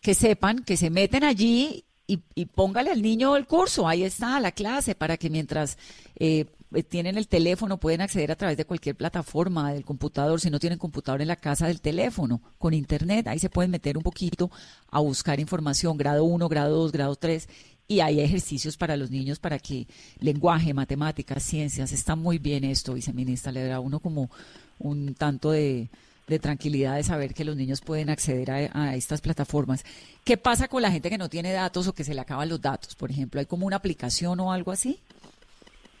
que 0.00 0.14
sepan 0.14 0.64
que 0.64 0.76
se 0.76 0.90
meten 0.90 1.22
allí 1.22 1.84
y, 2.06 2.18
y, 2.34 2.46
póngale 2.46 2.90
al 2.90 3.02
niño 3.02 3.36
el 3.36 3.46
curso, 3.46 3.86
ahí 3.88 4.02
está 4.02 4.40
la 4.40 4.50
clase, 4.52 4.96
para 4.96 5.16
que 5.16 5.30
mientras 5.30 5.78
eh, 6.16 6.40
eh, 6.40 6.46
tienen 6.88 7.18
el 7.18 7.28
teléfono, 7.28 7.78
pueden 7.78 8.00
acceder 8.00 8.32
a 8.32 8.36
través 8.36 8.56
de 8.56 8.64
cualquier 8.64 8.96
plataforma 8.96 9.72
del 9.72 9.84
computador, 9.84 10.40
si 10.40 10.50
no 10.50 10.58
tienen 10.58 10.78
computador 10.78 11.20
en 11.20 11.28
la 11.28 11.36
casa 11.36 11.66
del 11.66 11.80
teléfono, 11.80 12.40
con 12.58 12.74
internet, 12.74 13.28
ahí 13.28 13.38
se 13.38 13.50
pueden 13.50 13.70
meter 13.70 13.96
un 13.96 14.02
poquito 14.02 14.50
a 14.90 15.00
buscar 15.00 15.40
información, 15.40 15.96
grado 15.96 16.24
1, 16.24 16.48
grado 16.48 16.78
2, 16.78 16.92
grado 16.92 17.16
3, 17.16 17.48
y 17.88 18.00
hay 18.00 18.20
ejercicios 18.20 18.76
para 18.76 18.96
los 18.96 19.10
niños 19.10 19.38
para 19.38 19.58
que 19.58 19.86
lenguaje, 20.20 20.72
matemáticas, 20.72 21.42
ciencias, 21.42 21.92
está 21.92 22.16
muy 22.16 22.38
bien 22.38 22.64
esto, 22.64 22.94
viceministra, 22.94 23.52
le 23.52 23.64
da 23.64 23.80
uno 23.80 24.00
como 24.00 24.30
un 24.78 25.14
tanto 25.14 25.50
de, 25.50 25.90
de 26.28 26.38
tranquilidad 26.38 26.96
de 26.96 27.02
saber 27.02 27.34
que 27.34 27.44
los 27.44 27.56
niños 27.56 27.80
pueden 27.80 28.10
acceder 28.10 28.50
a, 28.50 28.94
estas 28.94 29.20
plataformas. 29.20 29.84
¿Qué 30.24 30.36
pasa 30.36 30.68
con 30.68 30.82
la 30.82 30.90
gente 30.90 31.10
que 31.10 31.18
no 31.18 31.28
tiene 31.28 31.52
datos 31.52 31.86
o 31.86 31.92
que 31.92 32.04
se 32.04 32.14
le 32.14 32.20
acaban 32.20 32.48
los 32.48 32.60
datos? 32.60 32.94
Por 32.94 33.10
ejemplo, 33.10 33.40
¿hay 33.40 33.46
como 33.46 33.66
una 33.66 33.76
aplicación 33.76 34.40
o 34.40 34.52
algo 34.52 34.72
así? 34.72 34.98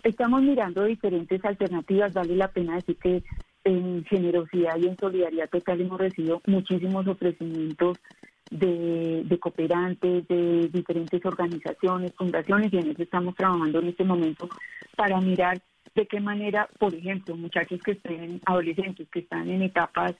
Estamos 0.02 0.42
mirando 0.42 0.84
diferentes 0.84 1.44
alternativas. 1.44 2.12
Vale 2.12 2.36
la 2.36 2.48
pena 2.48 2.74
decir 2.74 2.96
que 2.96 3.22
en 3.64 4.04
generosidad 4.04 4.76
y 4.76 4.88
en 4.88 4.96
solidaridad 4.98 5.48
total 5.48 5.80
hemos 5.80 5.98
recibido 5.98 6.42
muchísimos 6.46 7.06
ofrecimientos 7.06 7.98
de, 8.50 9.38
cooperantes, 9.40 10.26
de 10.28 10.68
diferentes 10.68 11.24
organizaciones, 11.24 12.12
fundaciones, 12.14 12.72
y 12.72 12.78
en 12.78 12.90
eso 12.90 13.02
estamos 13.02 13.34
trabajando 13.34 13.78
en 13.78 13.88
este 13.88 14.04
momento 14.04 14.48
para 14.96 15.20
mirar 15.20 15.60
de 15.94 16.06
qué 16.06 16.20
manera, 16.20 16.68
por 16.78 16.94
ejemplo, 16.94 17.36
muchachos 17.36 17.80
que 17.82 17.92
estén, 17.92 18.40
adolescentes 18.44 19.08
que 19.08 19.20
están 19.20 19.48
en 19.48 19.62
etapas 19.62 20.14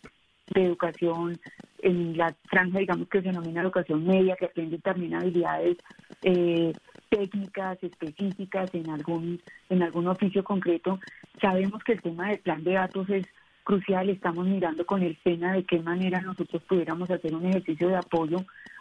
de 0.55 0.65
educación, 0.65 1.39
en 1.81 2.17
la 2.17 2.35
franja, 2.45 2.79
digamos, 2.79 3.09
que 3.09 3.21
se 3.21 3.29
denomina 3.29 3.63
educación 3.63 4.07
media, 4.07 4.37
que 4.37 4.47
aprenden 4.47 4.81
también 4.81 5.15
habilidades 5.15 5.77
eh, 6.23 6.73
técnicas 7.13 7.77
específicas 7.83 8.75
en 8.75 8.89
algún, 8.89 9.43
en 9.69 9.83
algún 9.83 10.09
oficio 10.09 10.43
concreto. 10.43 10.99
Sabemos 11.43 11.85
que 11.85 11.93
el 11.93 12.01
tema 12.01 12.29
del 12.29 12.39
plan 12.39 12.65
de 12.65 12.73
datos 12.73 13.09
es 13.11 13.27
crucial. 13.65 14.09
Estamos 14.09 14.47
mirando 14.47 14.87
con 14.87 15.03
el 15.03 15.19
SENA 15.23 15.53
de 15.53 15.65
qué 15.65 15.79
manera 15.81 16.23
nosotros 16.23 16.63
pudiéramos 16.63 17.11
hacer 17.11 17.35
un 17.35 17.45
ejercicio 17.45 17.89
de 17.89 17.97
apoyo 17.97 18.39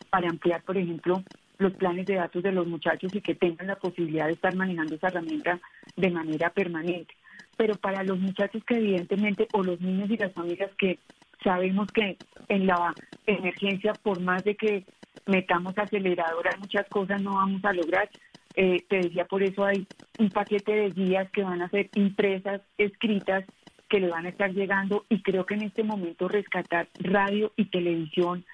para 0.09 0.29
ampliar, 0.29 0.63
por 0.63 0.77
ejemplo, 0.77 1.21
los 1.57 1.73
planes 1.73 2.05
de 2.05 2.15
datos 2.15 2.41
de 2.41 2.53
los 2.53 2.65
muchachos 2.65 3.13
y 3.13 3.19
que 3.19 3.35
tengan 3.35 3.67
la 3.67 3.75
posibilidad 3.75 4.27
de 4.27 4.33
estar 4.33 4.55
manejando 4.55 4.95
esa 4.95 5.09
herramienta 5.09 5.59
de 5.97 6.09
manera 6.09 6.49
permanente. 6.51 7.13
Pero 7.57 7.75
para 7.75 8.01
los 8.03 8.17
muchachos 8.17 8.63
que 8.63 8.77
evidentemente, 8.77 9.47
o 9.51 9.61
los 9.61 9.81
niños 9.81 10.09
y 10.09 10.15
las 10.15 10.31
familias 10.31 10.71
que 10.77 10.99
sabemos 11.43 11.87
que 11.91 12.17
en 12.47 12.65
la 12.65 12.93
emergencia, 13.25 13.91
por 14.01 14.21
más 14.21 14.43
de 14.45 14.55
que 14.55 14.85
metamos 15.25 15.77
aceleradora, 15.77 16.51
muchas 16.59 16.87
cosas 16.89 17.21
no 17.21 17.35
vamos 17.35 17.63
a 17.65 17.73
lograr. 17.73 18.09
Eh, 18.55 18.83
te 18.89 18.97
decía, 18.97 19.25
por 19.25 19.43
eso 19.43 19.63
hay 19.65 19.87
un 20.19 20.29
paquete 20.29 20.73
de 20.73 20.89
guías 20.89 21.29
que 21.31 21.43
van 21.43 21.61
a 21.61 21.69
ser 21.69 21.89
impresas, 21.95 22.61
escritas, 22.77 23.45
que 23.87 23.99
le 23.99 24.09
van 24.09 24.25
a 24.25 24.29
estar 24.29 24.51
llegando 24.51 25.05
y 25.09 25.21
creo 25.21 25.45
que 25.45 25.53
en 25.53 25.63
este 25.63 25.83
momento 25.83 26.27
rescatar 26.27 26.87
radio 26.99 27.51
y 27.57 27.65
televisión 27.65 28.45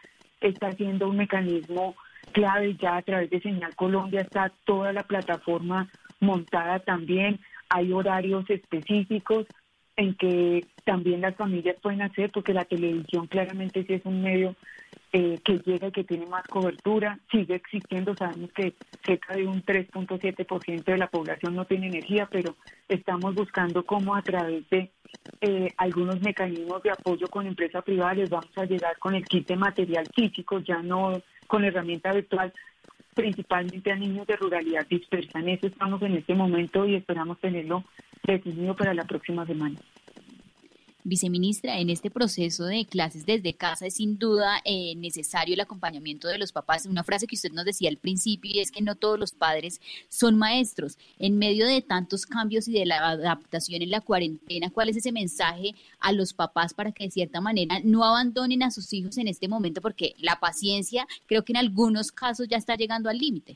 está 0.42 0.72
siendo 0.74 1.08
un 1.10 1.18
mecanismo 1.18 1.96
clave 2.32 2.76
ya 2.76 2.98
a 2.98 3.02
través 3.02 3.30
de 3.30 3.42
Señal 3.42 3.76
Colombia 3.76 4.22
está 4.22 4.52
toda 4.66 4.92
la 4.94 5.04
plataforma 5.04 5.90
montada 6.20 6.80
también, 6.80 7.40
hay 7.70 7.92
horarios 7.92 8.50
específicos 8.50 9.46
en 9.96 10.16
que 10.16 10.66
también 10.86 11.22
las 11.22 11.36
familias 11.36 11.76
pueden 11.82 12.02
hacer, 12.02 12.32
porque 12.32 12.54
la 12.54 12.66
televisión 12.66 13.28
claramente 13.28 13.84
sí 13.84 13.94
es 13.94 14.06
un 14.06 14.22
medio 14.22 14.56
eh, 15.20 15.40
que 15.44 15.58
llega 15.66 15.88
y 15.88 15.92
que 15.92 16.04
tiene 16.04 16.28
más 16.28 16.46
cobertura, 16.46 17.18
sigue 17.32 17.56
existiendo, 17.56 18.16
sabemos 18.16 18.52
que 18.52 18.76
cerca 19.04 19.36
de 19.36 19.48
un 19.48 19.64
3.7% 19.64 20.84
de 20.84 20.98
la 20.98 21.08
población 21.08 21.56
no 21.56 21.66
tiene 21.66 21.88
energía, 21.88 22.28
pero 22.32 22.56
estamos 22.88 23.34
buscando 23.34 23.84
cómo 23.84 24.16
a 24.16 24.22
través 24.22 24.70
de 24.70 24.92
eh, 25.42 25.74
algunos 25.78 26.22
mecanismos 26.22 26.84
de 26.84 26.92
apoyo 26.92 27.28
con 27.30 27.48
empresa 27.48 27.82
privada 27.82 28.14
les 28.14 28.30
vamos 28.30 28.56
a 28.58 28.66
llegar 28.66 28.96
con 29.00 29.16
el 29.16 29.26
kit 29.26 29.48
de 29.48 29.56
material 29.56 30.08
físico, 30.16 30.60
ya 30.60 30.84
no 30.84 31.20
con 31.48 31.66
herramienta 31.66 32.14
virtual, 32.14 32.54
principalmente 33.16 33.92
a 33.92 33.96
niños 33.96 34.28
de 34.28 34.36
ruralidad 34.36 34.86
dispersa. 34.86 35.40
En 35.40 35.50
eso 35.50 35.66
estamos 35.66 36.00
en 36.04 36.18
este 36.18 36.36
momento 36.36 36.86
y 36.86 36.94
esperamos 36.94 37.40
tenerlo 37.40 37.84
definido 38.24 38.76
para 38.76 38.94
la 38.94 39.06
próxima 39.06 39.48
semana. 39.48 39.80
Viceministra, 41.08 41.80
en 41.80 41.90
este 41.90 42.12
proceso 42.12 42.66
de 42.66 42.86
clases 42.86 43.26
desde 43.26 43.54
casa 43.54 43.86
es 43.86 43.96
sin 43.96 44.20
duda 44.20 44.58
eh, 44.66 44.94
necesario 44.98 45.54
el 45.54 45.62
acompañamiento 45.62 46.28
de 46.28 46.38
los 46.38 46.52
papás. 46.52 46.86
Una 46.86 47.04
frase 47.04 47.28
que 47.28 47.36
usted 47.36 47.54
nos 47.54 47.64
decía 47.64 47.90
al 47.90 47.96
principio 47.96 48.52
y 48.54 48.60
es 48.60 48.72
que 48.72 48.82
no 48.82 48.96
todos 48.96 49.18
los 49.18 49.32
padres 49.32 49.80
son 50.10 50.38
maestros. 50.38 50.98
En 51.18 51.38
medio 51.38 51.66
de 51.66 51.82
tantos 51.82 52.26
cambios 52.26 52.68
y 52.68 52.74
de 52.74 52.86
la 52.86 52.98
adaptación 52.98 53.82
en 53.82 53.90
la 53.90 54.02
cuarentena, 54.02 54.70
¿cuál 54.70 54.90
es 54.90 54.98
ese 54.98 55.14
mensaje 55.14 55.76
a 56.02 56.12
los 56.12 56.34
papás 56.34 56.74
para 56.74 56.92
que 56.92 57.06
de 57.06 57.12
cierta 57.12 57.40
manera 57.40 57.80
no 57.86 58.04
abandonen 58.04 58.64
a 58.64 58.72
sus 58.72 58.92
hijos 58.92 59.18
en 59.18 59.30
este 59.30 59.48
momento? 59.48 59.80
Porque 59.82 60.14
la 60.20 60.42
paciencia 60.42 61.08
creo 61.26 61.46
que 61.46 61.54
en 61.54 61.58
algunos 61.58 62.12
casos 62.12 62.50
ya 62.50 62.58
está 62.58 62.76
llegando 62.76 63.10
al 63.10 63.18
límite. 63.18 63.56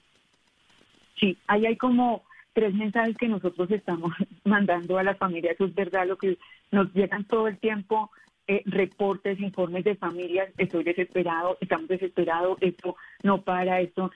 Sí, 1.20 1.38
ahí 1.47 1.66
hay 1.66 1.76
como 1.76 2.24
tres 2.54 2.74
mensajes 2.74 3.18
que 3.18 3.28
nosotros 3.28 3.70
estamos 3.72 4.14
mandando 4.45 4.97
a 4.97 5.04
las 5.04 5.18
familias. 5.18 5.56
Eso 5.56 5.66
es 5.66 5.76
verdad, 5.76 6.08
lo 6.08 6.18
que 6.18 6.38
nos 6.72 6.93
llegan 6.93 7.26
todo 7.26 7.47
el 7.47 7.57
tiempo, 7.57 8.11
eh, 8.47 8.63
reportes, 8.65 9.39
informes 9.39 9.84
de 9.84 9.95
familias, 9.95 10.49
estoy 10.57 10.84
desesperado, 10.84 11.57
estamos 11.61 11.88
desesperados, 11.88 12.57
esto 12.61 12.95
no 13.24 13.41
para, 13.41 13.82
esto. 13.82 14.11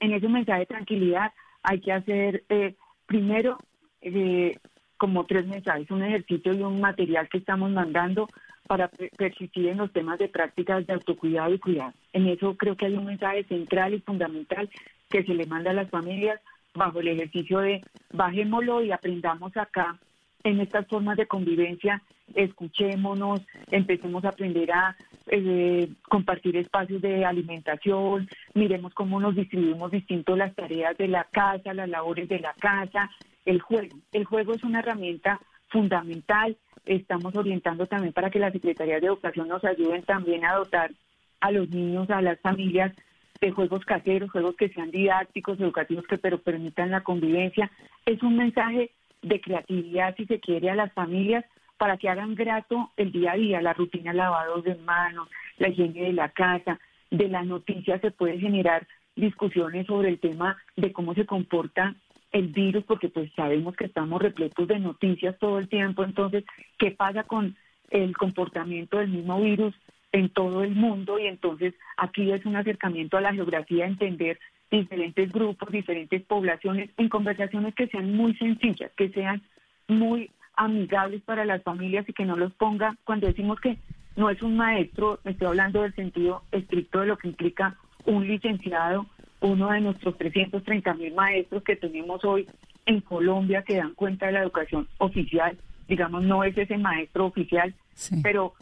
En 0.00 0.12
ese 0.12 0.28
mensaje 0.28 0.60
de 0.60 0.66
tranquilidad 0.66 1.32
hay 1.62 1.80
que 1.80 1.92
hacer 1.92 2.44
eh, 2.48 2.74
primero 3.06 3.58
eh, 4.00 4.56
como 4.96 5.26
tres 5.26 5.46
mensajes, 5.46 5.90
un 5.90 6.02
ejercicio 6.02 6.54
y 6.54 6.62
un 6.62 6.80
material 6.80 7.28
que 7.28 7.38
estamos 7.38 7.70
mandando 7.70 8.28
para 8.66 8.88
persistir 8.88 9.68
en 9.68 9.78
los 9.78 9.92
temas 9.92 10.18
de 10.18 10.28
prácticas 10.28 10.86
de 10.86 10.94
autocuidado 10.94 11.54
y 11.54 11.58
cuidado. 11.58 11.92
En 12.12 12.26
eso 12.28 12.56
creo 12.56 12.76
que 12.76 12.86
hay 12.86 12.94
un 12.94 13.04
mensaje 13.04 13.44
central 13.44 13.94
y 13.94 14.00
fundamental 14.00 14.68
que 15.08 15.22
se 15.22 15.34
le 15.34 15.46
manda 15.46 15.70
a 15.70 15.74
las 15.74 15.90
familias 15.90 16.40
bajo 16.74 17.00
el 17.00 17.08
ejercicio 17.08 17.60
de 17.60 17.80
bajémoslo 18.12 18.82
y 18.82 18.92
aprendamos 18.92 19.56
acá 19.56 19.98
en 20.46 20.60
estas 20.60 20.86
formas 20.86 21.16
de 21.16 21.26
convivencia, 21.26 22.02
escuchémonos, 22.34 23.40
empecemos 23.70 24.24
a 24.24 24.28
aprender 24.28 24.70
a 24.70 24.96
eh, 25.26 25.88
compartir 26.08 26.56
espacios 26.56 27.02
de 27.02 27.24
alimentación, 27.24 28.28
miremos 28.54 28.94
cómo 28.94 29.18
nos 29.18 29.34
distribuimos 29.34 29.90
distinto 29.90 30.36
las 30.36 30.54
tareas 30.54 30.96
de 30.98 31.08
la 31.08 31.24
casa, 31.24 31.74
las 31.74 31.88
labores 31.88 32.28
de 32.28 32.38
la 32.38 32.54
casa, 32.54 33.10
el 33.44 33.60
juego. 33.60 33.96
El 34.12 34.24
juego 34.24 34.52
es 34.52 34.62
una 34.62 34.78
herramienta 34.78 35.40
fundamental. 35.68 36.56
Estamos 36.84 37.34
orientando 37.34 37.86
también 37.86 38.12
para 38.12 38.30
que 38.30 38.38
las 38.38 38.52
Secretarías 38.52 39.00
de 39.00 39.08
Educación 39.08 39.48
nos 39.48 39.64
ayuden 39.64 40.02
también 40.02 40.44
a 40.44 40.54
dotar 40.54 40.92
a 41.40 41.50
los 41.50 41.68
niños, 41.70 42.08
a 42.10 42.22
las 42.22 42.38
familias 42.38 42.92
de 43.40 43.50
juegos 43.50 43.84
caseros, 43.84 44.30
juegos 44.30 44.54
que 44.54 44.68
sean 44.68 44.92
didácticos, 44.92 45.58
educativos, 45.58 46.06
que 46.06 46.18
pero 46.18 46.38
permitan 46.38 46.92
la 46.92 47.02
convivencia. 47.02 47.70
Es 48.04 48.22
un 48.22 48.36
mensaje 48.36 48.92
de 49.26 49.40
creatividad, 49.40 50.14
si 50.16 50.24
se 50.26 50.38
quiere, 50.38 50.70
a 50.70 50.74
las 50.74 50.92
familias 50.92 51.44
para 51.76 51.96
que 51.96 52.08
hagan 52.08 52.34
grato 52.34 52.92
el 52.96 53.12
día 53.12 53.32
a 53.32 53.36
día, 53.36 53.60
la 53.60 53.72
rutina 53.72 54.12
lavados 54.12 54.64
de 54.64 54.76
manos, 54.76 55.28
la 55.58 55.68
higiene 55.68 56.02
de 56.02 56.12
la 56.12 56.28
casa, 56.30 56.78
de 57.10 57.28
las 57.28 57.44
noticias 57.44 58.00
se 58.00 58.10
puede 58.10 58.38
generar 58.38 58.86
discusiones 59.16 59.86
sobre 59.86 60.08
el 60.10 60.20
tema 60.20 60.56
de 60.76 60.92
cómo 60.92 61.12
se 61.14 61.26
comporta 61.26 61.94
el 62.32 62.48
virus, 62.48 62.84
porque 62.84 63.08
pues 63.08 63.30
sabemos 63.34 63.74
que 63.76 63.86
estamos 63.86 64.22
repletos 64.22 64.68
de 64.68 64.78
noticias 64.78 65.38
todo 65.38 65.58
el 65.58 65.68
tiempo, 65.68 66.04
entonces, 66.04 66.44
¿qué 66.78 66.92
pasa 66.92 67.24
con 67.24 67.56
el 67.90 68.16
comportamiento 68.16 68.98
del 68.98 69.08
mismo 69.08 69.40
virus 69.40 69.74
en 70.12 70.28
todo 70.28 70.62
el 70.62 70.74
mundo 70.74 71.18
y 71.18 71.26
entonces 71.26 71.74
aquí 71.96 72.30
es 72.30 72.46
un 72.46 72.56
acercamiento 72.56 73.16
a 73.16 73.20
la 73.20 73.34
geografía, 73.34 73.86
entender 73.86 74.38
diferentes 74.70 75.32
grupos, 75.32 75.70
diferentes 75.70 76.22
poblaciones, 76.22 76.90
en 76.96 77.08
conversaciones 77.08 77.74
que 77.74 77.86
sean 77.88 78.14
muy 78.14 78.34
sencillas, 78.36 78.90
que 78.96 79.10
sean 79.10 79.42
muy 79.88 80.30
amigables 80.56 81.22
para 81.22 81.44
las 81.44 81.62
familias 81.62 82.08
y 82.08 82.12
que 82.12 82.24
no 82.24 82.36
los 82.36 82.52
ponga, 82.54 82.96
cuando 83.04 83.26
decimos 83.26 83.60
que 83.60 83.78
no 84.16 84.30
es 84.30 84.42
un 84.42 84.56
maestro, 84.56 85.20
me 85.24 85.32
estoy 85.32 85.48
hablando 85.48 85.82
del 85.82 85.94
sentido 85.94 86.42
estricto 86.50 87.00
de 87.00 87.06
lo 87.06 87.18
que 87.18 87.28
implica 87.28 87.76
un 88.06 88.26
licenciado, 88.26 89.06
uno 89.40 89.70
de 89.70 89.80
nuestros 89.80 90.16
330 90.16 90.94
mil 90.94 91.14
maestros 91.14 91.62
que 91.62 91.76
tenemos 91.76 92.24
hoy 92.24 92.46
en 92.86 93.00
Colombia 93.00 93.62
que 93.62 93.76
dan 93.76 93.94
cuenta 93.94 94.26
de 94.26 94.32
la 94.32 94.42
educación 94.42 94.88
oficial, 94.98 95.58
digamos, 95.88 96.22
no 96.22 96.42
es 96.42 96.56
ese 96.56 96.78
maestro 96.78 97.26
oficial, 97.26 97.74
pero 98.22 98.54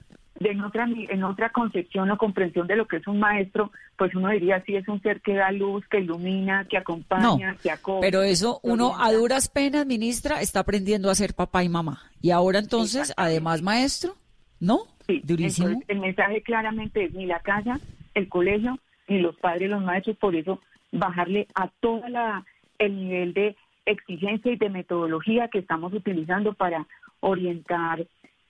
de 0.45 0.51
en 0.51 0.61
otra 0.61 0.87
en 0.87 1.25
otra 1.25 1.49
concepción 1.51 2.11
o 2.11 2.19
comprensión 2.19 2.67
de 2.67 2.77
lo 2.77 2.87
que 2.87 2.99
es 2.99 3.07
un 3.09 3.19
maestro, 3.19 3.73
pues 3.97 4.15
uno 4.15 4.29
diría 4.29 4.63
sí 4.65 4.77
es 4.77 4.87
un 4.87 5.01
ser 5.03 5.21
que 5.21 5.35
da 5.35 5.51
luz, 5.51 5.85
que 5.89 5.99
ilumina, 5.99 6.67
que 6.67 6.77
acompaña, 6.77 7.57
que 7.63 7.71
acoge. 7.71 8.03
Pero 8.03 8.23
eso 8.23 8.61
uno 8.63 8.95
a 9.01 9.13
duras 9.13 9.49
penas, 9.49 9.87
ministra, 9.87 10.41
está 10.41 10.61
aprendiendo 10.61 11.11
a 11.11 11.15
ser 11.15 11.35
papá 11.35 11.65
y 11.65 11.69
mamá. 11.69 12.03
Y 12.21 12.31
ahora 12.31 12.59
entonces, 12.59 13.13
además 13.17 13.63
maestro, 13.63 14.15
¿no? 14.61 14.81
Sí, 15.07 15.21
Durísimo. 15.25 15.81
el 15.89 16.01
mensaje 16.01 16.43
claramente 16.43 17.05
es 17.05 17.15
ni 17.15 17.27
la 17.27 17.41
casa, 17.41 17.81
el 18.15 18.29
colegio, 18.29 18.79
ni 19.09 19.21
los 19.21 19.37
padres, 19.37 19.71
los 19.71 19.83
maestros, 19.83 20.17
por 20.19 20.37
eso 20.37 20.61
bajarle 20.93 21.49
a 21.55 21.69
toda 21.81 22.09
la 22.09 22.45
el 22.79 22.97
nivel 22.97 23.35
de 23.35 23.57
exigencia 23.87 24.53
y 24.53 24.57
de 24.57 24.69
metodología 24.69 25.49
que 25.49 25.59
estamos 25.59 25.93
utilizando 25.93 26.55
para 26.55 26.87
orientar 27.21 28.07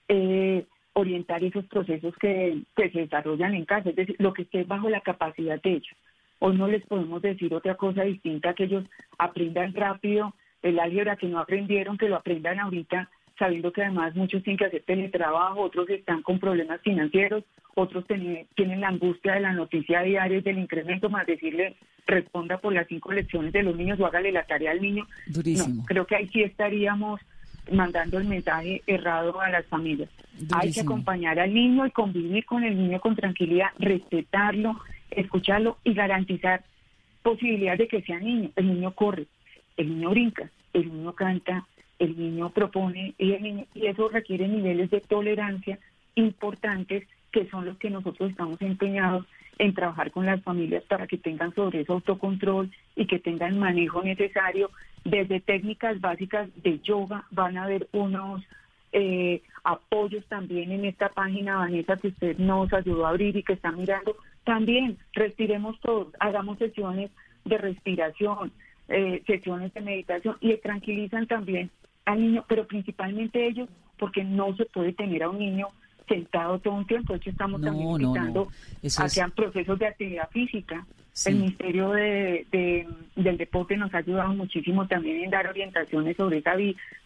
eh, 0.07 0.65
orientar 0.95 1.43
esos 1.43 1.65
procesos 1.65 2.15
que, 2.17 2.61
se 2.75 2.89
desarrollan 2.89 3.53
en 3.53 3.65
casa, 3.65 3.89
es 3.89 3.95
decir, 3.95 4.15
lo 4.17 4.33
que 4.33 4.43
esté 4.43 4.63
bajo 4.63 4.89
la 4.89 5.01
capacidad 5.01 5.61
de 5.61 5.71
ellos. 5.71 5.97
Hoy 6.39 6.57
no 6.57 6.67
les 6.67 6.85
podemos 6.85 7.21
decir 7.21 7.53
otra 7.53 7.75
cosa 7.75 8.03
distinta 8.03 8.53
que 8.53 8.63
ellos 8.63 8.85
aprendan 9.17 9.73
rápido 9.73 10.33
el 10.61 10.79
álgebra 10.79 11.15
que 11.15 11.27
no 11.27 11.39
aprendieron, 11.39 11.97
que 11.97 12.09
lo 12.09 12.15
aprendan 12.15 12.59
ahorita 12.59 13.09
sabiendo 13.37 13.71
que 13.71 13.83
además 13.83 14.15
muchos 14.15 14.43
tienen 14.43 14.57
que 14.57 14.65
hacer 14.65 14.83
teletrabajo, 14.83 15.61
otros 15.61 15.89
están 15.89 16.21
con 16.21 16.39
problemas 16.39 16.81
financieros, 16.81 17.43
otros 17.75 18.07
tienen, 18.07 18.47
tienen 18.55 18.81
la 18.81 18.87
angustia 18.87 19.33
de 19.33 19.41
la 19.41 19.53
noticia 19.53 20.01
diaria 20.01 20.37
y 20.37 20.41
del 20.41 20.59
incremento, 20.59 21.09
más 21.09 21.27
decirle 21.27 21.75
responda 22.07 22.59
por 22.59 22.71
las 22.71 22.87
cinco 22.87 23.11
lecciones 23.11 23.51
de 23.51 23.63
los 23.63 23.75
niños 23.75 23.99
o 23.99 24.05
hágale 24.05 24.31
la 24.31 24.45
tarea 24.45 24.71
al 24.71 24.81
niño. 24.81 25.05
Durísimo. 25.27 25.81
No, 25.81 25.85
creo 25.85 26.05
que 26.05 26.15
ahí 26.15 26.27
sí 26.29 26.43
estaríamos 26.43 27.19
mandando 27.71 28.17
el 28.17 28.25
mensaje 28.25 28.81
errado 28.87 29.39
a 29.39 29.49
las 29.49 29.65
familias. 29.65 30.09
Hay 30.53 30.71
que 30.71 30.81
acompañar 30.81 31.39
al 31.39 31.53
niño 31.53 31.85
y 31.85 31.91
convivir 31.91 32.45
con 32.45 32.63
el 32.63 32.77
niño 32.77 32.99
con 32.99 33.15
tranquilidad, 33.15 33.69
respetarlo, 33.79 34.79
escucharlo 35.11 35.77
y 35.83 35.93
garantizar 35.93 36.63
posibilidades 37.23 37.79
de 37.79 37.87
que 37.87 38.01
sea 38.01 38.19
niño. 38.19 38.51
El 38.55 38.67
niño 38.67 38.91
corre, 38.91 39.27
el 39.77 39.89
niño 39.89 40.09
brinca, 40.11 40.49
el 40.73 40.87
niño 40.93 41.13
canta, 41.13 41.65
el 41.99 42.17
niño 42.17 42.49
propone 42.49 43.13
y, 43.17 43.65
y 43.73 43.87
eso 43.87 44.09
requiere 44.09 44.47
niveles 44.47 44.89
de 44.91 45.01
tolerancia 45.01 45.79
importantes 46.15 47.07
que 47.31 47.47
son 47.49 47.65
los 47.65 47.77
que 47.77 47.89
nosotros 47.89 48.31
estamos 48.31 48.61
empeñados 48.61 49.25
en 49.57 49.73
trabajar 49.73 50.11
con 50.11 50.25
las 50.25 50.41
familias 50.41 50.83
para 50.83 51.07
que 51.07 51.17
tengan 51.17 51.53
sobre 51.53 51.81
eso 51.81 51.93
autocontrol 51.93 52.71
y 52.95 53.05
que 53.07 53.19
tengan 53.19 53.59
manejo 53.59 54.03
necesario. 54.03 54.71
Desde 55.05 55.39
técnicas 55.39 56.01
básicas 56.01 56.49
de 56.61 56.79
yoga 56.79 57.25
van 57.31 57.57
a 57.57 57.63
haber 57.63 57.87
unos 57.93 58.43
eh, 58.91 59.41
apoyos 59.63 60.25
también 60.25 60.71
en 60.71 60.85
esta 60.85 61.09
página, 61.09 61.57
Vanessa, 61.57 61.95
que 61.97 62.09
usted 62.09 62.37
nos 62.37 62.73
ayudó 62.73 63.05
a 63.05 63.09
abrir 63.09 63.37
y 63.37 63.43
que 63.43 63.53
está 63.53 63.71
mirando. 63.71 64.15
También 64.43 64.97
respiremos 65.13 65.79
todos, 65.79 66.07
hagamos 66.19 66.57
sesiones 66.57 67.11
de 67.45 67.57
respiración, 67.57 68.51
eh, 68.89 69.23
sesiones 69.25 69.73
de 69.73 69.81
meditación 69.81 70.37
y 70.41 70.55
tranquilizan 70.57 71.27
también 71.27 71.69
al 72.05 72.21
niño, 72.21 72.45
pero 72.47 72.65
principalmente 72.67 73.47
ellos, 73.47 73.69
porque 73.97 74.23
no 74.23 74.55
se 74.55 74.65
puede 74.65 74.93
tener 74.93 75.23
a 75.23 75.29
un 75.29 75.39
niño 75.39 75.67
sentado 76.07 76.59
todo 76.59 76.73
un 76.73 76.87
tiempo. 76.87 77.13
De 77.13 77.17
hecho, 77.17 77.29
estamos 77.29 77.61
también 77.61 77.89
invitando 77.89 78.47
a 78.97 79.09
que 79.09 79.31
procesos 79.35 79.79
de 79.79 79.87
actividad 79.87 80.29
física. 80.29 80.85
El 81.23 81.35
Ministerio 81.35 81.91
de, 81.91 82.87
del 83.15 83.37
Deporte 83.37 83.77
nos 83.77 83.93
ha 83.93 83.99
ayudado 83.99 84.33
muchísimo 84.33 84.85
también 84.87 85.23
en 85.23 85.29
dar 85.29 85.47
orientaciones 85.47 86.17
sobre 86.17 86.39
esa 86.39 86.55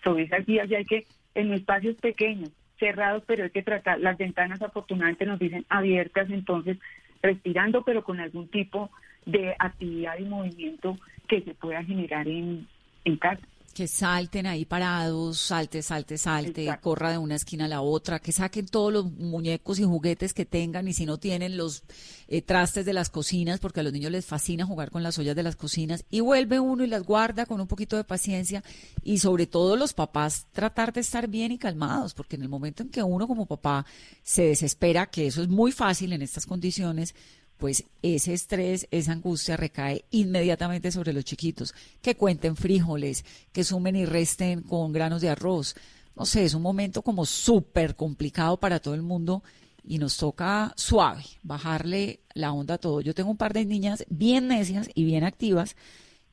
sobre 0.04 0.24
esas 0.24 0.46
vías, 0.46 0.68
ya 0.68 0.80
hay 0.80 0.86
que 0.86 1.06
en 1.36 1.54
espacios 1.54 1.96
pequeños, 1.98 2.50
cerrados, 2.80 3.24
pero 3.28 3.44
hay 3.44 3.52
que 3.52 3.62
tratar, 3.62 4.00
las 4.00 4.18
ventanas 4.18 4.62
afortunadamente 4.62 5.26
nos 5.26 5.38
dicen 5.38 5.66
abiertas, 5.70 6.30
entonces 6.32 6.78
respirando, 7.22 7.84
pero 7.84 8.04
con 8.04 8.20
algún 8.20 8.48
tipo 8.48 8.90
de 9.26 9.56
actividad 9.60 10.18
y 10.18 10.26
movimiento 10.26 10.98
que 11.28 11.42
se 11.42 11.54
pueda 11.54 11.84
generar 11.84 12.28
en, 12.28 12.68
en 13.06 13.18
casa 13.18 13.42
que 13.74 13.88
salten 13.88 14.46
ahí 14.46 14.66
parados, 14.66 15.40
salte, 15.40 15.82
salte, 15.82 16.18
salte, 16.18 16.70
corra 16.82 17.12
de 17.12 17.18
una 17.18 17.36
esquina 17.36 17.66
a 17.66 17.68
la 17.68 17.82
otra, 17.82 18.20
que 18.20 18.32
saquen 18.32 18.68
todos 18.68 18.92
los 18.92 19.12
muñecos 19.12 19.80
y 19.80 19.84
juguetes 19.84 20.34
que 20.34 20.46
tengan 20.46 20.88
y 20.88 20.94
si 20.94 21.06
no 21.06 21.18
tienen 21.18 21.58
los 21.58 21.84
eh, 22.28 22.42
trastes 22.42 22.86
de 22.86 22.94
las 22.94 23.10
cocinas, 23.10 23.60
porque 23.60 23.80
a 23.80 23.84
los 23.84 23.94
niños 23.94 24.12
les 24.12 24.26
fascina 24.26 24.66
jugar 24.66 24.92
con 24.92 25.04
las 25.04 25.18
ollas 25.20 25.36
de 25.36 25.44
las 25.44 25.56
cocinas, 25.56 26.06
y 26.10 26.20
vuelve 26.20 26.60
uno 26.60 26.84
y 26.84 26.88
las 26.88 27.04
guarda 27.04 27.46
con 27.46 27.62
un 27.62 27.68
poquito 27.68 27.96
de 27.96 28.04
paciencia 28.04 28.64
y 29.04 29.20
sobre 29.20 29.48
todo 29.48 29.76
los 29.76 29.94
papás 29.94 30.48
tratar 30.52 30.94
de 30.94 31.02
estar 31.02 31.28
bien 31.28 31.52
y 31.52 31.58
calmados, 31.58 32.14
porque 32.14 32.36
en 32.36 32.44
el 32.44 32.50
momento 32.50 32.84
en 32.84 32.90
que 32.90 33.04
uno 33.04 33.28
como 33.28 33.46
papá 33.46 33.86
se 34.24 34.44
desespera, 34.44 35.08
que 35.08 35.28
eso 35.28 35.42
es 35.42 35.48
muy 35.48 35.72
fácil 35.72 36.14
en 36.14 36.22
estas 36.22 36.46
condiciones, 36.46 37.16
pues 37.60 37.84
ese 38.02 38.34
estrés, 38.34 38.88
esa 38.90 39.12
angustia 39.12 39.58
recae 39.58 40.06
inmediatamente 40.12 40.92
sobre 40.92 41.12
los 41.12 41.26
chiquitos, 41.26 41.76
que 42.02 42.16
cuenten 42.16 42.56
frijoles, 42.56 43.26
que 43.52 43.66
sumen 43.66 43.98
y 43.98 44.06
resten 44.06 44.62
con 44.62 44.94
granos 44.94 45.22
de 45.22 45.30
arroz. 45.30 45.76
No 46.16 46.26
sé, 46.26 46.46
es 46.46 46.54
un 46.54 46.62
momento 46.62 47.02
como 47.02 47.26
súper 47.26 47.98
complicado 47.98 48.58
para 48.58 48.80
todo 48.80 48.94
el 48.96 49.02
mundo 49.02 49.44
y 49.84 49.98
nos 49.98 50.16
toca 50.16 50.74
suave, 50.78 51.26
bajarle 51.44 52.22
la 52.34 52.54
onda 52.54 52.76
a 52.76 52.78
todo. 52.78 53.02
Yo 53.02 53.14
tengo 53.14 53.30
un 53.30 53.38
par 53.38 53.52
de 53.54 53.66
niñas 53.66 54.06
bien 54.10 54.48
necias 54.48 54.90
y 54.96 55.04
bien 55.04 55.26
activas 55.26 55.76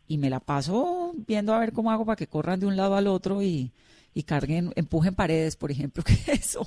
y 0.07 0.19
me 0.19 0.31
la 0.31 0.39
paso 0.39 1.13
viendo 1.27 1.53
a 1.53 1.59
ver 1.59 1.73
cómo 1.73 1.91
hago 1.91 2.07
para 2.07 2.17
que 2.17 2.29
corran 2.29 2.61
de 2.61 2.67
un 2.67 2.77
lado 2.77 2.95
al 2.95 3.09
otro 3.09 3.43
y, 3.43 3.73
y 4.17 4.23
carguen, 4.23 4.73
empujen 4.77 5.15
paredes, 5.15 5.57
por 5.57 5.71
ejemplo, 5.71 6.03
que 6.07 6.15
eso 6.33 6.67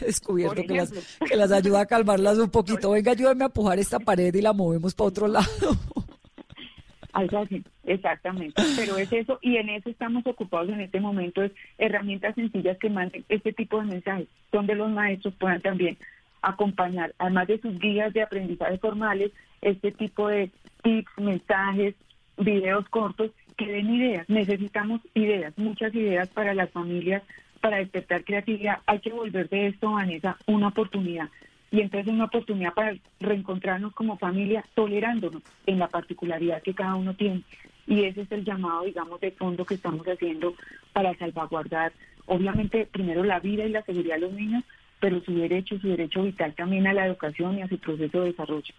he 0.00 0.06
descubierto 0.06 0.62
que 0.62 0.74
las, 0.74 0.90
que 1.28 1.36
las 1.36 1.52
ayuda 1.52 1.82
a 1.82 1.86
calmarlas 1.86 2.38
un 2.38 2.50
poquito. 2.50 2.90
Venga, 2.90 3.12
ayúdame 3.12 3.44
a 3.44 3.48
empujar 3.48 3.78
esta 3.78 4.00
pared 4.00 4.34
y 4.34 4.40
la 4.40 4.54
movemos 4.54 4.94
para 4.94 5.08
otro 5.08 5.28
lado. 5.28 5.46
Algo 7.12 7.38
así, 7.38 7.62
exactamente. 7.84 8.62
Pero 8.76 8.96
es 8.96 9.12
eso, 9.12 9.38
y 9.42 9.56
en 9.58 9.68
eso 9.68 9.90
estamos 9.90 10.26
ocupados 10.26 10.70
en 10.70 10.80
este 10.80 10.98
momento, 10.98 11.42
es 11.42 11.52
herramientas 11.76 12.34
sencillas 12.34 12.78
que 12.78 12.88
manden 12.88 13.26
este 13.28 13.52
tipo 13.52 13.78
de 13.78 13.88
mensajes, 13.88 14.28
donde 14.50 14.74
los 14.74 14.90
maestros 14.90 15.34
puedan 15.34 15.60
también 15.60 15.98
acompañar, 16.40 17.14
además 17.18 17.48
de 17.48 17.60
sus 17.60 17.78
guías 17.78 18.14
de 18.14 18.22
aprendizaje 18.22 18.78
formales, 18.78 19.32
este 19.60 19.92
tipo 19.92 20.28
de 20.28 20.50
tips, 20.82 21.10
mensajes, 21.18 21.94
videos 22.36 22.88
cortos 22.88 23.30
que 23.56 23.66
den 23.66 23.94
ideas. 23.94 24.28
Necesitamos 24.28 25.00
ideas, 25.14 25.52
muchas 25.56 25.94
ideas 25.94 26.28
para 26.28 26.54
las 26.54 26.70
familias, 26.70 27.22
para 27.60 27.78
despertar 27.78 28.24
creatividad. 28.24 28.78
Hay 28.86 29.00
que 29.00 29.12
volver 29.12 29.48
de 29.48 29.68
esto, 29.68 29.92
Vanessa, 29.92 30.36
una 30.46 30.68
oportunidad. 30.68 31.28
Y 31.70 31.80
entonces 31.80 32.12
una 32.12 32.24
oportunidad 32.24 32.74
para 32.74 32.94
reencontrarnos 33.18 33.92
como 33.92 34.18
familia, 34.18 34.64
tolerándonos 34.74 35.42
en 35.66 35.78
la 35.78 35.88
particularidad 35.88 36.62
que 36.62 36.74
cada 36.74 36.94
uno 36.94 37.14
tiene. 37.14 37.42
Y 37.86 38.04
ese 38.04 38.22
es 38.22 38.32
el 38.32 38.44
llamado, 38.44 38.84
digamos, 38.84 39.20
de 39.20 39.30
fondo 39.32 39.64
que 39.64 39.74
estamos 39.74 40.06
haciendo 40.06 40.54
para 40.92 41.14
salvaguardar, 41.14 41.92
obviamente, 42.26 42.86
primero 42.90 43.24
la 43.24 43.40
vida 43.40 43.64
y 43.64 43.70
la 43.70 43.82
seguridad 43.82 44.16
de 44.16 44.22
los 44.22 44.32
niños, 44.32 44.64
pero 45.00 45.20
su 45.20 45.34
derecho, 45.34 45.78
su 45.78 45.88
derecho 45.88 46.22
vital 46.22 46.54
también 46.54 46.86
a 46.86 46.92
la 46.92 47.06
educación 47.06 47.58
y 47.58 47.62
a 47.62 47.68
su 47.68 47.78
proceso 47.78 48.20
de 48.20 48.30
desarrollo. 48.30 48.74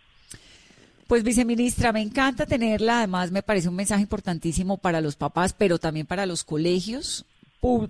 Pues 1.07 1.23
viceministra, 1.23 1.93
me 1.93 2.01
encanta 2.01 2.45
tenerla. 2.45 2.97
Además, 2.97 3.31
me 3.31 3.41
parece 3.41 3.69
un 3.69 3.75
mensaje 3.75 4.01
importantísimo 4.01 4.77
para 4.77 4.99
los 4.99 5.15
papás, 5.15 5.53
pero 5.53 5.79
también 5.79 6.05
para 6.05 6.25
los 6.25 6.43
colegios 6.43 7.25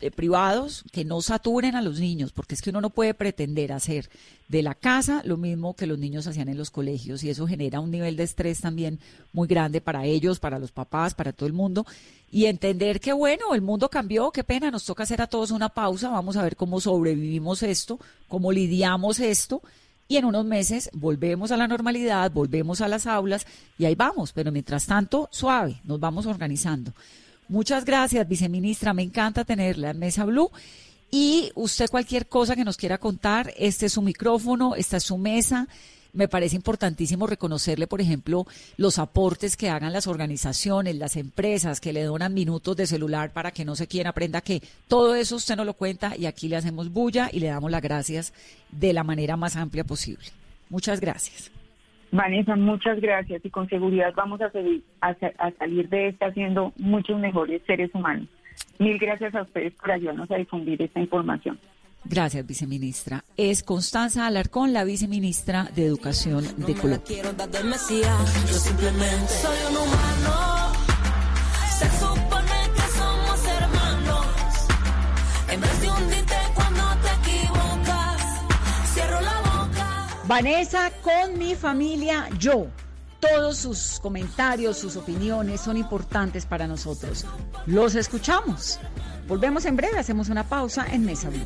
eh, 0.01 0.11
privados 0.11 0.83
que 0.91 1.03
no 1.03 1.21
saturen 1.21 1.75
a 1.75 1.81
los 1.81 1.99
niños, 1.99 2.31
porque 2.31 2.55
es 2.55 2.61
que 2.61 2.69
uno 2.69 2.79
no 2.79 2.89
puede 2.91 3.13
pretender 3.13 3.73
hacer 3.73 4.09
de 4.47 4.61
la 4.61 4.75
casa 4.75 5.21
lo 5.25 5.35
mismo 5.35 5.75
que 5.75 5.87
los 5.87 5.99
niños 5.99 6.25
hacían 6.25 6.47
en 6.47 6.57
los 6.57 6.69
colegios 6.69 7.23
y 7.23 7.29
eso 7.29 7.47
genera 7.47 7.79
un 7.79 7.91
nivel 7.91 8.15
de 8.15 8.23
estrés 8.23 8.61
también 8.61 8.99
muy 9.33 9.47
grande 9.47 9.81
para 9.81 10.05
ellos, 10.05 10.39
para 10.39 10.57
los 10.57 10.71
papás, 10.71 11.15
para 11.15 11.33
todo 11.33 11.47
el 11.47 11.53
mundo 11.53 11.85
y 12.31 12.45
entender 12.45 13.01
que 13.01 13.13
bueno, 13.13 13.53
el 13.53 13.61
mundo 13.61 13.89
cambió, 13.89 14.31
qué 14.31 14.43
pena, 14.43 14.71
nos 14.71 14.85
toca 14.85 15.03
hacer 15.03 15.21
a 15.21 15.27
todos 15.27 15.51
una 15.51 15.69
pausa, 15.69 16.09
vamos 16.09 16.37
a 16.37 16.43
ver 16.43 16.55
cómo 16.55 16.79
sobrevivimos 16.79 17.61
esto, 17.61 17.99
cómo 18.27 18.51
lidiamos 18.53 19.19
esto 19.19 19.61
y 20.07 20.17
en 20.17 20.25
unos 20.25 20.45
meses 20.45 20.89
volvemos 20.93 21.51
a 21.51 21.57
la 21.57 21.67
normalidad, 21.67 22.31
volvemos 22.31 22.81
a 22.81 22.87
las 22.87 23.07
aulas 23.07 23.45
y 23.77 23.85
ahí 23.85 23.95
vamos, 23.95 24.31
pero 24.33 24.51
mientras 24.51 24.85
tanto, 24.85 25.29
suave, 25.31 25.81
nos 25.83 25.99
vamos 25.99 26.25
organizando. 26.25 26.93
Muchas 27.49 27.85
gracias, 27.85 28.27
viceministra, 28.27 28.93
me 28.93 29.03
encanta 29.03 29.45
tenerla 29.45 29.91
en 29.91 29.99
Mesa 29.99 30.25
Blue. 30.25 30.51
Y 31.09 31.51
usted 31.55 31.89
cualquier 31.89 32.27
cosa 32.27 32.55
que 32.55 32.65
nos 32.65 32.75
quiera 32.75 32.97
contar, 32.97 33.53
este 33.57 33.85
es 33.85 33.93
su 33.93 34.01
micrófono, 34.01 34.75
esta 34.75 34.97
es 34.97 35.03
su 35.03 35.17
mesa 35.17 35.67
me 36.13 36.27
parece 36.27 36.55
importantísimo 36.55 37.27
reconocerle, 37.27 37.87
por 37.87 38.01
ejemplo, 38.01 38.45
los 38.77 38.99
aportes 38.99 39.57
que 39.57 39.69
hagan 39.69 39.93
las 39.93 40.07
organizaciones, 40.07 40.95
las 40.95 41.15
empresas 41.15 41.79
que 41.79 41.93
le 41.93 42.03
donan 42.03 42.33
minutos 42.33 42.75
de 42.75 42.87
celular 42.87 43.31
para 43.31 43.51
que 43.51 43.65
no 43.65 43.75
se 43.75 43.87
quien 43.87 44.07
aprenda 44.07 44.41
que 44.41 44.61
todo 44.87 45.15
eso 45.15 45.35
usted 45.35 45.55
no 45.55 45.65
lo 45.65 45.73
cuenta 45.73 46.15
y 46.17 46.25
aquí 46.25 46.47
le 46.47 46.57
hacemos 46.57 46.91
bulla 46.91 47.29
y 47.31 47.39
le 47.39 47.47
damos 47.47 47.71
las 47.71 47.81
gracias 47.81 48.33
de 48.71 48.93
la 48.93 49.03
manera 49.03 49.37
más 49.37 49.55
amplia 49.55 49.83
posible. 49.83 50.25
Muchas 50.69 50.99
gracias. 50.99 51.51
Vanessa, 52.11 52.55
muchas 52.55 53.01
gracias 53.01 53.43
y 53.43 53.49
con 53.49 53.67
seguridad 53.67 54.13
vamos 54.15 54.41
a, 54.41 54.49
seguir, 54.51 54.83
a, 55.01 55.09
a 55.09 55.51
salir 55.51 55.89
de 55.89 56.07
esta 56.09 56.31
siendo 56.33 56.73
muchos 56.77 57.19
mejores 57.19 57.61
seres 57.67 57.89
humanos. 57.93 58.27
Mil 58.79 58.97
gracias 58.97 59.35
a 59.35 59.41
ustedes 59.41 59.73
por 59.73 59.91
ayudarnos 59.91 60.29
a 60.31 60.37
difundir 60.37 60.81
esta 60.81 60.99
información. 60.99 61.59
Gracias, 62.09 62.45
viceministra. 62.45 63.25
Es 63.35 63.63
Constanza 63.63 64.25
Alarcón, 64.25 64.71
la 64.71 64.83
viceministra 64.85 65.69
de 65.75 65.85
Educación 65.85 66.47
de 66.57 66.73
Colombia. 66.73 67.23
Yo 68.49 68.59
simplemente 68.59 69.33
soy 69.41 69.57
un 69.69 69.77
humano. 69.77 70.71
Se 71.77 71.85
supone 71.99 72.71
que 72.75 72.81
somos 72.97 73.45
hermanos. 73.45 74.25
En 75.49 75.61
vez 75.61 75.81
de 75.81 75.91
hundirte 75.91 76.35
cuando 76.55 76.83
te 77.01 77.29
equivocas, 77.29 78.21
cierro 78.93 79.21
la 79.21 79.39
boca. 79.41 80.07
Vanessa, 80.25 80.91
con 81.01 81.37
mi 81.37 81.55
familia, 81.55 82.29
yo. 82.39 82.67
Todos 83.19 83.57
sus 83.57 83.99
comentarios, 83.99 84.77
sus 84.77 84.95
opiniones 84.95 85.59
son 85.59 85.75
importantes 85.75 86.45
para 86.45 86.67
nosotros. 86.67 87.25
Los 87.65 87.95
escuchamos. 87.95 88.79
Volvemos 89.27 89.65
en 89.65 89.75
breve, 89.75 89.99
hacemos 89.99 90.29
una 90.29 90.47
pausa 90.47 90.85
en 90.89 91.03
Mesa 91.03 91.29
Blue. 91.29 91.45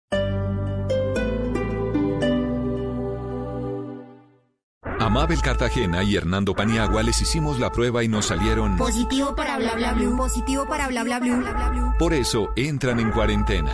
A 5.11 5.13
Mabel 5.13 5.41
Cartagena 5.41 6.03
y 6.03 6.15
Hernando 6.15 6.53
Paniagua 6.53 7.03
les 7.03 7.21
hicimos 7.21 7.59
la 7.59 7.69
prueba 7.69 8.01
y 8.01 8.07
nos 8.07 8.27
salieron 8.27 8.77
Positivo 8.77 9.35
para 9.35 9.57
bla 9.57 9.75
bla 9.75 9.91
blue. 9.91 10.15
Positivo 10.15 10.65
para 10.65 10.87
bla 10.87 11.03
bla 11.03 11.19
bla, 11.19 11.37
bla. 11.41 11.95
Por 11.99 12.13
eso 12.13 12.53
entran 12.55 12.97
en 12.97 13.11
cuarentena. 13.11 13.73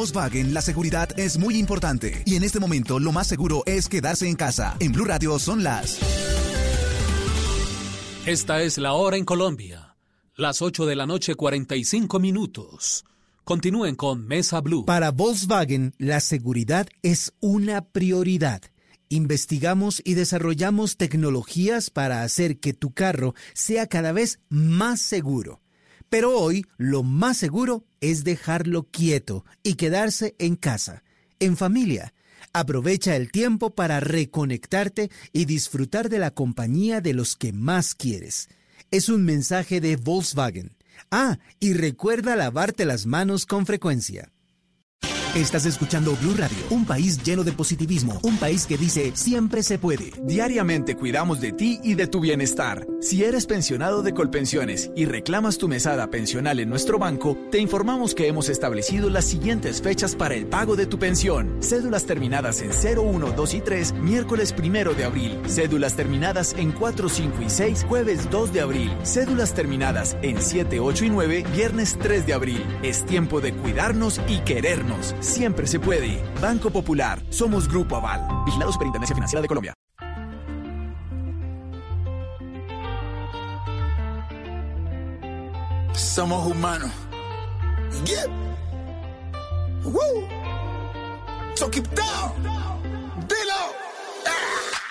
Volkswagen, 0.00 0.54
la 0.54 0.62
seguridad 0.62 1.10
es 1.18 1.38
muy 1.38 1.58
importante. 1.58 2.22
Y 2.24 2.36
en 2.36 2.42
este 2.42 2.58
momento, 2.58 2.98
lo 2.98 3.12
más 3.12 3.26
seguro 3.26 3.62
es 3.66 3.86
quedarse 3.86 4.26
en 4.26 4.34
casa. 4.34 4.74
En 4.80 4.92
Blue 4.92 5.04
Radio 5.04 5.38
son 5.38 5.62
las. 5.62 5.98
Esta 8.24 8.62
es 8.62 8.78
la 8.78 8.94
hora 8.94 9.18
en 9.18 9.26
Colombia. 9.26 9.98
Las 10.36 10.62
8 10.62 10.86
de 10.86 10.96
la 10.96 11.04
noche, 11.04 11.34
45 11.34 12.18
minutos. 12.18 13.04
Continúen 13.44 13.94
con 13.94 14.26
Mesa 14.26 14.62
Blue. 14.62 14.86
Para 14.86 15.10
Volkswagen, 15.10 15.92
la 15.98 16.20
seguridad 16.20 16.88
es 17.02 17.34
una 17.40 17.82
prioridad. 17.82 18.62
Investigamos 19.10 20.00
y 20.02 20.14
desarrollamos 20.14 20.96
tecnologías 20.96 21.90
para 21.90 22.22
hacer 22.22 22.58
que 22.58 22.72
tu 22.72 22.94
carro 22.94 23.34
sea 23.52 23.86
cada 23.86 24.12
vez 24.12 24.40
más 24.48 25.02
seguro. 25.02 25.60
Pero 26.08 26.38
hoy 26.38 26.64
lo 26.78 27.02
más 27.02 27.36
seguro 27.36 27.84
es 28.00 28.24
dejarlo 28.24 28.84
quieto 28.84 29.44
y 29.62 29.74
quedarse 29.74 30.34
en 30.38 30.56
casa, 30.56 31.02
en 31.38 31.56
familia. 31.56 32.14
Aprovecha 32.52 33.14
el 33.16 33.30
tiempo 33.30 33.70
para 33.70 34.00
reconectarte 34.00 35.10
y 35.32 35.44
disfrutar 35.44 36.08
de 36.08 36.18
la 36.18 36.32
compañía 36.32 37.00
de 37.00 37.14
los 37.14 37.36
que 37.36 37.52
más 37.52 37.94
quieres. 37.94 38.48
Es 38.90 39.08
un 39.08 39.24
mensaje 39.24 39.80
de 39.80 39.96
Volkswagen. 39.96 40.76
Ah, 41.10 41.38
y 41.60 41.74
recuerda 41.74 42.36
lavarte 42.36 42.84
las 42.84 43.06
manos 43.06 43.46
con 43.46 43.66
frecuencia. 43.66 44.32
Estás 45.34 45.64
escuchando 45.64 46.16
Blue 46.20 46.34
Radio, 46.36 46.58
un 46.70 46.84
país 46.84 47.22
lleno 47.22 47.44
de 47.44 47.52
positivismo, 47.52 48.18
un 48.24 48.36
país 48.38 48.66
que 48.66 48.76
dice 48.76 49.12
siempre 49.14 49.62
se 49.62 49.78
puede. 49.78 50.10
Diariamente 50.24 50.96
cuidamos 50.96 51.40
de 51.40 51.52
ti 51.52 51.78
y 51.84 51.94
de 51.94 52.08
tu 52.08 52.18
bienestar. 52.18 52.84
Si 53.00 53.22
eres 53.22 53.46
pensionado 53.46 54.02
de 54.02 54.12
Colpensiones 54.12 54.90
y 54.96 55.04
reclamas 55.04 55.56
tu 55.56 55.68
mesada 55.68 56.10
pensional 56.10 56.58
en 56.58 56.68
nuestro 56.68 56.98
banco, 56.98 57.38
te 57.52 57.58
informamos 57.58 58.16
que 58.16 58.26
hemos 58.26 58.48
establecido 58.48 59.08
las 59.08 59.24
siguientes 59.24 59.80
fechas 59.80 60.16
para 60.16 60.34
el 60.34 60.46
pago 60.46 60.74
de 60.74 60.86
tu 60.86 60.98
pensión. 60.98 61.62
Cédulas 61.62 62.06
terminadas 62.06 62.60
en 62.60 62.72
0, 62.72 63.02
1, 63.02 63.30
2 63.30 63.54
y 63.54 63.60
3, 63.60 63.92
miércoles 64.00 64.52
1 64.58 64.94
de 64.94 65.04
abril. 65.04 65.38
Cédulas 65.46 65.94
terminadas 65.94 66.56
en 66.58 66.72
4, 66.72 67.08
5 67.08 67.42
y 67.42 67.50
6, 67.50 67.86
jueves 67.88 68.28
2 68.32 68.52
de 68.52 68.60
abril. 68.62 68.90
Cédulas 69.04 69.54
terminadas 69.54 70.16
en 70.22 70.42
7, 70.42 70.80
8 70.80 71.04
y 71.04 71.10
9, 71.10 71.44
viernes 71.54 71.96
3 72.02 72.26
de 72.26 72.34
abril. 72.34 72.64
Es 72.82 73.06
tiempo 73.06 73.40
de 73.40 73.52
cuidarnos 73.54 74.20
y 74.26 74.38
querernos. 74.38 75.14
Siempre 75.20 75.66
se 75.66 75.78
puede. 75.78 76.22
Banco 76.40 76.70
Popular. 76.70 77.22
Somos 77.28 77.68
Grupo 77.68 77.96
Aval. 77.96 78.26
Vigilado 78.46 78.72
Superintendencia 78.72 79.14
Financiera 79.14 79.42
de 79.42 79.48
Colombia. 79.48 79.74
Somos 85.92 86.50
humanos. 86.50 86.90
Yeah. 88.04 88.26
Woo. 89.84 90.26
So 91.54 91.70
keep 91.70 91.86
down. 91.94 92.32
Dilo. 93.28 93.74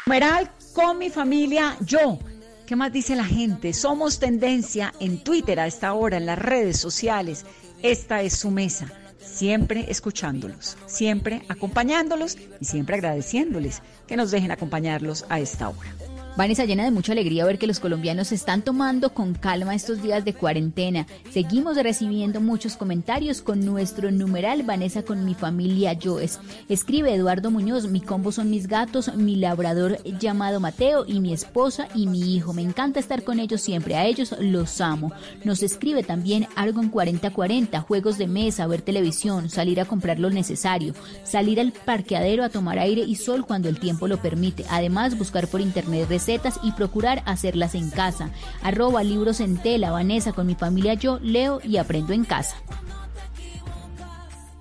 Numeral 0.05 0.51
con 0.73 0.99
mi 0.99 1.09
familia, 1.09 1.75
yo. 1.81 2.19
¿Qué 2.67 2.75
más 2.75 2.93
dice 2.93 3.15
la 3.15 3.25
gente? 3.25 3.73
Somos 3.73 4.19
tendencia 4.19 4.93
en 4.99 5.23
Twitter 5.23 5.59
a 5.59 5.65
esta 5.65 5.93
hora, 5.93 6.17
en 6.17 6.27
las 6.27 6.37
redes 6.37 6.79
sociales. 6.79 7.45
Esta 7.81 8.21
es 8.21 8.37
su 8.37 8.51
mesa. 8.51 8.87
Siempre 9.31 9.85
escuchándolos, 9.89 10.77
siempre 10.87 11.43
acompañándolos 11.47 12.37
y 12.59 12.65
siempre 12.65 12.95
agradeciéndoles 12.95 13.81
que 14.07 14.17
nos 14.17 14.31
dejen 14.31 14.51
acompañarlos 14.51 15.25
a 15.29 15.39
esta 15.39 15.69
hora. 15.69 15.93
Vanessa, 16.37 16.63
llena 16.63 16.85
de 16.85 16.91
mucha 16.91 17.11
alegría 17.11 17.43
ver 17.43 17.57
que 17.57 17.67
los 17.67 17.81
colombianos 17.81 18.29
se 18.29 18.35
están 18.35 18.61
tomando 18.61 19.13
con 19.13 19.33
calma 19.33 19.75
estos 19.75 20.01
días 20.01 20.23
de 20.23 20.33
cuarentena. 20.33 21.05
Seguimos 21.31 21.75
recibiendo 21.75 22.39
muchos 22.39 22.77
comentarios 22.77 23.41
con 23.41 23.65
nuestro 23.65 24.09
numeral 24.09 24.63
Vanessa 24.63 25.03
con 25.03 25.25
mi 25.25 25.33
familia 25.33 25.91
Yoes. 25.93 26.39
Escribe 26.69 27.13
Eduardo 27.13 27.51
Muñoz, 27.51 27.87
mi 27.87 27.99
combo 27.99 28.31
son 28.31 28.49
mis 28.49 28.67
gatos, 28.67 29.13
mi 29.15 29.35
labrador 29.35 30.01
llamado 30.17 30.61
Mateo 30.61 31.03
y 31.05 31.19
mi 31.19 31.33
esposa 31.33 31.89
y 31.93 32.07
mi 32.07 32.35
hijo. 32.35 32.53
Me 32.53 32.61
encanta 32.61 33.01
estar 33.01 33.23
con 33.23 33.39
ellos 33.39 33.59
siempre, 33.59 33.95
a 33.95 34.05
ellos 34.05 34.33
los 34.39 34.79
amo. 34.79 35.11
Nos 35.43 35.61
escribe 35.61 36.03
también 36.03 36.47
Argon 36.55 36.89
4040, 36.89 37.81
juegos 37.81 38.17
de 38.17 38.27
mesa, 38.27 38.67
ver 38.67 38.81
televisión, 38.81 39.49
salir 39.49 39.81
a 39.81 39.85
comprar 39.85 40.19
lo 40.19 40.29
necesario, 40.29 40.93
salir 41.23 41.59
al 41.59 41.73
parqueadero 41.73 42.45
a 42.45 42.49
tomar 42.49 42.79
aire 42.79 43.01
y 43.01 43.15
sol 43.15 43.45
cuando 43.45 43.67
el 43.67 43.79
tiempo 43.79 44.07
lo 44.07 44.21
permite. 44.21 44.63
Además, 44.69 45.17
buscar 45.17 45.47
por 45.47 45.59
internet 45.59 46.07
recetas 46.19 46.59
y 46.61 46.73
procurar 46.73 47.23
hacerlas 47.25 47.75
en 47.75 47.89
casa. 47.89 48.29
Arroba 48.61 49.03
libros 49.03 49.39
en 49.39 49.57
tela, 49.57 49.91
Vanessa, 49.91 50.33
con 50.33 50.47
mi 50.47 50.55
familia 50.55 50.95
yo 50.95 51.17
leo 51.21 51.61
y 51.63 51.77
aprendo 51.77 52.11
en 52.11 52.25
casa. 52.25 52.57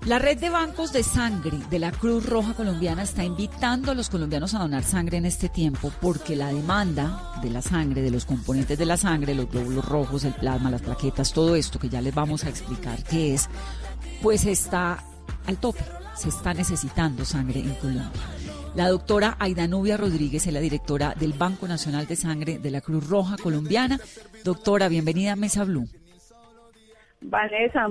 La 0.05 0.19
red 0.19 0.39
de 0.39 0.49
bancos 0.49 0.93
de 0.93 1.03
sangre 1.03 1.59
de 1.69 1.77
la 1.77 1.91
Cruz 1.91 2.25
Roja 2.25 2.53
Colombiana 2.53 3.03
está 3.03 3.25
invitando 3.25 3.91
a 3.91 3.93
los 3.93 4.09
colombianos 4.09 4.53
a 4.53 4.59
donar 4.59 4.85
sangre 4.85 5.17
en 5.17 5.25
este 5.25 5.49
tiempo 5.49 5.91
porque 5.99 6.37
la 6.37 6.47
demanda 6.53 7.33
de 7.41 7.49
la 7.49 7.61
sangre, 7.61 8.01
de 8.01 8.09
los 8.09 8.23
componentes 8.23 8.77
de 8.77 8.85
la 8.85 8.95
sangre, 8.95 9.35
los 9.35 9.51
glóbulos 9.51 9.83
rojos, 9.83 10.23
el 10.23 10.33
plasma, 10.33 10.71
las 10.71 10.81
plaquetas, 10.81 11.33
todo 11.33 11.57
esto 11.57 11.77
que 11.77 11.89
ya 11.89 11.99
les 11.99 12.15
vamos 12.15 12.45
a 12.45 12.49
explicar 12.49 13.03
qué 13.03 13.33
es, 13.33 13.49
pues 14.21 14.45
está 14.45 15.03
al 15.45 15.57
tope. 15.57 15.83
Se 16.15 16.29
está 16.29 16.53
necesitando 16.53 17.25
sangre 17.25 17.59
en 17.59 17.73
Colombia. 17.75 18.38
La 18.75 18.87
doctora 18.87 19.35
Aidanubia 19.39 19.97
Rodríguez 19.97 20.45
es 20.45 20.53
la 20.53 20.59
directora 20.59 21.13
del 21.19 21.33
Banco 21.33 21.67
Nacional 21.67 22.05
de 22.07 22.15
Sangre 22.15 22.59
de 22.59 22.71
la 22.71 22.81
Cruz 22.81 23.09
Roja 23.09 23.35
Colombiana. 23.41 23.99
Doctora, 24.43 24.87
bienvenida 24.87 25.33
a 25.33 25.35
Mesa 25.35 25.63
Blue. 25.63 25.87
Vanessa, 27.21 27.87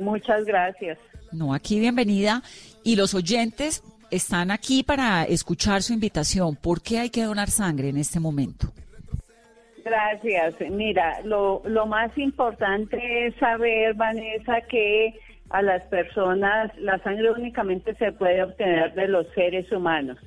muchas 0.00 0.44
gracias. 0.44 0.98
No, 1.30 1.54
aquí 1.54 1.78
bienvenida. 1.78 2.42
Y 2.82 2.96
los 2.96 3.14
oyentes 3.14 3.82
están 4.10 4.50
aquí 4.50 4.82
para 4.82 5.24
escuchar 5.24 5.82
su 5.82 5.92
invitación. 5.92 6.56
¿Por 6.56 6.82
qué 6.82 6.98
hay 6.98 7.10
que 7.10 7.22
donar 7.24 7.50
sangre 7.50 7.90
en 7.90 7.98
este 7.98 8.18
momento? 8.18 8.72
Gracias. 9.84 10.54
Mira, 10.70 11.20
lo, 11.24 11.62
lo 11.66 11.86
más 11.86 12.16
importante 12.16 13.26
es 13.26 13.36
saber, 13.36 13.94
Vanessa, 13.94 14.62
que 14.62 15.20
a 15.54 15.62
las 15.62 15.82
personas, 15.84 16.76
la 16.78 16.98
sangre 16.98 17.30
únicamente 17.30 17.94
se 17.94 18.10
puede 18.10 18.42
obtener 18.42 18.92
de 18.94 19.06
los 19.06 19.24
seres 19.36 19.70
humanos. 19.70 20.18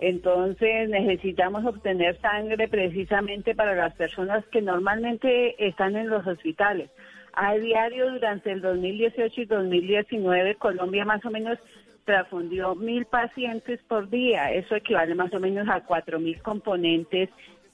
Entonces 0.00 0.88
necesitamos 0.88 1.64
obtener 1.64 2.20
sangre 2.20 2.66
precisamente 2.66 3.54
para 3.54 3.76
las 3.76 3.94
personas 3.94 4.44
que 4.46 4.60
normalmente 4.60 5.54
están 5.64 5.94
en 5.94 6.08
los 6.08 6.26
hospitales. 6.26 6.90
A 7.32 7.54
diario 7.54 8.10
durante 8.10 8.50
el 8.50 8.60
2018 8.60 9.40
y 9.40 9.44
2019 9.44 10.56
Colombia 10.56 11.04
más 11.04 11.24
o 11.24 11.30
menos 11.30 11.56
transfundió 12.04 12.74
mil 12.74 13.04
pacientes 13.04 13.78
por 13.86 14.10
día. 14.10 14.52
Eso 14.52 14.74
equivale 14.74 15.14
más 15.14 15.32
o 15.32 15.38
menos 15.38 15.68
a 15.68 15.82
cuatro 15.82 16.18
mil 16.18 16.42
componentes 16.42 17.28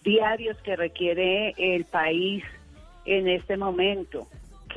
diarios 0.04 0.58
que 0.58 0.76
requiere 0.76 1.54
el 1.56 1.86
país 1.86 2.44
en 3.06 3.28
este 3.28 3.56
momento, 3.56 4.26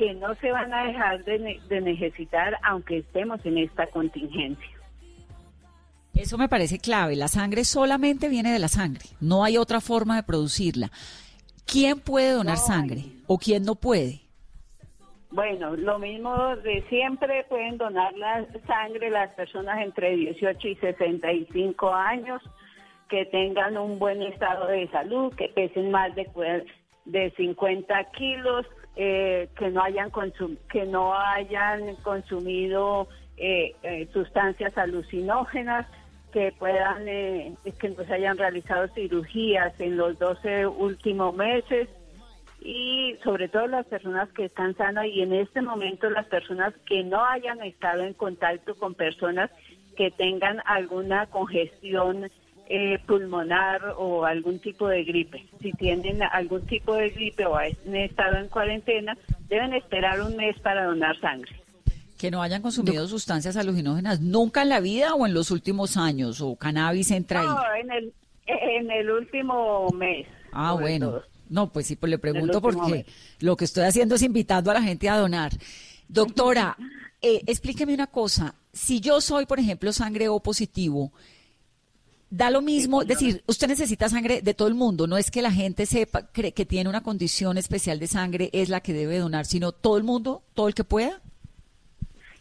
que 0.00 0.14
no 0.14 0.34
se 0.36 0.50
van 0.50 0.72
a 0.72 0.84
dejar 0.84 1.22
de, 1.24 1.60
de 1.68 1.80
necesitar 1.82 2.56
aunque 2.62 2.98
estemos 3.00 3.44
en 3.44 3.58
esta 3.58 3.86
contingencia. 3.88 4.70
Eso 6.14 6.38
me 6.38 6.48
parece 6.48 6.78
clave. 6.78 7.16
La 7.16 7.28
sangre 7.28 7.64
solamente 7.64 8.30
viene 8.30 8.50
de 8.50 8.58
la 8.58 8.68
sangre. 8.68 9.04
No 9.20 9.44
hay 9.44 9.58
otra 9.58 9.82
forma 9.82 10.16
de 10.16 10.22
producirla. 10.22 10.90
¿Quién 11.66 12.00
puede 12.00 12.32
donar 12.32 12.56
sangre 12.56 13.04
o 13.26 13.36
quién 13.36 13.64
no 13.64 13.74
puede? 13.74 14.22
Bueno, 15.32 15.76
lo 15.76 15.98
mismo 15.98 16.56
de 16.56 16.82
siempre, 16.88 17.44
pueden 17.50 17.76
donar 17.76 18.14
la 18.14 18.46
sangre 18.66 19.10
las 19.10 19.34
personas 19.34 19.82
entre 19.82 20.16
18 20.16 20.66
y 20.66 20.76
65 20.76 21.92
años 21.92 22.42
que 23.10 23.26
tengan 23.26 23.76
un 23.76 23.98
buen 23.98 24.22
estado 24.22 24.66
de 24.68 24.88
salud, 24.88 25.34
que 25.34 25.48
pesen 25.48 25.90
más 25.90 26.14
de, 26.14 26.26
de 27.04 27.30
50 27.36 28.04
kilos, 28.12 28.66
eh, 28.96 29.48
que 29.56 29.70
no 29.70 29.82
hayan 29.82 30.10
que 30.70 30.84
no 30.84 31.14
hayan 31.14 31.94
consumido 31.96 33.08
eh, 33.36 33.74
eh, 33.82 34.08
sustancias 34.12 34.76
alucinógenas, 34.76 35.86
que 36.32 36.52
puedan 36.58 37.04
que 37.04 37.88
no 37.96 38.04
se 38.04 38.14
hayan 38.14 38.38
realizado 38.38 38.88
cirugías 38.88 39.78
en 39.80 39.96
los 39.96 40.18
12 40.18 40.66
últimos 40.66 41.34
meses. 41.34 41.88
Y 42.62 43.16
sobre 43.24 43.48
todo 43.48 43.66
las 43.68 43.86
personas 43.86 44.28
que 44.32 44.44
están 44.44 44.76
sanas 44.76 45.06
y 45.06 45.22
en 45.22 45.32
este 45.32 45.62
momento 45.62 46.10
las 46.10 46.26
personas 46.26 46.74
que 46.84 47.02
no 47.02 47.24
hayan 47.24 47.62
estado 47.62 48.02
en 48.02 48.12
contacto 48.12 48.74
con 48.74 48.94
personas 48.94 49.50
que 49.96 50.10
tengan 50.10 50.60
alguna 50.66 51.26
congestión 51.26 52.30
eh, 52.72 53.00
pulmonar 53.04 53.96
o 53.98 54.24
algún 54.24 54.60
tipo 54.60 54.86
de 54.86 55.02
gripe. 55.02 55.44
Si 55.60 55.72
tienen 55.72 56.22
algún 56.22 56.64
tipo 56.66 56.94
de 56.94 57.10
gripe 57.10 57.44
o 57.44 57.56
han 57.56 57.96
estado 57.96 58.36
en 58.36 58.46
cuarentena, 58.46 59.18
deben 59.48 59.74
esperar 59.74 60.22
un 60.22 60.36
mes 60.36 60.56
para 60.60 60.84
donar 60.84 61.18
sangre. 61.18 61.50
Que 62.16 62.30
no 62.30 62.40
hayan 62.40 62.62
consumido 62.62 63.08
sustancias 63.08 63.56
alucinógenas 63.56 64.20
nunca 64.20 64.62
en 64.62 64.68
la 64.68 64.78
vida 64.78 65.16
o 65.16 65.26
en 65.26 65.34
los 65.34 65.50
últimos 65.50 65.96
años 65.96 66.40
o 66.40 66.54
cannabis 66.54 67.10
entra 67.10 67.40
ahí. 67.40 67.48
No, 67.48 67.60
en 67.74 67.90
el, 67.90 68.12
en 68.46 68.90
el 68.92 69.10
último 69.10 69.88
mes. 69.90 70.28
Ah, 70.52 70.74
bueno. 70.74 71.22
No, 71.48 71.72
pues 71.72 71.88
sí, 71.88 71.96
pues 71.96 72.08
le 72.08 72.18
pregunto 72.18 72.62
porque 72.62 73.04
lo 73.40 73.56
que 73.56 73.64
estoy 73.64 73.82
haciendo 73.82 74.14
es 74.14 74.22
invitando 74.22 74.70
a 74.70 74.74
la 74.74 74.82
gente 74.82 75.08
a 75.08 75.16
donar. 75.16 75.50
Doctora, 76.06 76.76
eh, 77.20 77.42
explíqueme 77.48 77.94
una 77.94 78.06
cosa. 78.06 78.54
Si 78.72 79.00
yo 79.00 79.20
soy, 79.20 79.46
por 79.46 79.58
ejemplo, 79.58 79.92
sangre 79.92 80.28
O 80.28 80.38
positivo, 80.38 81.12
da 82.30 82.50
lo 82.50 82.62
mismo, 82.62 83.02
es 83.02 83.08
decir, 83.08 83.42
usted 83.46 83.68
necesita 83.68 84.08
sangre 84.08 84.40
de 84.40 84.54
todo 84.54 84.68
el 84.68 84.74
mundo, 84.74 85.06
no 85.06 85.18
es 85.18 85.30
que 85.30 85.42
la 85.42 85.50
gente 85.50 85.84
sepa 85.84 86.30
que 86.32 86.64
tiene 86.64 86.88
una 86.88 87.02
condición 87.02 87.58
especial 87.58 87.98
de 87.98 88.06
sangre 88.06 88.50
es 88.52 88.68
la 88.68 88.80
que 88.80 88.92
debe 88.92 89.18
donar, 89.18 89.44
sino 89.44 89.72
todo 89.72 89.96
el 89.96 90.04
mundo, 90.04 90.42
todo 90.54 90.68
el 90.68 90.74
que 90.74 90.84
pueda. 90.84 91.20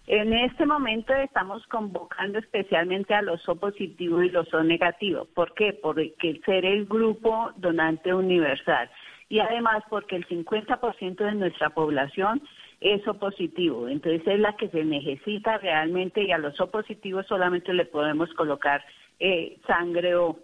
En 0.10 0.34
este 0.34 0.66
momento 0.66 1.14
estamos 1.14 1.66
convocando 1.68 2.40
especialmente 2.40 3.14
a 3.14 3.22
los 3.22 3.48
O 3.48 3.56
positivos 3.58 4.26
y 4.26 4.30
los 4.30 4.52
O 4.56 4.64
negativos. 4.64 5.28
¿Por 5.36 5.54
qué? 5.54 5.72
Porque 5.72 6.42
ser 6.46 6.66
el 6.66 6.86
grupo 6.86 7.52
donante 7.58 8.12
universal 8.12 8.90
y 9.30 9.38
además 9.38 9.84
porque 9.88 10.16
el 10.16 10.28
50% 10.28 11.16
de 11.16 11.36
nuestra 11.36 11.70
población 11.70 12.42
es 12.82 13.08
O 13.08 13.20
positivo. 13.20 13.88
Entonces 13.88 14.24
es 14.26 14.40
la 14.40 14.56
que 14.58 14.70
se 14.70 14.84
necesita 14.84 15.60
realmente 15.60 16.24
y 16.24 16.32
a 16.32 16.40
los 16.40 16.60
O 16.60 16.72
positivos 16.72 17.28
solamente 17.28 17.72
le 17.72 17.86
podemos 17.86 18.34
colocar 18.34 18.84
eh, 19.20 19.60
sangre 19.68 20.16
O. 20.16 20.40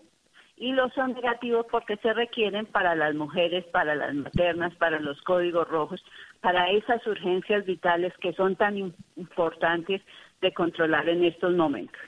Y 0.57 0.71
los 0.71 0.93
son 0.93 1.13
negativos 1.13 1.65
porque 1.69 1.97
se 1.97 2.13
requieren 2.13 2.65
para 2.65 2.95
las 2.95 3.13
mujeres, 3.13 3.65
para 3.73 3.93
las 3.93 4.13
maternas, 4.13 4.73
para 4.76 4.99
los 4.99 5.21
códigos 5.23 5.67
rojos, 5.67 6.01
para 6.41 6.71
esas 6.71 7.05
urgencias 7.07 7.65
vitales 7.65 8.13
que 8.21 8.32
son 8.34 8.55
tan 8.55 8.78
importantes 9.17 10.01
de 10.41 10.53
controlar 10.53 11.09
en 11.09 11.26
estos 11.26 11.53
momentos. 11.55 11.99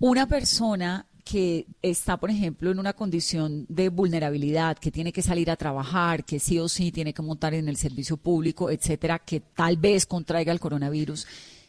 Una 0.00 0.26
persona 0.26 1.06
que 1.24 1.66
está, 1.82 2.16
por 2.16 2.30
ejemplo, 2.30 2.70
en 2.70 2.78
una 2.78 2.94
condición 2.94 3.66
de 3.68 3.88
vulnerabilidad, 3.88 4.78
que 4.78 4.90
tiene 4.90 5.12
que 5.12 5.22
salir 5.22 5.50
a 5.50 5.56
trabajar, 5.56 6.24
que 6.24 6.40
sí 6.40 6.58
o 6.58 6.68
sí 6.68 6.90
tiene 6.90 7.12
que 7.12 7.22
montar 7.22 7.54
en 7.54 7.68
el 7.68 7.76
servicio 7.76 8.16
público, 8.16 8.70
etcétera, 8.70 9.20
que 9.20 9.40
tal 9.40 9.76
vez 9.76 10.06
contraiga 10.06 10.52
el 10.52 10.58
coronavirus, 10.58 11.26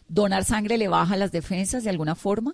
¿donar 0.08 0.46
sangre 0.46 0.78
le 0.78 0.88
baja 0.88 1.18
las 1.18 1.32
defensas 1.32 1.84
de 1.84 1.92
alguna 1.92 2.16
forma? 2.16 2.54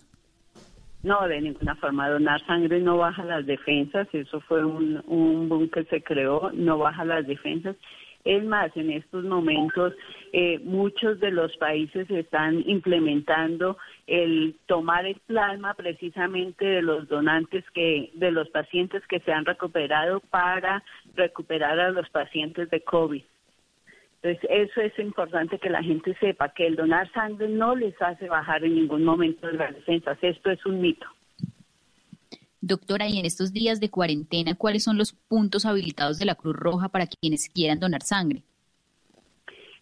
No, 1.07 1.25
de 1.25 1.39
ninguna 1.39 1.73
forma. 1.75 2.09
Donar 2.09 2.45
sangre 2.45 2.81
no 2.81 2.97
baja 2.97 3.23
las 3.23 3.45
defensas. 3.45 4.09
Eso 4.11 4.41
fue 4.41 4.65
un, 4.65 5.01
un 5.07 5.47
boom 5.47 5.69
que 5.69 5.85
se 5.85 6.03
creó. 6.03 6.51
No 6.53 6.77
baja 6.79 7.05
las 7.05 7.25
defensas. 7.25 7.77
Es 8.25 8.43
más, 8.43 8.75
en 8.75 8.91
estos 8.91 9.23
momentos 9.23 9.93
eh, 10.33 10.59
muchos 10.65 11.17
de 11.21 11.31
los 11.31 11.55
países 11.55 12.11
están 12.11 12.61
implementando 12.67 13.77
el 14.05 14.53
tomar 14.65 15.05
el 15.05 15.15
plasma 15.27 15.75
precisamente 15.75 16.65
de 16.65 16.81
los 16.81 17.07
donantes 17.07 17.63
que, 17.73 18.11
de 18.15 18.31
los 18.31 18.49
pacientes 18.49 19.01
que 19.07 19.21
se 19.21 19.31
han 19.31 19.45
recuperado 19.45 20.19
para 20.29 20.83
recuperar 21.15 21.79
a 21.79 21.91
los 21.91 22.09
pacientes 22.09 22.69
de 22.69 22.81
COVID. 22.81 23.23
Entonces, 24.21 24.49
eso 24.49 24.81
es 24.81 24.97
importante 24.99 25.59
que 25.59 25.69
la 25.69 25.83
gente 25.83 26.15
sepa, 26.19 26.49
que 26.49 26.65
el 26.65 26.75
donar 26.75 27.11
sangre 27.11 27.47
no 27.47 27.75
les 27.75 27.99
hace 28.01 28.27
bajar 28.27 28.63
en 28.63 28.75
ningún 28.75 29.03
momento 29.03 29.49
las 29.51 29.75
defensas. 29.75 30.17
Esto 30.21 30.49
es 30.49 30.65
un 30.65 30.81
mito. 30.81 31.05
Doctora, 32.59 33.07
y 33.07 33.19
en 33.19 33.25
estos 33.25 33.53
días 33.53 33.79
de 33.79 33.89
cuarentena, 33.89 34.55
¿cuáles 34.55 34.83
son 34.83 34.97
los 34.97 35.13
puntos 35.13 35.65
habilitados 35.65 36.17
de 36.17 36.25
la 36.25 36.35
Cruz 36.35 36.55
Roja 36.55 36.89
para 36.89 37.05
quienes 37.05 37.49
quieran 37.49 37.79
donar 37.79 38.01
sangre? 38.01 38.41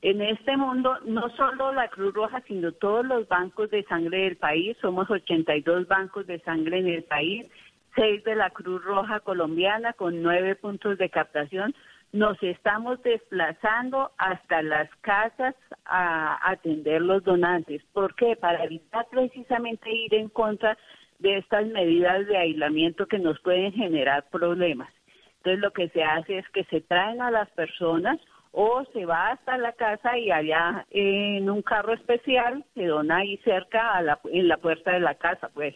En 0.01 0.21
este 0.21 0.55
mundo, 0.55 0.93
no 1.05 1.29
solo 1.35 1.71
la 1.71 1.87
Cruz 1.87 2.13
Roja, 2.13 2.43
sino 2.47 2.73
todos 2.73 3.05
los 3.05 3.27
bancos 3.27 3.71
de 3.71 3.83
sangre 3.85 4.25
del 4.25 4.37
país, 4.37 4.77
somos 4.81 5.09
82 5.09 5.87
bancos 5.87 6.27
de 6.27 6.39
sangre 6.41 6.79
en 6.79 6.87
el 6.87 7.03
país, 7.05 7.47
seis 7.95 8.23
de 8.23 8.35
la 8.35 8.49
Cruz 8.51 8.83
Roja 8.83 9.21
colombiana 9.21 9.93
con 9.93 10.21
nueve 10.21 10.55
puntos 10.55 10.97
de 10.97 11.09
captación, 11.09 11.73
nos 12.11 12.41
estamos 12.41 13.01
desplazando 13.03 14.11
hasta 14.17 14.61
las 14.61 14.89
casas 15.01 15.55
a 15.85 16.49
atender 16.49 17.01
los 17.01 17.23
donantes. 17.23 17.83
¿Por 17.93 18.15
qué? 18.15 18.35
Para 18.35 18.63
evitar 18.63 19.05
precisamente 19.11 19.91
ir 19.91 20.13
en 20.15 20.29
contra 20.29 20.77
de 21.19 21.37
estas 21.37 21.65
medidas 21.67 22.25
de 22.27 22.37
aislamiento 22.37 23.07
que 23.07 23.19
nos 23.19 23.39
pueden 23.41 23.73
generar 23.73 24.25
problemas. 24.29 24.89
Entonces 25.37 25.59
lo 25.59 25.71
que 25.71 25.89
se 25.89 26.03
hace 26.03 26.39
es 26.39 26.49
que 26.49 26.63
se 26.65 26.81
traen 26.81 27.21
a 27.21 27.31
las 27.31 27.49
personas 27.51 28.19
o 28.51 28.85
se 28.93 29.05
va 29.05 29.31
hasta 29.31 29.57
la 29.57 29.73
casa 29.73 30.17
y 30.17 30.31
allá 30.31 30.85
en 30.89 31.49
un 31.49 31.61
carro 31.61 31.93
especial 31.93 32.63
se 32.73 32.85
dona 32.85 33.17
ahí 33.17 33.37
cerca 33.43 33.93
a 33.93 34.01
la, 34.01 34.19
en 34.31 34.47
la 34.47 34.57
puerta 34.57 34.91
de 34.91 35.01
la 35.01 35.15
casa, 35.15 35.49
pues. 35.53 35.75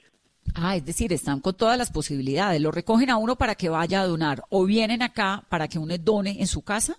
Ah, 0.62 0.76
es 0.76 0.86
decir, 0.86 1.14
están 1.14 1.40
con 1.40 1.56
todas 1.56 1.78
las 1.78 1.90
posibilidades. 1.90 2.62
Lo 2.62 2.72
recogen 2.72 3.10
a 3.10 3.16
uno 3.18 3.38
para 3.38 3.56
que 3.56 3.70
vaya 3.70 4.02
a 4.02 4.06
donar 4.06 4.44
o 4.50 4.66
vienen 4.66 5.02
acá 5.02 5.44
para 5.48 5.70
que 5.70 5.80
uno 5.80 5.98
done 5.98 6.36
en 6.40 6.48
su 6.48 6.64
casa. 6.64 6.98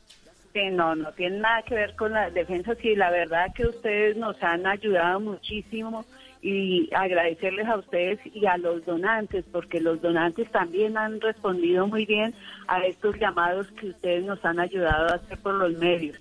Sí, 0.53 0.61
no, 0.70 0.95
no 0.95 1.11
tiene 1.14 1.41
nada 1.41 1.62
que 1.62 1.74
ver 1.74 1.97
con 1.97 2.12
las 2.12 2.32
defensas 2.32 2.78
y 2.84 2.95
la 2.95 3.11
verdad 3.11 3.53
que 3.53 3.66
ustedes 3.66 4.16
nos 4.16 4.41
han 4.45 4.64
ayudado 4.64 5.18
muchísimo 5.18 6.07
y 6.47 6.88
agradecerles 6.94 7.66
a 7.66 7.76
ustedes 7.76 8.20
y 8.32 8.47
a 8.47 8.57
los 8.57 8.84
donantes, 8.86 9.44
porque 9.51 9.80
los 9.80 10.01
donantes 10.01 10.49
también 10.53 10.97
han 10.97 11.20
respondido 11.20 11.88
muy 11.88 12.07
bien 12.07 12.34
a 12.68 12.80
estos 12.86 13.18
llamados 13.18 13.66
que 13.72 13.88
ustedes 13.88 14.24
nos 14.24 14.44
han 14.44 14.61
ayudado 14.61 15.09
a 15.09 15.16
hacer 15.16 15.38
por 15.38 15.55
los 15.55 15.72
medios. 15.72 16.16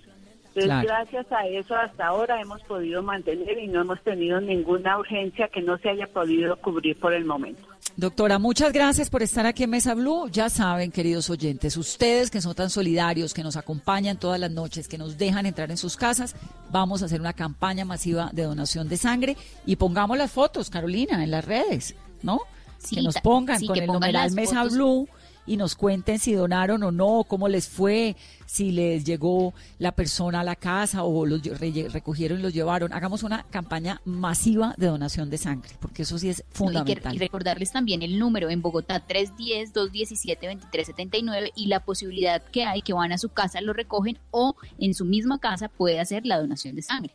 Entonces, 0.56 0.86
Claro. 0.86 0.88
gracias 0.88 1.32
a 1.32 1.46
eso 1.46 1.74
hasta 1.76 2.06
ahora 2.06 2.40
hemos 2.40 2.62
podido 2.62 3.02
mantener 3.02 3.58
y 3.58 3.66
no 3.68 3.82
hemos 3.82 4.00
tenido 4.02 4.40
ninguna 4.40 4.98
urgencia 4.98 5.48
que 5.48 5.60
no 5.60 5.76
se 5.78 5.90
haya 5.90 6.06
podido 6.06 6.56
cubrir 6.56 6.98
por 6.98 7.12
el 7.12 7.26
momento. 7.26 7.60
Doctora, 7.98 8.38
muchas 8.38 8.72
gracias 8.72 9.10
por 9.10 9.22
estar 9.22 9.44
aquí 9.46 9.64
en 9.64 9.70
Mesa 9.70 9.94
Blue. 9.94 10.28
Ya 10.30 10.48
saben, 10.48 10.90
queridos 10.90 11.28
oyentes, 11.30 11.76
ustedes 11.76 12.30
que 12.30 12.40
son 12.40 12.54
tan 12.54 12.70
solidarios, 12.70 13.34
que 13.34 13.42
nos 13.42 13.56
acompañan 13.56 14.18
todas 14.18 14.40
las 14.40 14.50
noches, 14.50 14.88
que 14.88 14.96
nos 14.98 15.18
dejan 15.18 15.44
entrar 15.46 15.70
en 15.70 15.76
sus 15.76 15.96
casas, 15.96 16.34
vamos 16.70 17.02
a 17.02 17.06
hacer 17.06 17.20
una 17.20 17.32
campaña 17.34 17.84
masiva 17.84 18.30
de 18.32 18.44
donación 18.44 18.88
de 18.88 18.96
sangre 18.96 19.36
y 19.66 19.76
pongamos 19.76 20.16
las 20.16 20.30
fotos, 20.32 20.70
Carolina, 20.70 21.22
en 21.22 21.30
las 21.30 21.44
redes, 21.44 21.94
¿no? 22.22 22.40
Sí, 22.78 22.96
que 22.96 23.02
nos 23.02 23.16
pongan 23.20 23.58
sí, 23.58 23.66
con 23.66 23.74
que 23.74 23.80
el 23.84 23.86
numeral 23.86 24.30
Mesa 24.32 24.56
fotos. 24.62 24.74
Blue 24.74 25.08
y 25.46 25.56
nos 25.56 25.74
cuenten 25.76 26.18
si 26.18 26.32
donaron 26.32 26.82
o 26.82 26.90
no, 26.92 27.24
cómo 27.26 27.48
les 27.48 27.68
fue, 27.68 28.16
si 28.46 28.72
les 28.72 29.04
llegó 29.04 29.54
la 29.78 29.92
persona 29.92 30.40
a 30.40 30.44
la 30.44 30.56
casa 30.56 31.04
o 31.04 31.24
los 31.26 31.42
recogieron 31.42 32.40
y 32.40 32.42
los 32.42 32.52
llevaron. 32.54 32.92
Hagamos 32.92 33.22
una 33.22 33.44
campaña 33.44 34.00
masiva 34.04 34.74
de 34.76 34.86
donación 34.88 35.30
de 35.30 35.38
sangre, 35.38 35.70
porque 35.80 36.02
eso 36.02 36.18
sí 36.18 36.28
es 36.28 36.38
No, 36.38 36.42
y, 36.42 36.48
que- 36.48 36.54
fundamental. 36.56 37.14
y 37.14 37.18
recordarles 37.18 37.72
también 37.72 38.02
el 38.02 38.18
número 38.18 38.50
en 38.50 38.60
Bogotá 38.62 39.06
310-217-2379 39.06 41.52
y 41.54 41.66
la 41.66 41.80
posibilidad 41.80 42.42
que 42.42 42.64
hay 42.64 42.82
que 42.82 42.92
van 42.92 43.12
a 43.12 43.18
su 43.18 43.28
casa, 43.30 43.60
lo 43.60 43.72
recogen 43.72 44.18
o 44.30 44.56
en 44.78 44.94
su 44.94 45.04
misma 45.04 45.38
casa 45.38 45.68
puede 45.68 46.00
hacer 46.00 46.26
la 46.26 46.38
donación 46.40 46.74
de 46.76 46.82
sangre. 46.82 47.14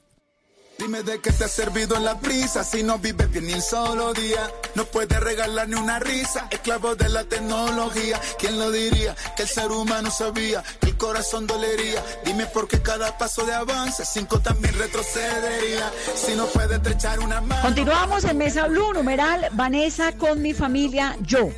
Dime 0.82 1.04
de 1.04 1.20
qué 1.20 1.32
te 1.32 1.44
ha 1.44 1.48
servido 1.48 1.96
en 1.96 2.06
la 2.06 2.20
prisa 2.20 2.64
si 2.64 2.82
no 2.82 2.98
vives 2.98 3.30
bien 3.30 3.46
ni 3.46 3.54
un 3.54 3.62
solo 3.62 4.14
día. 4.14 4.52
No 4.74 4.84
puedes 4.86 5.20
regalar 5.20 5.70
ni 5.70 5.76
una 5.76 6.00
risa, 6.00 6.48
esclavo 6.50 6.96
de 6.96 7.08
la 7.08 7.24
tecnología. 7.24 8.20
¿Quién 8.40 8.58
lo 8.58 8.72
diría? 8.72 9.16
Que 9.38 9.44
el 9.44 9.48
ser 9.48 9.70
humano 9.70 10.10
sabía 10.10 10.64
que 10.80 10.88
el 10.88 10.98
corazón 10.98 11.46
dolería. 11.46 12.04
Dime 12.26 12.48
por 12.48 12.68
qué 12.68 12.82
cada 12.82 13.16
paso 13.16 13.46
de 13.46 13.54
avance, 13.54 14.04
cinco 14.06 14.40
también 14.40 14.74
retrocedería. 14.76 15.92
Si 16.16 16.34
no 16.34 16.48
puedes 16.48 16.72
estrechar 16.72 17.20
una 17.20 17.42
mano. 17.42 17.62
Continuamos 17.62 18.24
en 18.24 18.40
Mesa 18.40 18.66
Blue, 18.66 18.92
numeral 18.92 19.50
Vanessa 19.52 20.14
con 20.14 20.42
mi 20.42 20.56
familia, 20.56 21.16
yo. 21.22 21.52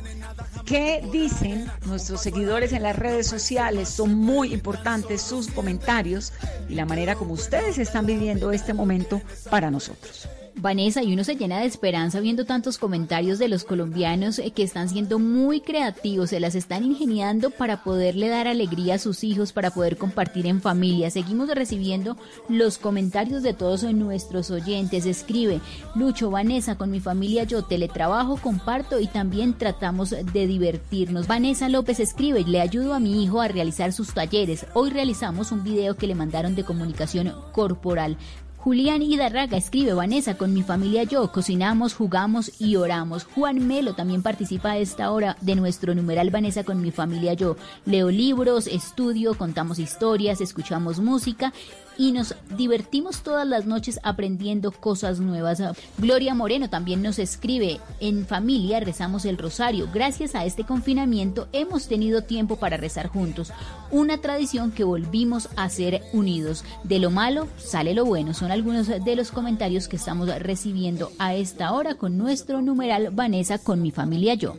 ¿Qué 0.64 1.02
dicen 1.12 1.70
nuestros 1.84 2.22
seguidores 2.22 2.72
en 2.72 2.82
las 2.82 2.96
redes 2.96 3.26
sociales? 3.26 3.88
Son 3.88 4.14
muy 4.14 4.54
importantes 4.54 5.20
sus 5.20 5.48
comentarios 5.48 6.32
y 6.70 6.74
la 6.74 6.86
manera 6.86 7.16
como 7.16 7.34
ustedes 7.34 7.76
están 7.76 8.06
viviendo 8.06 8.50
este 8.50 8.72
momento 8.72 9.20
para 9.50 9.70
nosotros. 9.70 10.26
Vanessa, 10.56 11.02
y 11.02 11.12
uno 11.12 11.24
se 11.24 11.36
llena 11.36 11.60
de 11.60 11.66
esperanza 11.66 12.20
viendo 12.20 12.44
tantos 12.44 12.78
comentarios 12.78 13.38
de 13.38 13.48
los 13.48 13.64
colombianos 13.64 14.38
eh, 14.38 14.52
que 14.52 14.62
están 14.62 14.88
siendo 14.88 15.18
muy 15.18 15.60
creativos, 15.60 16.30
se 16.30 16.40
las 16.40 16.54
están 16.54 16.84
ingeniando 16.84 17.50
para 17.50 17.82
poderle 17.82 18.28
dar 18.28 18.46
alegría 18.46 18.94
a 18.94 18.98
sus 18.98 19.24
hijos, 19.24 19.52
para 19.52 19.70
poder 19.70 19.96
compartir 19.96 20.46
en 20.46 20.60
familia. 20.60 21.10
Seguimos 21.10 21.48
recibiendo 21.48 22.16
los 22.48 22.78
comentarios 22.78 23.42
de 23.42 23.52
todos 23.52 23.82
nuestros 23.82 24.50
oyentes. 24.50 25.06
Escribe, 25.06 25.60
Lucho, 25.94 26.30
Vanessa, 26.30 26.76
con 26.76 26.90
mi 26.90 27.00
familia 27.00 27.44
yo 27.44 27.62
teletrabajo, 27.62 28.36
comparto 28.36 29.00
y 29.00 29.06
también 29.06 29.54
tratamos 29.54 30.10
de 30.10 30.46
divertirnos. 30.46 31.26
Vanessa 31.26 31.68
López 31.68 32.00
escribe, 32.00 32.44
le 32.44 32.60
ayudo 32.60 32.94
a 32.94 33.00
mi 33.00 33.22
hijo 33.22 33.40
a 33.40 33.48
realizar 33.48 33.92
sus 33.92 34.14
talleres. 34.14 34.66
Hoy 34.74 34.90
realizamos 34.90 35.52
un 35.52 35.64
video 35.64 35.96
que 35.96 36.06
le 36.06 36.14
mandaron 36.14 36.54
de 36.54 36.64
comunicación 36.64 37.34
corporal. 37.52 38.16
Julián 38.64 39.02
Hidarraga 39.02 39.58
escribe, 39.58 39.92
Vanessa, 39.92 40.38
con 40.38 40.54
mi 40.54 40.62
familia 40.62 41.02
yo, 41.02 41.30
cocinamos, 41.30 41.92
jugamos 41.92 42.50
y 42.58 42.76
oramos. 42.76 43.24
Juan 43.24 43.68
Melo 43.68 43.92
también 43.92 44.22
participa 44.22 44.70
a 44.70 44.78
esta 44.78 45.10
hora 45.10 45.36
de 45.42 45.54
nuestro 45.54 45.94
numeral 45.94 46.30
Vanessa 46.30 46.64
con 46.64 46.80
mi 46.80 46.90
familia 46.90 47.34
yo. 47.34 47.56
Leo 47.84 48.10
libros, 48.10 48.66
estudio, 48.66 49.34
contamos 49.34 49.78
historias, 49.78 50.40
escuchamos 50.40 50.98
música 50.98 51.52
y 51.98 52.12
nos 52.12 52.34
divertimos 52.56 53.22
todas 53.22 53.46
las 53.46 53.66
noches 53.66 54.00
aprendiendo 54.02 54.72
cosas 54.72 55.20
nuevas. 55.20 55.62
Gloria 55.98 56.34
Moreno 56.34 56.70
también 56.70 57.02
nos 57.02 57.18
escribe, 57.18 57.80
en 58.00 58.26
familia 58.26 58.80
rezamos 58.80 59.24
el 59.24 59.38
rosario. 59.38 59.88
Gracias 59.92 60.34
a 60.34 60.44
este 60.44 60.64
confinamiento 60.64 61.48
hemos 61.52 61.88
tenido 61.88 62.22
tiempo 62.22 62.56
para 62.56 62.76
rezar 62.76 63.08
juntos. 63.08 63.52
Una 63.90 64.18
tradición 64.18 64.72
que 64.72 64.84
volvimos 64.84 65.48
a 65.56 65.68
ser 65.68 66.02
unidos. 66.12 66.64
De 66.82 66.98
lo 66.98 67.10
malo 67.10 67.48
sale 67.56 67.94
lo 67.94 68.04
bueno. 68.04 68.34
Son 68.34 68.50
algunos 68.50 68.86
de 68.88 69.16
los 69.16 69.30
comentarios 69.30 69.88
que 69.88 69.96
estamos 69.96 70.28
recibiendo 70.40 71.10
a 71.18 71.34
esta 71.34 71.72
hora 71.72 71.94
con 71.94 72.18
nuestro 72.18 72.62
numeral 72.62 73.10
Vanessa 73.10 73.58
con 73.58 73.82
mi 73.82 73.90
familia 73.90 74.34
yo. 74.34 74.56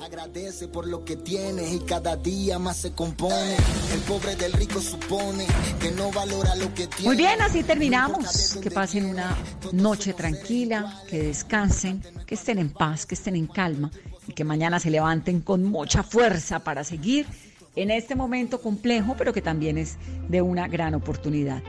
Agradece 0.00 0.68
por 0.68 0.86
lo 0.86 1.04
que 1.04 1.16
tienes 1.16 1.72
y 1.72 1.80
cada 1.80 2.16
día 2.16 2.58
más 2.58 2.76
se 2.76 2.92
compone. 2.92 3.56
El 3.92 4.00
pobre 4.00 4.36
del 4.36 4.52
rico 4.52 4.80
supone 4.80 5.46
que 5.80 5.90
no 5.90 6.12
valora 6.12 6.54
lo 6.54 6.72
que 6.72 6.86
tiene. 6.86 7.04
Muy 7.04 7.16
bien, 7.16 7.40
así 7.42 7.62
terminamos. 7.62 8.58
Que 8.62 8.70
pasen 8.70 9.06
una 9.06 9.36
noche 9.72 10.12
tranquila, 10.12 11.02
que 11.08 11.24
descansen, 11.24 12.02
que 12.26 12.36
estén 12.36 12.58
en 12.58 12.70
paz, 12.70 13.06
que 13.06 13.16
estén 13.16 13.34
en 13.34 13.46
calma 13.48 13.90
y 14.26 14.32
que 14.32 14.44
mañana 14.44 14.78
se 14.78 14.90
levanten 14.90 15.40
con 15.40 15.64
mucha 15.64 16.02
fuerza 16.02 16.60
para 16.60 16.84
seguir 16.84 17.26
en 17.74 17.90
este 17.90 18.14
momento 18.14 18.60
complejo, 18.60 19.14
pero 19.18 19.32
que 19.32 19.42
también 19.42 19.78
es 19.78 19.96
de 20.28 20.42
una 20.42 20.68
gran 20.68 20.94
oportunidad. 20.94 21.62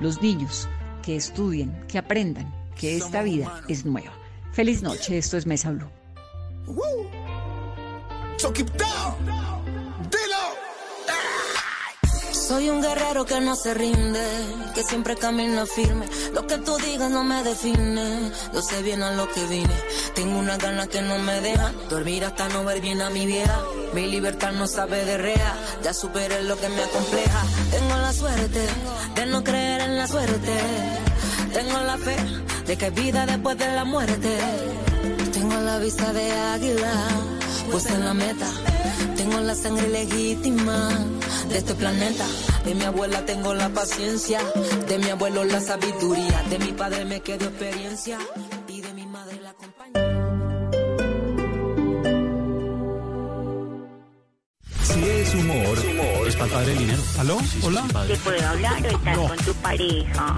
Los 0.00 0.22
niños 0.22 0.68
que 1.02 1.16
estudien, 1.16 1.84
que 1.86 1.98
aprendan 1.98 2.52
que 2.76 2.96
esta 2.96 3.22
vida 3.22 3.62
es 3.68 3.84
nueva. 3.84 4.12
Feliz 4.52 4.82
noche, 4.82 5.18
esto 5.18 5.36
es 5.36 5.46
Mesa 5.46 5.70
Blue. 5.70 5.90
So. 8.38 8.52
Soy 12.48 12.68
un 12.68 12.82
guerrero 12.82 13.24
que 13.24 13.40
no 13.40 13.56
se 13.56 13.72
rinde, 13.72 14.20
que 14.74 14.82
siempre 14.82 15.16
camina 15.16 15.64
firme. 15.64 16.06
Lo 16.34 16.46
que 16.46 16.58
tú 16.58 16.76
digas 16.76 17.10
no 17.10 17.24
me 17.24 17.42
define, 17.42 18.30
yo 18.52 18.60
sé 18.60 18.82
bien 18.82 19.02
a 19.02 19.12
lo 19.12 19.26
que 19.32 19.44
vine. 19.46 19.74
Tengo 20.14 20.38
una 20.38 20.58
gana 20.58 20.86
que 20.86 21.00
no 21.00 21.18
me 21.18 21.40
deja 21.40 21.72
dormir 21.88 22.24
hasta 22.24 22.48
no 22.50 22.62
ver 22.62 22.82
bien 22.82 23.00
a 23.00 23.08
mi 23.08 23.24
vieja. 23.24 23.62
Mi 23.94 24.06
libertad 24.08 24.52
no 24.52 24.66
sabe 24.66 25.06
de 25.06 25.16
rea, 25.16 25.54
ya 25.82 25.94
superé 25.94 26.42
lo 26.42 26.56
que 26.58 26.68
me 26.68 26.82
acompleja. 26.82 27.42
Tengo 27.70 27.96
la 27.96 28.12
suerte 28.12 28.66
de 29.14 29.26
no 29.26 29.42
creer 29.42 29.80
en 29.80 29.96
la 29.96 30.06
suerte. 30.06 30.52
Tengo 31.52 31.78
la 31.80 31.96
fe 31.96 32.16
de 32.66 32.76
que 32.76 32.84
hay 32.84 32.90
vida 32.90 33.24
después 33.24 33.56
de 33.56 33.68
la 33.72 33.84
muerte. 33.84 34.38
Tengo 35.32 35.60
la 35.60 35.78
vista 35.78 36.12
de 36.12 36.30
águila, 36.30 37.08
pues 37.70 37.86
en 37.86 38.04
la 38.04 38.14
meta. 38.14 38.50
Tengo 39.16 39.40
la 39.40 39.54
sangre 39.54 39.88
legítima 39.88 40.88
de 41.48 41.58
este 41.58 41.74
planeta. 41.74 42.26
De 42.64 42.74
mi 42.74 42.84
abuela 42.84 43.24
tengo 43.24 43.54
la 43.54 43.68
paciencia, 43.68 44.40
de 44.88 44.98
mi 44.98 45.10
abuelo 45.10 45.44
la 45.44 45.60
sabiduría, 45.60 46.42
de 46.50 46.58
mi 46.58 46.72
padre 46.72 47.04
me 47.04 47.20
quedó 47.20 47.46
experiencia 47.46 48.18
y 48.68 48.80
de 48.80 48.94
mi 48.94 49.06
madre 49.06 49.40
la 49.40 49.54
Si 54.82 55.02
es 55.02 55.34
humor, 55.34 55.93
es 56.26 56.36
para 56.36 56.62
el 56.62 56.78
dinero. 56.78 57.02
¿Aló? 57.18 57.38
¿Hola? 57.62 57.84
¿Te 58.06 58.16
puedo 58.16 58.46
hablar 58.48 58.82
o 58.84 58.88
estás 58.88 59.16
No. 59.16 59.28
con 59.28 59.36
tu 59.38 59.54
pareja? 59.54 60.36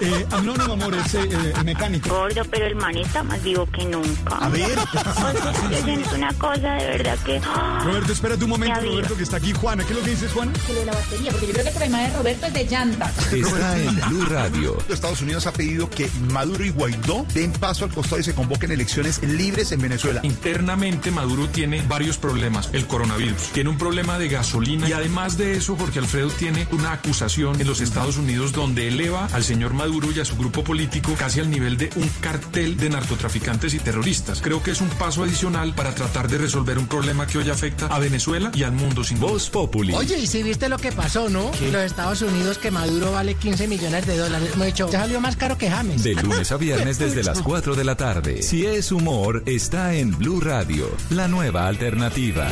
Eh, 0.00 0.26
anónimo, 0.30 0.72
amor, 0.72 0.94
es 0.94 1.14
eh, 1.14 1.28
el 1.56 1.64
mecánico. 1.64 2.08
Gordo, 2.08 2.42
pero 2.50 2.66
el 2.66 2.74
man 2.74 2.96
está 2.96 3.22
más 3.22 3.42
vivo 3.42 3.66
que 3.66 3.84
nunca. 3.84 4.36
A 4.36 4.48
ver. 4.48 4.70
Yo 5.70 5.84
siento 5.84 6.14
una 6.14 6.32
cosa 6.34 6.74
de 6.74 6.86
verdad 6.86 7.18
que... 7.24 7.40
Roberto, 7.84 8.12
espérate 8.12 8.44
un 8.44 8.50
momento. 8.50 8.80
Roberto, 8.80 9.16
que 9.16 9.22
está 9.22 9.36
aquí 9.36 9.52
Juana. 9.52 9.84
¿Qué 9.84 9.92
es 9.92 9.98
lo 9.98 10.04
que 10.04 10.10
dices, 10.10 10.32
Juan? 10.32 10.52
Que 10.66 10.72
lo 10.72 10.80
de 10.80 10.86
la 10.86 10.92
batería, 10.92 11.30
porque 11.30 11.46
yo 11.46 11.52
creo 11.52 11.64
que 11.64 11.68
el 11.70 11.74
problema 11.76 12.00
de 12.00 12.16
Roberto 12.16 12.46
es 12.46 12.52
de 12.54 12.64
llantas. 12.66 13.32
Está 13.32 13.78
en 13.78 14.00
Blue 14.08 14.24
Radio. 14.26 14.78
Estados 14.88 15.20
Unidos 15.22 15.46
ha 15.46 15.52
pedido 15.52 15.88
que 15.90 16.08
Maduro 16.32 16.64
y 16.64 16.70
Guaidó 16.70 17.26
den 17.34 17.52
paso 17.52 17.84
al 17.84 17.92
costado 17.92 18.20
y 18.20 18.24
se 18.24 18.34
convoquen 18.34 18.70
elecciones 18.72 19.22
libres 19.22 19.72
en 19.72 19.80
Venezuela. 19.80 20.20
Internamente 20.24 21.10
Maduro 21.10 21.48
tiene 21.48 21.82
varios 21.88 22.18
problemas. 22.18 22.70
El 22.72 22.86
coronavirus, 22.86 23.50
tiene 23.52 23.70
un 23.70 23.78
problema 23.78 24.18
de 24.18 24.28
gasolina 24.28 24.79
y 24.88 24.92
además 24.92 25.36
de 25.36 25.56
eso 25.56 25.76
Jorge 25.76 25.98
Alfredo 25.98 26.30
tiene 26.30 26.66
una 26.72 26.92
acusación 26.92 27.60
en 27.60 27.66
los 27.66 27.80
Estados 27.80 28.16
Unidos 28.16 28.52
donde 28.52 28.88
eleva 28.88 29.26
al 29.32 29.44
señor 29.44 29.74
Maduro 29.74 30.08
y 30.12 30.20
a 30.20 30.24
su 30.24 30.36
grupo 30.36 30.64
político 30.64 31.14
casi 31.18 31.40
al 31.40 31.50
nivel 31.50 31.76
de 31.76 31.90
un 31.96 32.08
cartel 32.20 32.76
de 32.76 32.90
narcotraficantes 32.90 33.74
y 33.74 33.78
terroristas. 33.78 34.40
Creo 34.40 34.62
que 34.62 34.72
es 34.72 34.80
un 34.80 34.88
paso 34.88 35.22
adicional 35.24 35.74
para 35.74 35.94
tratar 35.94 36.28
de 36.28 36.38
resolver 36.38 36.78
un 36.78 36.86
problema 36.86 37.26
que 37.26 37.38
hoy 37.38 37.50
afecta 37.50 37.86
a 37.86 37.98
Venezuela 37.98 38.50
y 38.54 38.62
al 38.62 38.72
mundo 38.72 39.04
sin 39.04 39.20
Voz 39.20 39.50
Populi. 39.50 39.94
Oye, 39.94 40.18
y 40.18 40.26
si 40.26 40.42
viste 40.42 40.68
lo 40.68 40.78
que 40.78 40.92
pasó, 40.92 41.28
¿no? 41.28 41.50
Los 41.72 41.82
Estados 41.82 42.22
Unidos 42.22 42.58
que 42.58 42.70
Maduro 42.70 43.12
vale 43.12 43.34
15 43.34 43.68
millones 43.68 44.06
de 44.06 44.16
dólares. 44.16 44.56
Me 44.56 44.64
he 44.64 44.66
dicho, 44.68 44.90
ya 44.90 45.00
salió 45.00 45.20
más 45.20 45.36
caro 45.36 45.58
que 45.58 45.70
James. 45.70 46.02
De 46.02 46.14
lunes 46.14 46.52
a 46.52 46.56
viernes 46.56 46.98
desde 46.98 47.22
las 47.22 47.42
4 47.42 47.74
de 47.74 47.84
la 47.84 47.96
tarde. 47.96 48.42
Si 48.42 48.66
es 48.66 48.92
humor, 48.92 49.42
está 49.46 49.94
en 49.94 50.16
Blue 50.16 50.40
Radio, 50.40 50.90
la 51.10 51.28
nueva 51.28 51.66
alternativa. 51.66 52.48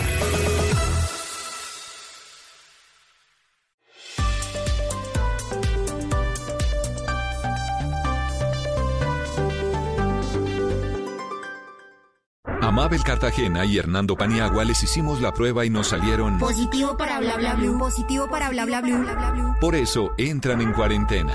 Mabel 12.89 13.05
Cartagena 13.05 13.67
y 13.67 13.77
Hernando 13.77 14.17
Paniagua 14.17 14.65
les 14.65 14.83
hicimos 14.83 15.21
la 15.21 15.35
prueba 15.35 15.67
y 15.67 15.69
nos 15.69 15.89
salieron... 15.89 16.39
Positivo 16.39 16.97
para 16.97 17.21
bla 17.21 17.37
bla 17.37 17.55
blue. 17.55 17.79
Positivo 17.79 18.31
para 18.31 18.49
bla 18.49 18.65
bla 18.65 18.81
blue. 18.81 19.03
bla, 19.03 19.15
bla, 19.15 19.31
blue. 19.33 19.55
Por 19.61 19.75
eso 19.75 20.15
entran 20.17 20.63
en 20.63 20.73
cuarentena. 20.73 21.35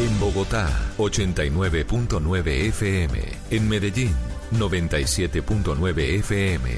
En 0.00 0.18
Bogotá, 0.18 0.66
89.9 0.96 2.68
FM. 2.70 3.20
En 3.50 3.68
Medellín, 3.68 4.14
97.9 4.50 6.20
FM. 6.20 6.70